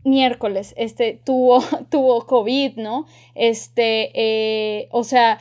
miércoles, 0.03 0.75
este, 0.77 1.21
tuvo, 1.23 1.63
tuvo 1.91 2.27
COVID, 2.27 2.77
¿no? 2.79 3.07
Este, 3.37 4.11
eh, 4.15 4.89
o 4.91 5.05
sea, 5.05 5.39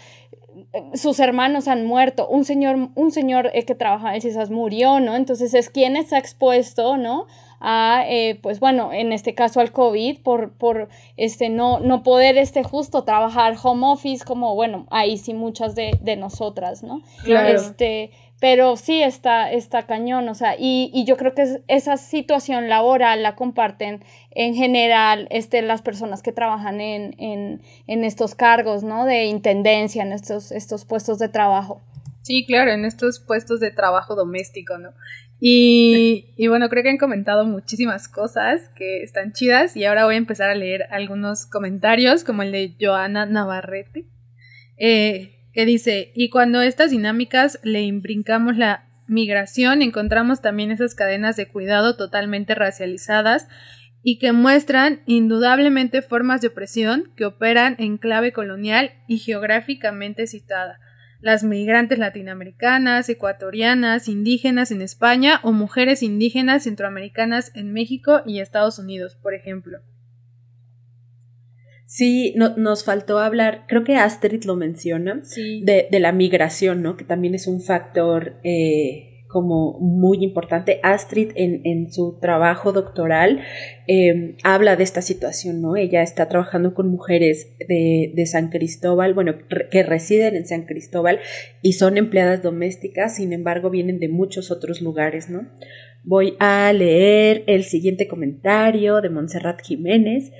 sus 0.93 1.19
hermanos 1.19 1.67
han 1.67 1.83
muerto, 1.83 2.27
un 2.27 2.45
señor, 2.45 2.89
un 2.93 3.11
señor 3.11 3.49
eh, 3.55 3.65
que 3.65 3.73
trabaja 3.73 4.09
en 4.09 4.15
el 4.17 4.21
CIESAS 4.21 4.51
murió, 4.51 4.99
¿no? 4.99 5.15
Entonces 5.15 5.55
es 5.55 5.71
quien 5.71 5.95
está 5.95 6.19
expuesto, 6.19 6.97
¿no? 6.97 7.25
A, 7.63 8.03
eh, 8.07 8.37
pues 8.41 8.59
bueno, 8.59 8.91
en 8.91 9.13
este 9.13 9.33
caso 9.33 9.61
al 9.61 9.71
COVID, 9.71 10.21
por, 10.21 10.51
por 10.51 10.89
este, 11.15 11.49
no, 11.49 11.79
no 11.79 12.03
poder 12.03 12.37
este, 12.37 12.61
justo 12.63 13.05
trabajar 13.05 13.55
home 13.61 13.87
office, 13.87 14.25
como, 14.25 14.53
bueno, 14.53 14.85
ahí 14.91 15.17
sí 15.17 15.33
muchas 15.33 15.73
de, 15.73 15.97
de 16.01 16.17
nosotras, 16.17 16.83
¿no? 16.83 17.01
Claro. 17.23 17.47
Este, 17.55 18.11
pero 18.41 18.75
sí 18.75 19.01
está, 19.01 19.49
está 19.49 19.83
cañón, 19.83 20.27
o 20.27 20.35
sea, 20.35 20.57
y, 20.59 20.91
y 20.93 21.05
yo 21.05 21.15
creo 21.15 21.33
que 21.33 21.61
esa 21.69 21.95
situación 21.95 22.67
laboral 22.67 23.23
la 23.23 23.35
comparten 23.35 24.03
en 24.31 24.55
general 24.55 25.27
este, 25.29 25.61
las 25.61 25.81
personas 25.81 26.21
que 26.21 26.33
trabajan 26.33 26.81
en, 26.81 27.15
en, 27.17 27.61
en 27.87 28.03
estos 28.03 28.35
cargos, 28.35 28.83
¿no? 28.83 29.05
De 29.05 29.23
intendencia, 29.23 30.03
en 30.03 30.11
estos, 30.11 30.51
estos 30.51 30.83
puestos 30.83 31.19
de 31.19 31.29
trabajo. 31.29 31.79
Sí, 32.23 32.45
claro, 32.45 32.71
en 32.71 32.83
estos 32.83 33.19
puestos 33.19 33.61
de 33.61 33.71
trabajo 33.71 34.15
doméstico, 34.15 34.77
¿no? 34.77 34.89
Y, 35.45 36.47
bueno, 36.47 36.69
creo 36.69 36.83
que 36.83 36.89
han 36.89 36.97
comentado 36.97 37.43
muchísimas 37.43 38.07
cosas 38.07 38.69
que 38.77 39.03
están 39.03 39.33
chidas 39.33 39.75
y 39.75 39.83
ahora 39.83 40.05
voy 40.05 40.15
a 40.15 40.17
empezar 40.17 40.49
a 40.49 40.55
leer 40.55 40.83
algunos 40.89 41.45
comentarios 41.45 42.23
como 42.23 42.43
el 42.43 42.53
de 42.53 42.77
Joana 42.79 43.25
Navarrete, 43.25 44.05
eh, 44.77 45.49
que 45.51 45.65
dice, 45.65 46.13
y 46.15 46.29
cuando 46.29 46.61
estas 46.61 46.91
dinámicas 46.91 47.59
le 47.61 47.81
imbrincamos 47.81 48.55
la 48.55 48.87
migración, 49.07 49.81
encontramos 49.81 50.41
también 50.41 50.71
esas 50.71 50.95
cadenas 50.95 51.35
de 51.35 51.49
cuidado 51.49 51.97
totalmente 51.97 52.55
racializadas 52.55 53.49
y 54.01 54.19
que 54.19 54.31
muestran 54.31 55.01
indudablemente 55.07 56.01
formas 56.01 56.39
de 56.39 56.47
opresión 56.47 57.11
que 57.17 57.25
operan 57.25 57.75
en 57.79 57.97
clave 57.97 58.31
colonial 58.31 58.93
y 59.09 59.17
geográficamente 59.17 60.25
citada. 60.25 60.79
Las 61.23 61.45
migrantes 61.45 61.99
latinoamericanas, 61.99 63.07
ecuatorianas, 63.07 64.09
indígenas 64.09 64.71
en 64.71 64.81
España 64.81 65.39
o 65.43 65.53
mujeres 65.53 66.03
indígenas 66.03 66.65
centroamericanas 66.65 67.55
en 67.55 67.71
México 67.71 68.23
y 68.25 68.41
Estados 68.41 68.77
Unidos, 68.77 69.15
por 69.15 69.33
ejemplo. 69.33 69.79
Sí, 71.85 72.33
no, 72.35 72.57
nos 72.57 72.83
faltó 72.83 73.19
hablar, 73.19 73.63
creo 73.69 73.85
que 73.85 73.95
Astrid 73.95 74.43
lo 74.43 74.57
menciona, 74.57 75.21
de, 75.61 75.87
de, 75.89 75.99
la 76.01 76.11
migración, 76.11 76.81
¿no? 76.81 76.97
Que 76.97 77.05
también 77.05 77.35
es 77.35 77.47
un 77.47 77.61
factor 77.61 78.33
eh, 78.43 79.12
como 79.33 79.79
muy 79.79 80.23
importante. 80.23 80.79
Astrid 80.83 81.31
en, 81.35 81.61
en 81.65 81.91
su 81.91 82.19
trabajo 82.21 82.71
doctoral 82.71 83.41
em, 83.87 84.37
habla 84.43 84.75
de 84.75 84.83
esta 84.83 85.01
situación, 85.01 85.59
¿no? 85.59 85.75
Ella 85.75 86.03
está 86.03 86.29
trabajando 86.29 86.75
con 86.75 86.87
mujeres 86.87 87.57
de, 87.67 88.13
de 88.15 88.25
San 88.27 88.49
Cristóbal, 88.49 89.15
bueno, 89.15 89.33
que 89.71 89.83
residen 89.83 90.35
en 90.35 90.45
San 90.45 90.65
Cristóbal 90.65 91.19
y 91.63 91.73
son 91.73 91.97
empleadas 91.97 92.43
domésticas, 92.43 93.15
sin 93.15 93.33
embargo 93.33 93.71
vienen 93.71 93.99
de 93.99 94.07
muchos 94.07 94.51
otros 94.51 94.81
lugares, 94.81 95.29
¿no? 95.29 95.49
Voy 96.05 96.35
a 96.39 96.71
leer 96.73 97.43
el 97.47 97.63
siguiente 97.63 98.07
comentario 98.07 99.01
de 99.01 99.09
Montserrat 99.09 99.61
Jiménez. 99.63 100.31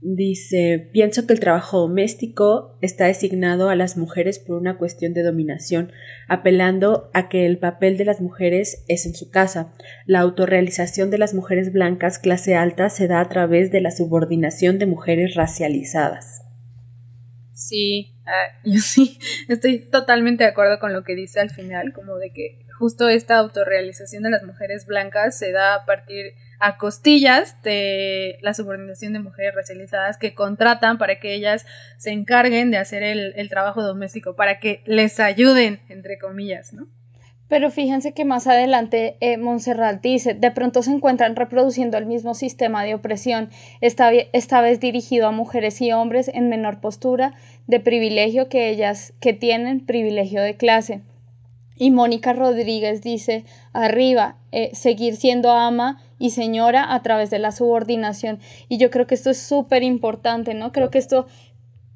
Dice, 0.00 0.90
pienso 0.92 1.26
que 1.26 1.32
el 1.32 1.40
trabajo 1.40 1.80
doméstico 1.80 2.78
está 2.82 3.06
designado 3.06 3.68
a 3.68 3.74
las 3.74 3.96
mujeres 3.96 4.38
por 4.38 4.56
una 4.56 4.78
cuestión 4.78 5.12
de 5.12 5.24
dominación, 5.24 5.90
apelando 6.28 7.10
a 7.14 7.28
que 7.28 7.46
el 7.46 7.58
papel 7.58 7.96
de 7.96 8.04
las 8.04 8.20
mujeres 8.20 8.84
es 8.86 9.06
en 9.06 9.14
su 9.14 9.28
casa. 9.30 9.74
La 10.06 10.20
autorrealización 10.20 11.10
de 11.10 11.18
las 11.18 11.34
mujeres 11.34 11.72
blancas 11.72 12.20
clase 12.20 12.54
alta 12.54 12.90
se 12.90 13.08
da 13.08 13.20
a 13.20 13.28
través 13.28 13.72
de 13.72 13.80
la 13.80 13.90
subordinación 13.90 14.78
de 14.78 14.86
mujeres 14.86 15.34
racializadas. 15.34 16.42
Sí, 17.52 18.14
ah, 18.24 18.60
yo 18.64 18.78
sí, 18.78 19.18
estoy 19.48 19.80
totalmente 19.80 20.44
de 20.44 20.50
acuerdo 20.50 20.78
con 20.78 20.92
lo 20.92 21.02
que 21.02 21.16
dice 21.16 21.40
al 21.40 21.50
final, 21.50 21.92
como 21.92 22.18
de 22.18 22.30
que 22.32 22.60
justo 22.78 23.08
esta 23.08 23.36
autorrealización 23.38 24.22
de 24.22 24.30
las 24.30 24.44
mujeres 24.44 24.86
blancas 24.86 25.36
se 25.36 25.50
da 25.50 25.74
a 25.74 25.84
partir 25.84 26.34
a 26.60 26.76
costillas 26.76 27.60
de 27.62 28.38
la 28.42 28.54
subordinación 28.54 29.12
de 29.12 29.20
mujeres 29.20 29.54
racializadas 29.54 30.18
que 30.18 30.34
contratan 30.34 30.98
para 30.98 31.20
que 31.20 31.34
ellas 31.34 31.66
se 31.96 32.10
encarguen 32.10 32.70
de 32.70 32.78
hacer 32.78 33.02
el, 33.02 33.48
trabajo 33.48 33.82
doméstico, 33.82 34.34
para 34.34 34.58
que 34.58 34.82
les 34.84 35.20
ayuden, 35.20 35.80
entre 35.88 36.18
comillas, 36.18 36.72
¿no? 36.72 36.88
Pero 37.48 37.70
fíjense 37.70 38.12
que 38.12 38.26
más 38.26 38.46
adelante 38.46 39.16
eh, 39.20 39.38
Montserrat 39.38 40.02
dice, 40.02 40.34
de 40.34 40.50
pronto 40.50 40.82
se 40.82 40.90
encuentran 40.90 41.34
reproduciendo 41.34 41.96
el 41.96 42.04
mismo 42.04 42.34
sistema 42.34 42.84
de 42.84 42.94
opresión, 42.94 43.48
esta, 43.80 44.12
esta 44.12 44.60
vez 44.60 44.80
dirigido 44.80 45.26
a 45.26 45.32
mujeres 45.32 45.80
y 45.80 45.92
hombres 45.92 46.28
en 46.28 46.50
menor 46.50 46.80
postura 46.80 47.32
de 47.66 47.80
privilegio 47.80 48.50
que 48.50 48.68
ellas 48.68 49.14
que 49.20 49.32
tienen 49.32 49.86
privilegio 49.86 50.42
de 50.42 50.56
clase. 50.56 51.00
Y 51.78 51.90
Mónica 51.90 52.32
Rodríguez 52.32 53.02
dice, 53.02 53.44
arriba, 53.72 54.36
eh, 54.52 54.70
seguir 54.74 55.16
siendo 55.16 55.52
ama 55.52 56.02
y 56.18 56.30
señora 56.30 56.92
a 56.92 57.02
través 57.02 57.30
de 57.30 57.38
la 57.38 57.52
subordinación. 57.52 58.40
Y 58.68 58.78
yo 58.78 58.90
creo 58.90 59.06
que 59.06 59.14
esto 59.14 59.30
es 59.30 59.38
súper 59.38 59.82
importante, 59.84 60.54
¿no? 60.54 60.72
Creo 60.72 60.90
que 60.90 60.98
esto 60.98 61.26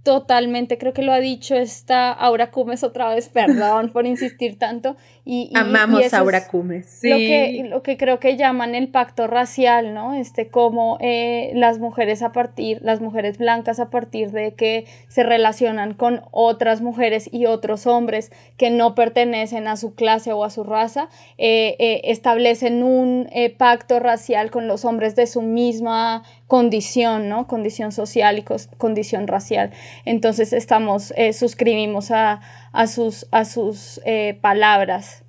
Totalmente, 0.03 0.79
creo 0.79 0.93
que 0.93 1.03
lo 1.03 1.13
ha 1.13 1.21
dicho 1.21 1.55
esta 1.55 2.11
Aura 2.11 2.51
Cumes 2.51 2.83
otra 2.83 3.15
vez, 3.15 3.29
perdón 3.33 3.91
por 3.91 4.05
insistir 4.05 4.59
tanto. 4.59 4.97
Y, 5.25 5.53
Amamos 5.55 6.13
a 6.13 6.19
Aura 6.19 6.49
Cumes. 6.49 6.99
Lo, 7.05 7.17
que, 7.17 7.65
lo 7.69 7.83
que 7.85 7.97
creo 7.97 8.19
que 8.19 8.37
llaman 8.37 8.75
el 8.75 8.89
pacto 8.89 9.29
racial, 9.29 9.95
¿no? 9.95 10.15
Este, 10.15 10.49
como 10.49 10.99
eh, 11.01 11.53
las 11.55 11.79
mujeres 11.79 12.23
a 12.23 12.33
partir, 12.33 12.81
las 12.83 13.01
mujeres 13.01 13.39
blancas 13.39 13.79
a 13.79 13.89
partir 13.89 14.33
de 14.33 14.55
que 14.55 14.85
se 15.07 15.23
relacionan 15.23 15.95
con 15.95 16.23
otras 16.33 16.81
mujeres 16.81 17.29
y 17.33 17.47
otros 17.47 17.87
hombres 17.87 18.33
que 18.57 18.71
no 18.71 18.97
pertenecen 18.97 19.69
a 19.69 19.77
su 19.77 19.95
clase 19.95 20.33
o 20.33 20.43
a 20.43 20.51
su 20.51 20.65
raza, 20.65 21.09
eh, 21.39 21.77
eh, 21.79 22.01
establecen 22.05 22.83
un 22.83 23.31
pacto 23.59 24.01
racial 24.01 24.51
con 24.51 24.67
los 24.67 24.85
hombres 24.85 25.15
de 25.15 25.29
su 25.29 25.41
misma 25.41 26.25
condición, 26.49 27.29
¿no? 27.29 27.47
Condición 27.47 27.93
social 27.93 28.41
y 28.41 28.45
condición 28.77 29.29
racial. 29.29 29.71
Entonces 30.05 30.53
estamos, 30.53 31.15
suscribimos 31.33 32.11
a, 32.11 32.41
a, 32.73 32.87
sus, 32.87 33.27
a 33.31 33.45
sus 33.45 34.01
eh, 34.05 34.39
palabras. 34.41 35.25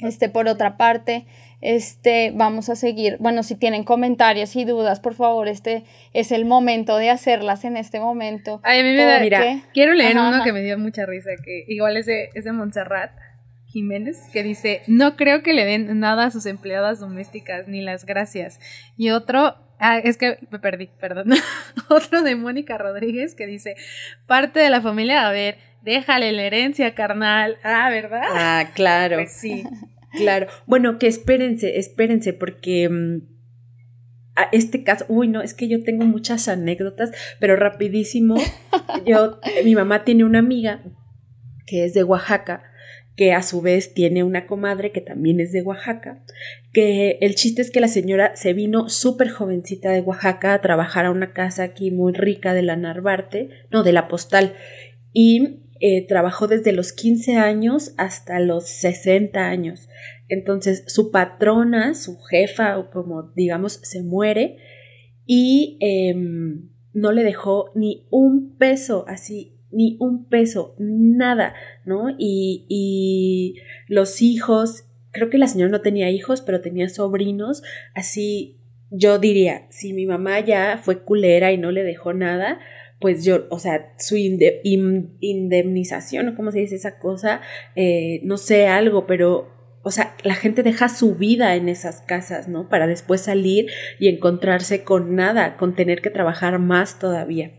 Este, 0.00 0.28
por 0.28 0.48
otra 0.48 0.76
parte, 0.76 1.26
este, 1.60 2.32
vamos 2.34 2.68
a 2.68 2.76
seguir. 2.76 3.16
Bueno, 3.20 3.42
si 3.42 3.54
tienen 3.54 3.84
comentarios 3.84 4.54
y 4.56 4.64
dudas, 4.64 5.00
por 5.00 5.14
favor, 5.14 5.48
este 5.48 5.84
es 6.12 6.30
el 6.30 6.44
momento 6.44 6.96
de 6.98 7.10
hacerlas 7.10 7.64
en 7.64 7.76
este 7.76 8.00
momento. 8.00 8.60
Ay, 8.62 8.80
a 8.80 8.82
mí 8.82 8.90
me 8.90 9.04
da, 9.04 9.20
mira, 9.20 9.62
quiero 9.72 9.94
leer 9.94 10.16
uno 10.18 10.44
que 10.44 10.52
me 10.52 10.62
dio 10.62 10.78
mucha 10.78 11.06
risa, 11.06 11.30
que 11.42 11.64
igual 11.68 11.96
es 11.96 12.06
de, 12.06 12.28
es 12.34 12.44
de 12.44 12.52
Montserrat. 12.52 13.12
Jiménez, 13.66 14.28
que 14.32 14.44
dice, 14.44 14.82
no 14.86 15.16
creo 15.16 15.42
que 15.42 15.52
le 15.52 15.64
den 15.64 15.98
nada 15.98 16.26
a 16.26 16.30
sus 16.30 16.46
empleadas 16.46 17.00
domésticas, 17.00 17.66
ni 17.66 17.80
las 17.80 18.06
gracias. 18.06 18.60
Y 18.96 19.10
otro, 19.10 19.56
Ah, 19.78 19.98
es 19.98 20.16
que 20.16 20.38
me 20.50 20.58
perdí, 20.58 20.88
perdón. 20.98 21.32
Otro 21.88 22.22
de 22.22 22.36
Mónica 22.36 22.78
Rodríguez 22.78 23.34
que 23.34 23.46
dice, 23.46 23.76
parte 24.26 24.60
de 24.60 24.70
la 24.70 24.80
familia, 24.80 25.26
a 25.26 25.32
ver, 25.32 25.58
déjale 25.84 26.32
la 26.32 26.42
herencia, 26.42 26.94
carnal. 26.94 27.58
Ah, 27.62 27.88
¿verdad? 27.90 28.22
Ah, 28.30 28.70
claro. 28.74 29.16
Pues 29.18 29.32
sí. 29.32 29.64
Claro. 30.16 30.46
Bueno, 30.66 31.00
que 31.00 31.08
espérense, 31.08 31.76
espérense, 31.76 32.32
porque 32.32 32.88
mm, 32.88 33.22
a 34.36 34.44
este 34.52 34.84
caso, 34.84 35.04
uy, 35.08 35.26
no, 35.26 35.42
es 35.42 35.54
que 35.54 35.66
yo 35.66 35.82
tengo 35.82 36.04
muchas 36.04 36.46
anécdotas, 36.46 37.10
pero 37.40 37.56
rapidísimo. 37.56 38.36
Yo, 39.04 39.40
mi 39.64 39.74
mamá 39.74 40.04
tiene 40.04 40.22
una 40.22 40.38
amiga 40.38 40.84
que 41.66 41.84
es 41.84 41.94
de 41.94 42.04
Oaxaca 42.04 42.62
que 43.16 43.32
a 43.32 43.42
su 43.42 43.60
vez 43.60 43.94
tiene 43.94 44.24
una 44.24 44.46
comadre 44.46 44.90
que 44.90 45.00
también 45.00 45.38
es 45.38 45.52
de 45.52 45.62
Oaxaca, 45.62 46.24
que 46.72 47.18
el 47.20 47.36
chiste 47.36 47.62
es 47.62 47.70
que 47.70 47.80
la 47.80 47.88
señora 47.88 48.34
se 48.34 48.52
vino 48.52 48.88
súper 48.88 49.30
jovencita 49.30 49.90
de 49.90 50.00
Oaxaca 50.00 50.52
a 50.52 50.60
trabajar 50.60 51.06
a 51.06 51.10
una 51.12 51.32
casa 51.32 51.62
aquí 51.62 51.90
muy 51.90 52.12
rica 52.12 52.54
de 52.54 52.62
la 52.62 52.76
Narvarte, 52.76 53.50
no, 53.70 53.84
de 53.84 53.92
la 53.92 54.08
Postal, 54.08 54.54
y 55.12 55.63
eh, 55.86 56.06
trabajó 56.08 56.46
desde 56.46 56.72
los 56.72 56.94
15 56.94 57.36
años 57.36 57.92
hasta 57.98 58.40
los 58.40 58.70
60 58.70 59.38
años. 59.38 59.90
Entonces 60.28 60.82
su 60.86 61.10
patrona, 61.10 61.92
su 61.92 62.18
jefa, 62.22 62.78
o 62.78 62.90
como 62.90 63.34
digamos, 63.36 63.80
se 63.82 64.02
muere 64.02 64.56
y 65.26 65.76
em, 65.80 66.70
no 66.94 67.12
le 67.12 67.22
dejó 67.22 67.70
ni 67.74 68.06
un 68.08 68.56
peso 68.56 69.04
así 69.08 69.58
ni 69.72 69.98
un 70.00 70.26
peso, 70.26 70.74
nada, 70.78 71.54
¿no? 71.84 72.08
Y, 72.16 72.64
y 72.70 73.56
los 73.86 74.22
hijos, 74.22 74.84
creo 75.10 75.28
que 75.28 75.36
la 75.36 75.48
señora 75.48 75.70
no 75.70 75.82
tenía 75.82 76.10
hijos, 76.10 76.40
pero 76.40 76.62
tenía 76.62 76.88
sobrinos, 76.88 77.62
así 77.94 78.58
yo 78.90 79.18
diría, 79.18 79.66
si 79.68 79.92
mi 79.92 80.06
mamá 80.06 80.40
ya 80.40 80.80
fue 80.82 81.02
culera 81.02 81.52
y 81.52 81.58
no 81.58 81.72
le 81.72 81.82
dejó 81.82 82.14
nada, 82.14 82.58
pues 83.04 83.22
yo, 83.22 83.44
o 83.50 83.58
sea, 83.58 83.92
su 83.98 84.16
indemnización, 84.16 86.34
¿cómo 86.34 86.50
se 86.52 86.60
dice 86.60 86.76
esa 86.76 86.98
cosa? 86.98 87.42
Eh, 87.76 88.20
no 88.22 88.38
sé, 88.38 88.66
algo, 88.66 89.06
pero, 89.06 89.50
o 89.82 89.90
sea, 89.90 90.16
la 90.22 90.34
gente 90.34 90.62
deja 90.62 90.88
su 90.88 91.14
vida 91.14 91.54
en 91.54 91.68
esas 91.68 92.00
casas, 92.00 92.48
¿no? 92.48 92.70
Para 92.70 92.86
después 92.86 93.20
salir 93.20 93.66
y 93.98 94.08
encontrarse 94.08 94.84
con 94.84 95.16
nada, 95.16 95.58
con 95.58 95.74
tener 95.74 96.00
que 96.00 96.08
trabajar 96.08 96.58
más 96.58 96.98
todavía. 96.98 97.52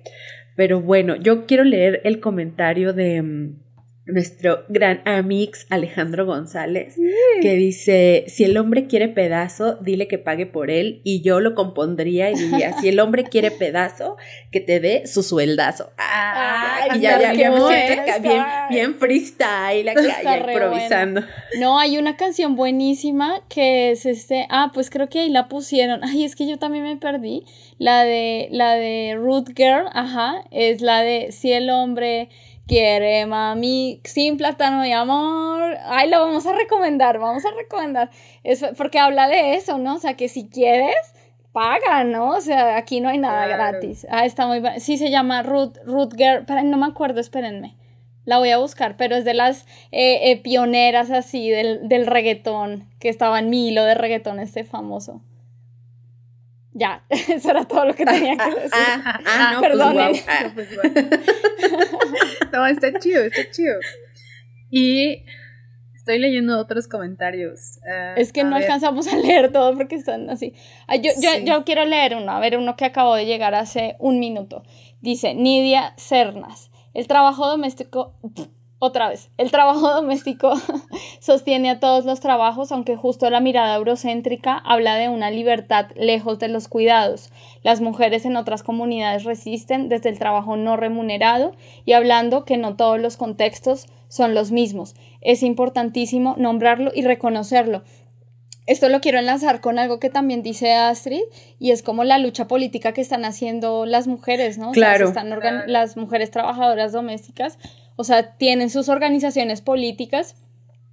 Pero 0.55 0.81
bueno, 0.81 1.15
yo 1.15 1.45
quiero 1.45 1.63
leer 1.63 2.01
el 2.05 2.21
comentario 2.21 2.93
de 2.93 3.21
mm, 3.21 3.64
nuestro 4.07 4.65
gran 4.69 5.01
amix 5.05 5.65
Alejandro 5.69 6.25
González, 6.25 6.95
que 7.41 7.55
dice, 7.55 8.25
si 8.27 8.43
el 8.43 8.55
hombre 8.57 8.85
quiere 8.85 9.07
pedazo, 9.07 9.77
dile 9.81 10.07
que 10.07 10.19
pague 10.19 10.45
por 10.45 10.69
él, 10.69 11.01
y 11.03 11.21
yo 11.21 11.39
lo 11.39 11.55
compondría 11.55 12.29
y 12.29 12.35
diría, 12.35 12.73
si 12.79 12.87
el 12.89 12.99
hombre 12.99 13.23
quiere 13.23 13.49
pedazo, 13.49 14.15
que 14.51 14.59
te 14.59 14.79
dé 14.79 15.07
su 15.07 15.23
sueldazo. 15.23 15.91
Ah, 15.97 16.87
y 16.95 16.99
ya, 16.99 17.19
ya, 17.19 17.33
ya 17.33 17.51
me 17.51 17.57
siento 17.57 18.21
bien, 18.21 18.43
bien 18.69 18.95
freestyle 18.95 19.89
acá, 19.89 20.37
improvisando. 20.37 21.21
No, 21.59 21.79
hay 21.79 21.97
una 21.97 22.15
canción 22.15 22.55
buenísima 22.55 23.41
que 23.49 23.91
es 23.91 24.05
este, 24.05 24.45
ah, 24.49 24.71
pues 24.73 24.91
creo 24.91 25.09
que 25.09 25.21
ahí 25.21 25.29
la 25.29 25.47
pusieron, 25.47 26.03
ay, 26.03 26.25
es 26.25 26.35
que 26.35 26.47
yo 26.47 26.59
también 26.59 26.83
me 26.83 26.97
perdí, 26.97 27.43
la 27.79 28.03
de, 28.03 28.49
la 28.51 28.75
de 28.75 29.15
Root 29.17 29.49
Girl, 29.55 29.87
ajá, 29.93 30.43
es 30.51 30.81
la 30.81 31.01
de 31.01 31.31
si 31.31 31.51
el 31.51 31.71
hombre 31.71 32.29
quiere 32.67 33.25
mami 33.25 34.01
sin 34.03 34.37
plátano 34.37 34.85
y 34.85 34.91
amor. 34.91 35.77
Ay, 35.85 36.09
lo 36.09 36.19
vamos 36.19 36.45
a 36.45 36.53
recomendar, 36.53 37.19
vamos 37.19 37.45
a 37.45 37.51
recomendar. 37.51 38.09
Es 38.43 38.65
porque 38.77 38.99
habla 38.99 39.27
de 39.27 39.55
eso, 39.55 39.77
¿no? 39.77 39.95
O 39.95 39.99
sea, 39.99 40.15
que 40.15 40.29
si 40.29 40.47
quieres, 40.47 40.95
paga, 41.51 42.03
¿no? 42.03 42.29
O 42.29 42.41
sea, 42.41 42.77
aquí 42.77 42.99
no 42.99 43.09
hay 43.09 43.17
nada 43.17 43.47
gratis. 43.47 44.05
Ah, 44.09 44.25
está 44.25 44.47
muy 44.47 44.61
Sí, 44.79 44.97
se 44.97 45.09
llama 45.09 45.43
Root 45.43 45.77
Girl. 46.17 46.45
Pero 46.45 46.63
no 46.63 46.77
me 46.77 46.85
acuerdo, 46.85 47.19
espérenme. 47.19 47.75
La 48.25 48.39
voy 48.39 48.49
a 48.49 48.57
buscar, 48.57 48.97
pero 48.97 49.15
es 49.15 49.23
de 49.23 49.35
las 49.35 49.65
eh, 49.91 50.31
eh, 50.31 50.41
pioneras 50.41 51.11
así 51.11 51.49
del, 51.49 51.87
del 51.87 52.07
reggaetón, 52.07 52.89
que 52.99 53.07
estaba 53.07 53.37
en 53.37 53.51
Milo 53.51 53.83
de 53.83 53.93
reggaetón 53.93 54.39
este 54.39 54.63
famoso. 54.63 55.21
Ya, 56.77 57.05
eso 57.09 57.49
era 57.51 57.63
todo 57.63 57.85
lo 57.85 57.95
que 57.95 58.05
tenía 58.05 58.35
que 58.35 58.41
Ah, 58.43 58.49
decir. 58.49 58.69
ah, 58.73 59.19
ah, 59.25 59.51
no, 59.53 59.59
pues, 59.59 59.71
Perdonen. 59.71 59.93
guau. 59.95 60.53
Pues, 60.53 60.67
no, 62.51 62.67
está 62.67 62.99
chido, 62.99 63.23
está 63.23 63.49
chido. 63.49 63.75
Y 64.69 65.23
estoy 65.95 66.19
leyendo 66.19 66.59
otros 66.59 66.87
comentarios. 66.87 67.79
Ah, 67.89 68.15
Es 68.17 68.33
que 68.33 68.41
a 68.41 68.43
no 68.43 68.55
ver. 68.55 68.63
alcanzamos 68.63 69.07
a 69.07 69.15
leer 69.15 69.51
todo 69.53 69.73
porque 69.75 69.95
están 69.95 70.29
así. 70.29 70.53
Ah, 70.87 70.97
yo, 70.97 71.11
yo, 71.21 71.31
Sí. 71.31 71.43
yo 71.45 71.63
quiero 71.63 71.85
leer 71.85 72.15
uno, 72.15 72.31
a 72.31 72.39
ver, 72.39 72.57
uno 72.57 72.75
que 72.75 72.85
acabó 72.85 73.15
de 73.15 73.25
llegar 73.25 73.55
hace 73.55 73.95
un 73.99 74.19
minuto. 74.19 74.63
Dice 75.01 75.33
Nidia 75.33 75.93
Cernas, 75.97 76.71
el 76.93 77.07
trabajo 77.07 77.47
doméstico, 77.47 78.19
otra 78.79 79.09
vez, 79.09 79.29
el 79.37 79.51
trabajo 79.51 79.89
doméstico 79.93 80.53
sostiene 81.19 81.69
a 81.69 81.79
todos 81.79 82.05
los 82.05 82.19
trabajos, 82.19 82.71
aunque 82.71 82.95
justo 82.95 83.29
la 83.29 83.39
mirada 83.39 83.75
eurocéntrica 83.75 84.57
habla 84.57 84.95
de 84.95 85.09
una 85.09 85.31
libertad 85.31 85.87
lejos 85.95 86.39
de 86.39 86.49
los 86.49 86.67
cuidados. 86.67 87.31
Las 87.63 87.81
mujeres 87.81 88.25
en 88.25 88.35
otras 88.35 88.63
comunidades 88.63 89.23
resisten 89.23 89.89
desde 89.89 90.09
el 90.09 90.19
trabajo 90.19 90.57
no 90.57 90.77
remunerado 90.77 91.53
y 91.85 91.93
hablando 91.93 92.45
que 92.45 92.57
no 92.57 92.75
todos 92.75 92.99
los 92.99 93.17
contextos 93.17 93.87
son 94.07 94.35
los 94.35 94.51
mismos. 94.51 94.95
Es 95.21 95.41
importantísimo 95.41 96.35
nombrarlo 96.37 96.91
y 96.93 97.03
reconocerlo. 97.03 97.83
Esto 98.67 98.89
lo 98.89 98.99
quiero 98.99 99.19
enlazar 99.19 99.61
con 99.61 99.77
algo 99.77 99.99
que 99.99 100.09
también 100.09 100.41
dice 100.41 100.73
Astrid 100.73 101.21
y 101.59 101.71
es 101.71 101.83
como 101.83 102.03
la 102.03 102.17
lucha 102.17 102.47
política 102.47 102.93
que 102.93 103.01
están 103.01 103.23
haciendo 103.23 103.85
las 103.85 104.07
mujeres, 104.07 104.57
¿no? 104.57 104.71
O 104.71 104.73
sea, 104.73 104.81
Claro. 104.95 105.05
se 105.05 105.09
están 105.19 105.63
Las 105.67 105.97
mujeres 105.97 106.31
trabajadoras 106.31 106.91
domésticas, 106.91 107.59
o 107.95 108.03
sea, 108.03 108.35
tienen 108.37 108.69
sus 108.69 108.89
organizaciones 108.89 109.61
políticas 109.61 110.35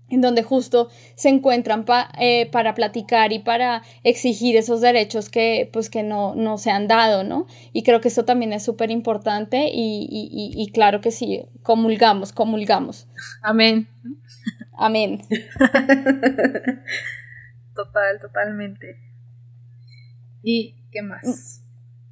en 0.08 0.20
donde 0.20 0.42
justo 0.42 0.90
se 1.14 1.30
encuentran 1.30 1.84
pa- 1.86 2.10
eh, 2.18 2.46
para 2.52 2.74
platicar 2.74 3.32
y 3.32 3.38
para 3.38 3.82
exigir 4.04 4.56
esos 4.56 4.82
derechos 4.82 5.30
que 5.30 5.70
pues 5.72 5.88
que 5.88 6.02
no, 6.02 6.34
no 6.34 6.58
se 6.58 6.70
han 6.70 6.86
dado, 6.86 7.24
¿no? 7.24 7.46
Y 7.72 7.82
creo 7.82 8.02
que 8.02 8.08
esto 8.08 8.26
también 8.26 8.52
es 8.52 8.62
súper 8.62 8.90
importante 8.90 9.68
y, 9.72 10.06
y- 10.10 10.28
y- 10.30 10.62
y 10.62 10.70
claro 10.70 11.00
que 11.00 11.10
sí, 11.12 11.44
comulgamos, 11.62 12.32
comulgamos. 12.32 13.06
Amén. 13.42 13.88
Amén. 14.76 15.22
Total, 17.74 18.20
totalmente. 18.20 18.98
¿Y 20.42 20.74
qué 20.90 21.02
más? 21.02 21.61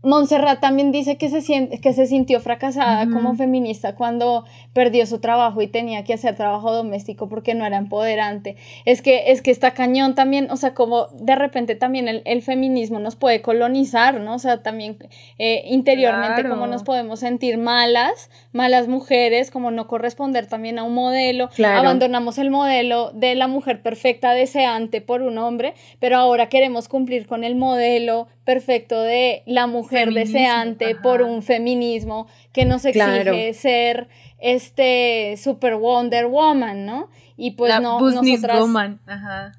Montserrat 0.03 0.61
también 0.61 0.93
dice 0.93 1.19
que 1.19 1.29
se, 1.29 1.43
siente, 1.43 1.81
que 1.81 1.93
se 1.93 2.07
sintió 2.07 2.41
fracasada 2.41 3.07
como 3.11 3.35
feminista 3.35 3.95
cuando 3.95 4.45
perdió 4.73 5.07
su 5.07 5.19
trabajo 5.19 5.61
y 5.61 5.67
tenía 5.67 6.05
que 6.05 6.15
hacer 6.15 6.37
trabajo 6.37 6.73
doméstico 6.73 7.29
porque 7.29 7.55
no 7.55 7.67
era 7.67 7.77
empoderante. 7.77 8.57
Es 8.85 9.03
que, 9.03 9.31
es 9.31 9.43
que 9.43 9.51
está 9.51 9.73
cañón 9.73 10.15
también, 10.15 10.51
o 10.51 10.57
sea, 10.57 10.75
como 10.75 11.09
de 11.13 11.35
repente 11.35 11.75
también 11.75 12.09
el, 12.09 12.23
el 12.25 12.43
feminismo 12.43 12.99
nos 12.99 13.17
puede 13.17 13.43
colonizar, 13.43 14.21
¿no? 14.21 14.35
O 14.35 14.39
sea, 14.39 14.63
también 14.63 14.97
eh, 15.39 15.65
interiormente 15.67 16.41
Claro. 16.41 16.51
como 16.51 16.67
nos 16.67 16.83
podemos 16.83 17.21
sentir 17.21 17.59
malas, 17.59 18.31
malas 18.53 18.89
mujeres, 18.89 19.51
como 19.51 19.71
no 19.71 19.87
corresponder 19.87 20.47
también 20.47 20.79
a 20.79 20.83
un 20.85 20.95
modelo. 20.95 21.49
Claro. 21.51 21.79
Abandonamos 21.79 22.39
el 22.39 22.51
modelo 22.51 23.13
de 23.13 23.35
la 23.35 23.47
mujer 23.47 23.83
perfecta 23.83 24.33
deseante 24.33 25.01
por 25.01 25.23
un 25.23 25.39
hombre, 25.39 25.75
pero 26.01 26.17
ahora 26.17 26.49
queremos 26.49 26.89
cumplir 26.89 27.27
con 27.27 27.45
el 27.45 27.55
modelo 27.55 28.27
perfecto 28.45 29.01
de 29.03 29.43
la 29.47 29.67
mujer 29.67 30.09
Feminismo, 30.09 30.33
deseante 30.39 30.93
ajá. 30.93 31.03
por 31.03 31.23
un 31.23 31.43
feminismo 31.43 32.27
que 32.53 32.65
nos 32.65 32.85
exige 32.85 33.23
Claro. 33.23 33.35
ser 33.55 34.09
este 34.39 35.37
super 35.37 35.77
Wonder 35.77 36.27
Woman, 36.27 36.87
¿no? 36.87 37.09
Y 37.37 37.53
pues 37.53 37.69
la 37.71 37.81
no, 37.81 38.01
nosotras 38.01 38.61
woman. 38.61 39.01
Ajá. 39.07 39.53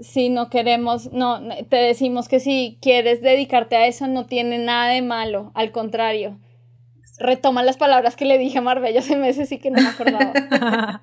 si 0.00 0.28
no 0.28 0.50
queremos, 0.50 1.12
no, 1.12 1.40
te 1.68 1.76
decimos 1.76 2.28
que 2.28 2.40
si 2.40 2.78
quieres 2.80 3.20
dedicarte 3.22 3.76
a 3.76 3.86
eso 3.86 4.06
no 4.08 4.26
tiene 4.26 4.58
nada 4.58 4.88
de 4.88 5.02
malo, 5.02 5.52
al 5.54 5.70
contrario. 5.70 6.38
Retoma 7.18 7.62
las 7.62 7.76
palabras 7.76 8.16
que 8.16 8.24
le 8.24 8.38
dije 8.38 8.58
a 8.58 8.62
Marbella 8.62 9.00
hace 9.00 9.16
meses 9.16 9.52
y 9.52 9.58
que 9.58 9.70
no 9.70 9.80
me 9.80 9.88
acordaba. 9.88 11.02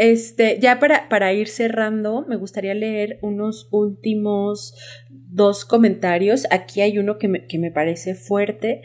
Este, 0.00 0.60
ya 0.60 0.78
para, 0.78 1.08
para 1.08 1.32
ir 1.32 1.48
cerrando, 1.48 2.24
me 2.28 2.36
gustaría 2.36 2.72
leer 2.72 3.18
unos 3.20 3.66
últimos 3.72 4.76
dos 5.10 5.64
comentarios. 5.64 6.46
Aquí 6.52 6.82
hay 6.82 7.00
uno 7.00 7.18
que 7.18 7.26
me, 7.26 7.46
que 7.46 7.58
me 7.58 7.72
parece 7.72 8.14
fuerte 8.14 8.82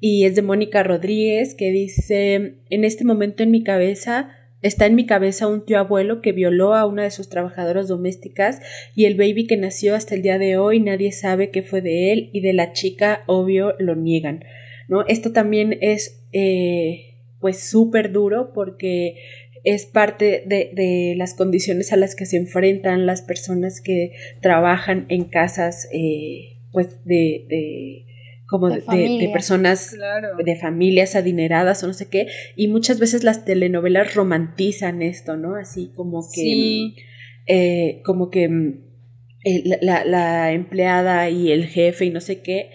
y 0.00 0.24
es 0.24 0.34
de 0.34 0.42
Mónica 0.42 0.82
Rodríguez 0.82 1.54
que 1.54 1.70
dice, 1.70 2.58
en 2.68 2.82
este 2.82 3.04
momento 3.04 3.44
en 3.44 3.52
mi 3.52 3.62
cabeza 3.62 4.28
Está 4.62 4.86
en 4.86 4.94
mi 4.94 5.06
cabeza 5.06 5.46
un 5.46 5.64
tío 5.64 5.78
abuelo 5.78 6.22
que 6.22 6.32
violó 6.32 6.74
a 6.74 6.86
una 6.86 7.04
de 7.04 7.10
sus 7.10 7.28
trabajadoras 7.28 7.88
domésticas 7.88 8.60
y 8.96 9.04
el 9.04 9.14
baby 9.14 9.46
que 9.46 9.56
nació 9.56 9.94
hasta 9.94 10.14
el 10.14 10.22
día 10.22 10.38
de 10.38 10.56
hoy 10.56 10.80
nadie 10.80 11.12
sabe 11.12 11.50
qué 11.50 11.62
fue 11.62 11.82
de 11.82 12.12
él 12.12 12.30
y 12.32 12.40
de 12.40 12.52
la 12.52 12.72
chica, 12.72 13.22
obvio, 13.26 13.74
lo 13.78 13.94
niegan. 13.94 14.44
¿No? 14.88 15.06
Esto 15.06 15.32
también 15.32 15.78
es 15.80 16.26
eh, 16.32 17.16
pues 17.40 17.60
súper 17.60 18.12
duro 18.12 18.52
porque 18.54 19.16
es 19.64 19.84
parte 19.84 20.44
de, 20.46 20.70
de, 20.74 21.14
las 21.16 21.34
condiciones 21.34 21.92
a 21.92 21.96
las 21.96 22.14
que 22.14 22.24
se 22.24 22.36
enfrentan 22.36 23.04
las 23.04 23.22
personas 23.22 23.80
que 23.80 24.12
trabajan 24.40 25.06
en 25.08 25.24
casas 25.24 25.88
eh, 25.92 26.60
pues 26.70 27.04
de, 27.04 27.46
de 27.48 28.06
como 28.48 28.70
de, 28.70 28.80
de, 28.80 29.18
de 29.18 29.28
personas 29.32 29.90
claro. 29.96 30.36
de 30.36 30.54
familias 30.54 31.16
adineradas 31.16 31.82
o 31.82 31.88
no 31.88 31.94
sé 31.94 32.08
qué 32.08 32.28
y 32.54 32.68
muchas 32.68 33.00
veces 33.00 33.24
las 33.24 33.44
telenovelas 33.44 34.14
romantizan 34.14 35.02
esto 35.02 35.36
no 35.36 35.56
así 35.56 35.90
como 35.96 36.20
que 36.22 36.40
sí. 36.40 36.96
eh, 37.48 38.02
como 38.04 38.30
que 38.30 38.44
eh, 39.44 39.62
la, 39.80 40.04
la, 40.04 40.52
empleada 40.52 41.28
y 41.28 41.50
el 41.50 41.66
jefe 41.66 42.04
y 42.04 42.10
no 42.10 42.20
sé 42.20 42.40
qué 42.40 42.70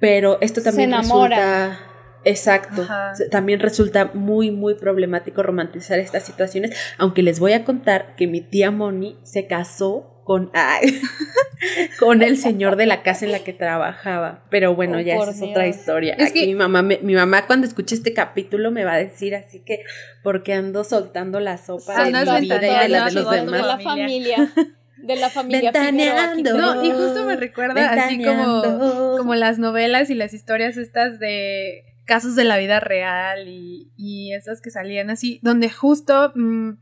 pero 0.00 0.38
esto 0.40 0.62
también 0.62 0.90
Se 0.90 0.96
resulta 0.98 1.78
Exacto. 2.26 2.82
Ajá. 2.82 3.12
También 3.30 3.60
resulta 3.60 4.10
muy, 4.14 4.50
muy 4.50 4.74
problemático 4.76 5.42
romantizar 5.42 5.98
estas 5.98 6.24
situaciones, 6.24 6.70
aunque 6.96 7.22
les 7.22 7.38
voy 7.38 7.52
a 7.52 7.64
contar 7.64 8.16
que 8.16 8.26
mi 8.26 8.40
tía 8.40 8.70
Moni 8.70 9.18
se 9.24 9.46
casó 9.46 10.22
con, 10.24 10.50
ay, 10.54 11.02
con 12.00 12.22
el 12.22 12.38
señor 12.38 12.76
de 12.76 12.86
la 12.86 13.02
casa 13.02 13.26
en 13.26 13.32
la 13.32 13.40
que 13.40 13.52
trabajaba. 13.52 14.44
Pero 14.50 14.74
bueno, 14.74 14.96
Oh, 14.96 15.00
ya 15.00 15.16
esa 15.16 15.30
es 15.32 15.38
Dios. 15.38 15.50
otra 15.50 15.66
historia. 15.66 16.14
Es 16.14 16.30
Aquí 16.30 16.40
que- 16.40 16.46
mi 16.46 16.54
mamá, 16.54 16.80
me- 16.80 17.00
mi 17.02 17.14
mamá 17.14 17.46
cuando 17.46 17.66
escuche 17.66 17.94
este 17.94 18.14
capítulo 18.14 18.70
me 18.70 18.84
va 18.84 18.94
a 18.94 18.98
decir 18.98 19.34
así 19.34 19.60
que 19.60 19.84
porque 20.22 20.54
ando 20.54 20.82
soltando 20.84 21.40
la 21.40 21.58
sopa 21.58 22.04
de 22.04 22.10
mi 22.10 22.40
vida 22.40 22.56
y 22.56 22.82
de 22.84 22.88
la 22.88 23.04
de 23.04 23.12
los 23.12 23.30
demás. 23.30 23.66
la 23.66 23.78
familia. 23.80 24.50
De 25.04 25.16
la 25.16 25.30
familia 25.30 25.70
Ventaneando. 25.72 26.50
Figueroa 26.50 26.74
No, 26.76 26.84
y 26.84 26.90
justo 26.90 27.24
me 27.24 27.36
recuerda 27.36 27.90
así 27.90 28.22
como, 28.22 29.16
como 29.18 29.34
las 29.34 29.58
novelas 29.58 30.10
y 30.10 30.14
las 30.14 30.32
historias 30.32 30.76
estas 30.76 31.18
de 31.18 31.84
casos 32.04 32.36
de 32.36 32.44
la 32.44 32.58
vida 32.58 32.80
real 32.80 33.48
y, 33.48 33.92
y 33.96 34.34
esas 34.34 34.60
que 34.60 34.70
salían 34.70 35.10
así, 35.10 35.40
donde 35.42 35.70
justo 35.70 36.32
mm, 36.34 36.72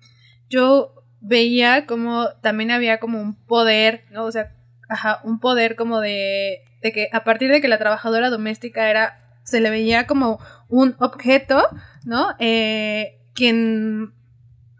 yo 0.48 0.94
veía 1.20 1.86
como 1.86 2.28
también 2.42 2.70
había 2.70 2.98
como 2.98 3.20
un 3.20 3.34
poder, 3.46 4.04
¿no? 4.10 4.24
O 4.24 4.32
sea, 4.32 4.52
ajá, 4.88 5.20
un 5.24 5.38
poder 5.38 5.76
como 5.76 6.00
de, 6.00 6.64
de 6.82 6.92
que 6.92 7.08
a 7.12 7.24
partir 7.24 7.50
de 7.50 7.60
que 7.60 7.68
la 7.68 7.78
trabajadora 7.78 8.30
doméstica 8.30 8.90
era, 8.90 9.18
se 9.44 9.60
le 9.60 9.70
veía 9.70 10.06
como 10.06 10.40
un 10.68 10.96
objeto, 10.98 11.62
¿no? 12.04 12.34
Eh, 12.38 13.20
quien 13.34 14.12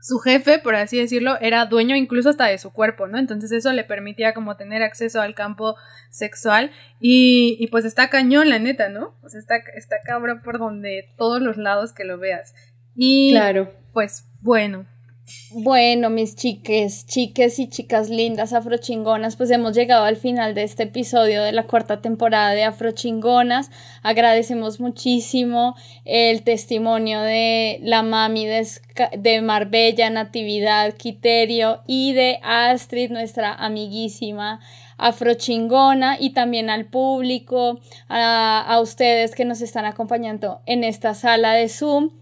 su 0.03 0.19
jefe, 0.19 0.59
por 0.59 0.75
así 0.75 0.99
decirlo, 0.99 1.39
era 1.41 1.65
dueño 1.67 1.95
incluso 1.95 2.29
hasta 2.29 2.47
de 2.47 2.59
su 2.59 2.73
cuerpo, 2.73 3.07
¿no? 3.07 3.19
Entonces 3.21 3.53
eso 3.53 3.73
le 3.73 3.85
permitía 3.85 4.35
como 4.35 4.57
tener 4.57 4.83
acceso 4.83 5.21
al 5.21 5.37
campo 5.37 5.77
sexual 6.11 6.73
y, 6.99 7.57
y 7.61 7.69
pues 7.69 7.85
está 7.85 8.11
cañón, 8.11 8.49
la 8.51 8.59
neta, 8.59 8.89
¿no? 8.89 9.15
Pues 9.21 9.37
está, 9.37 9.59
está 9.77 9.97
cabrón 10.05 10.43
por 10.43 10.59
donde 10.59 11.09
todos 11.17 11.41
los 11.41 11.57
lados 11.57 11.93
que 11.93 12.03
lo 12.05 12.19
veas. 12.19 12.53
Y 12.97 13.31
Claro. 13.31 13.73
pues 13.93 14.27
bueno, 14.41 14.87
Bueno, 15.55 16.09
mis 16.09 16.35
chiques, 16.35 17.07
chiques 17.07 17.59
y 17.59 17.69
chicas 17.69 18.09
lindas 18.09 18.55
afrochingonas, 18.55 19.37
pues 19.37 19.51
hemos 19.51 19.75
llegado 19.75 20.05
al 20.05 20.17
final 20.17 20.55
de 20.55 20.63
este 20.63 20.85
episodio 20.85 21.43
de 21.43 21.53
la 21.53 21.65
cuarta 21.65 22.01
temporada 22.01 22.53
de 22.53 22.65
Afrochingonas. 22.65 23.71
Agradecemos 24.03 24.81
muchísimo 24.81 25.77
el 26.07 26.43
testimonio 26.43 27.21
de 27.21 27.81
la 27.83 28.03
mami 28.03 28.47
de, 28.47 28.67
de 29.19 29.43
Marbella, 29.43 30.09
Natividad, 30.09 30.95
Quiterio 30.95 31.83
y 31.87 32.15
de 32.15 32.39
Astrid, 32.43 33.11
nuestra 33.11 33.53
amiguísima 33.53 34.61
afrochingona, 34.97 36.17
y 36.19 36.31
también 36.31 36.71
al 36.71 36.87
público, 36.87 37.81
a, 38.09 38.65
a 38.67 38.81
ustedes 38.81 39.35
que 39.35 39.45
nos 39.45 39.61
están 39.61 39.85
acompañando 39.85 40.63
en 40.65 40.83
esta 40.83 41.13
sala 41.13 41.53
de 41.53 41.69
Zoom. 41.69 42.22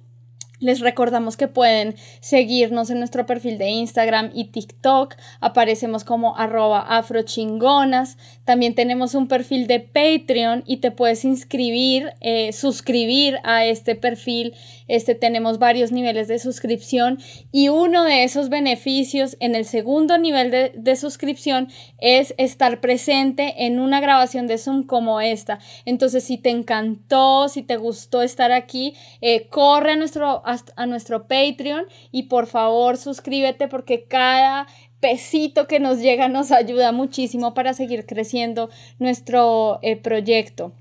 Les 0.61 0.81
recordamos 0.81 1.39
que 1.39 1.49
pueden 1.49 1.97
seguirnos 2.21 2.91
en 2.91 2.99
nuestro 2.99 3.25
perfil 3.25 3.57
de 3.57 3.71
Instagram 3.71 4.31
y 4.35 4.45
TikTok. 4.45 5.17
Aparecemos 5.41 6.05
como 6.05 6.37
arroba 6.37 6.81
afrochingonas. 6.83 8.19
También 8.45 8.75
tenemos 8.75 9.15
un 9.15 9.27
perfil 9.27 9.67
de 9.67 9.81
Patreon 9.81 10.63
y 10.67 10.77
te 10.77 10.91
puedes 10.91 11.25
inscribir, 11.25 12.13
eh, 12.21 12.53
suscribir 12.53 13.39
a 13.43 13.65
este 13.65 13.95
perfil. 13.95 14.55
Este 14.87 15.15
tenemos 15.15 15.59
varios 15.59 15.93
niveles 15.93 16.29
de 16.29 16.39
suscripción 16.39 17.19
y 17.53 17.69
uno 17.69 18.05
de 18.05 18.25
esos 18.25 18.51
beneficios 18.51 19.39
en 19.41 19.55
el 19.55 19.65
segundo 19.65 20.19
nivel 20.19 20.51
de, 20.51 20.73
de 20.75 20.97
suscripción 20.97 21.69
es 21.99 22.35
estar 22.37 22.81
presente 22.81 23.65
en 23.65 23.81
una 23.81 24.01
grabación 24.01 24.47
de 24.47 24.59
Zoom 24.59 24.83
como 24.83 25.23
esta. 25.23 25.59
Entonces, 25.87 26.25
si 26.25 26.37
te 26.37 26.51
encantó, 26.51 27.49
si 27.49 27.63
te 27.63 27.79
gustó 27.79 28.21
estar 28.23 28.53
aquí, 28.53 28.95
eh, 29.23 29.49
corre 29.49 29.93
a 29.93 29.97
nuestro 29.97 30.43
a 30.77 30.87
nuestro 30.87 31.27
Patreon 31.27 31.85
y 32.13 32.25
por 32.25 32.47
favor 32.47 32.97
suscríbete 32.97 33.69
porque 33.69 34.05
cada 34.05 34.67
pesito 35.01 35.67
que 35.67 35.81
nos 35.81 35.99
llega 35.99 36.29
nos 36.29 36.53
ayuda 36.53 36.93
muchísimo 36.93 37.55
para 37.55 37.75
seguir 37.75 38.07
creciendo 38.07 38.71
nuestro 38.99 39.79
eh, 39.83 39.97
proyecto. 39.97 40.73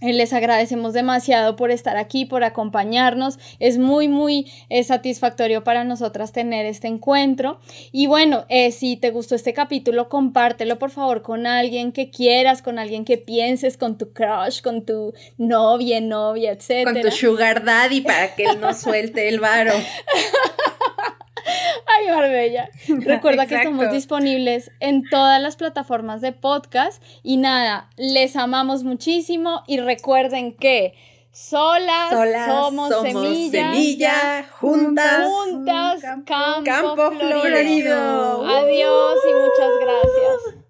Eh, 0.00 0.12
les 0.12 0.32
agradecemos 0.32 0.92
demasiado 0.92 1.56
por 1.56 1.70
estar 1.70 1.96
aquí, 1.96 2.24
por 2.24 2.44
acompañarnos. 2.44 3.38
Es 3.58 3.78
muy, 3.78 4.08
muy 4.08 4.50
eh, 4.68 4.84
satisfactorio 4.84 5.64
para 5.64 5.84
nosotras 5.84 6.32
tener 6.32 6.66
este 6.66 6.88
encuentro. 6.88 7.60
Y 7.92 8.06
bueno, 8.06 8.44
si 8.72 8.96
te 8.96 9.10
gustó 9.10 9.34
este 9.34 9.54
capítulo, 9.54 10.08
compártelo 10.08 10.78
por 10.78 10.90
favor 10.90 11.22
con 11.22 11.46
alguien 11.46 11.92
que 11.92 12.10
quieras, 12.10 12.62
con 12.62 12.78
alguien 12.78 13.04
que 13.04 13.18
pienses, 13.18 13.76
con 13.76 13.96
tu 13.96 14.12
crush, 14.12 14.60
con 14.60 14.84
tu 14.84 15.14
novia, 15.38 16.00
novia, 16.00 16.52
etc. 16.52 16.84
Con 16.84 17.00
tu 17.00 17.10
sugar 17.10 17.64
daddy 17.64 18.02
para 18.02 18.34
que 18.34 18.44
él 18.44 18.60
no 18.60 18.74
suelte 18.74 19.28
el 19.28 19.40
varo. 19.40 19.72
Ay, 21.86 22.14
Marbella. 22.14 22.68
Recuerda 22.88 23.46
que 23.46 23.56
estamos 23.56 23.90
disponibles 23.90 24.70
en 24.80 25.02
todas 25.08 25.40
las 25.40 25.56
plataformas 25.56 26.20
de 26.20 26.32
podcast. 26.32 27.02
Y 27.22 27.36
nada, 27.36 27.90
les 27.96 28.36
amamos 28.36 28.84
muchísimo 28.84 29.62
y 29.66 29.80
recuerden 29.80 30.54
que 30.56 30.94
solas, 31.30 32.10
somos, 32.46 32.92
semilla, 33.02 34.46
juntas, 34.58 35.28
juntas 35.28 36.02
campo, 36.24 36.64
campo 36.64 37.12
florido. 37.12 38.46
Adiós 38.46 39.18
y 39.28 39.34
muchas 39.34 39.72
gracias. 39.80 40.65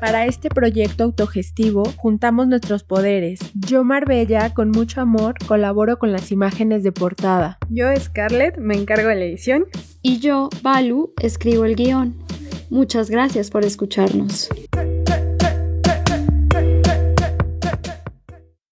Para 0.00 0.26
este 0.26 0.48
proyecto 0.50 1.04
autogestivo 1.04 1.84
juntamos 1.96 2.46
nuestros 2.48 2.84
poderes. 2.84 3.40
Yo, 3.54 3.82
Marbella, 3.84 4.52
con 4.52 4.70
mucho 4.70 5.00
amor, 5.00 5.34
colaboro 5.46 5.98
con 5.98 6.12
las 6.12 6.30
imágenes 6.30 6.82
de 6.82 6.92
portada. 6.92 7.58
Yo, 7.70 7.86
Scarlett, 7.96 8.58
me 8.58 8.76
encargo 8.76 9.08
de 9.08 9.16
la 9.16 9.24
edición. 9.24 9.64
Y 10.02 10.18
yo, 10.18 10.50
Balu, 10.62 11.14
escribo 11.22 11.64
el 11.64 11.76
guion. 11.76 12.14
Muchas 12.68 13.10
gracias 13.10 13.50
por 13.50 13.64
escucharnos. 13.64 14.48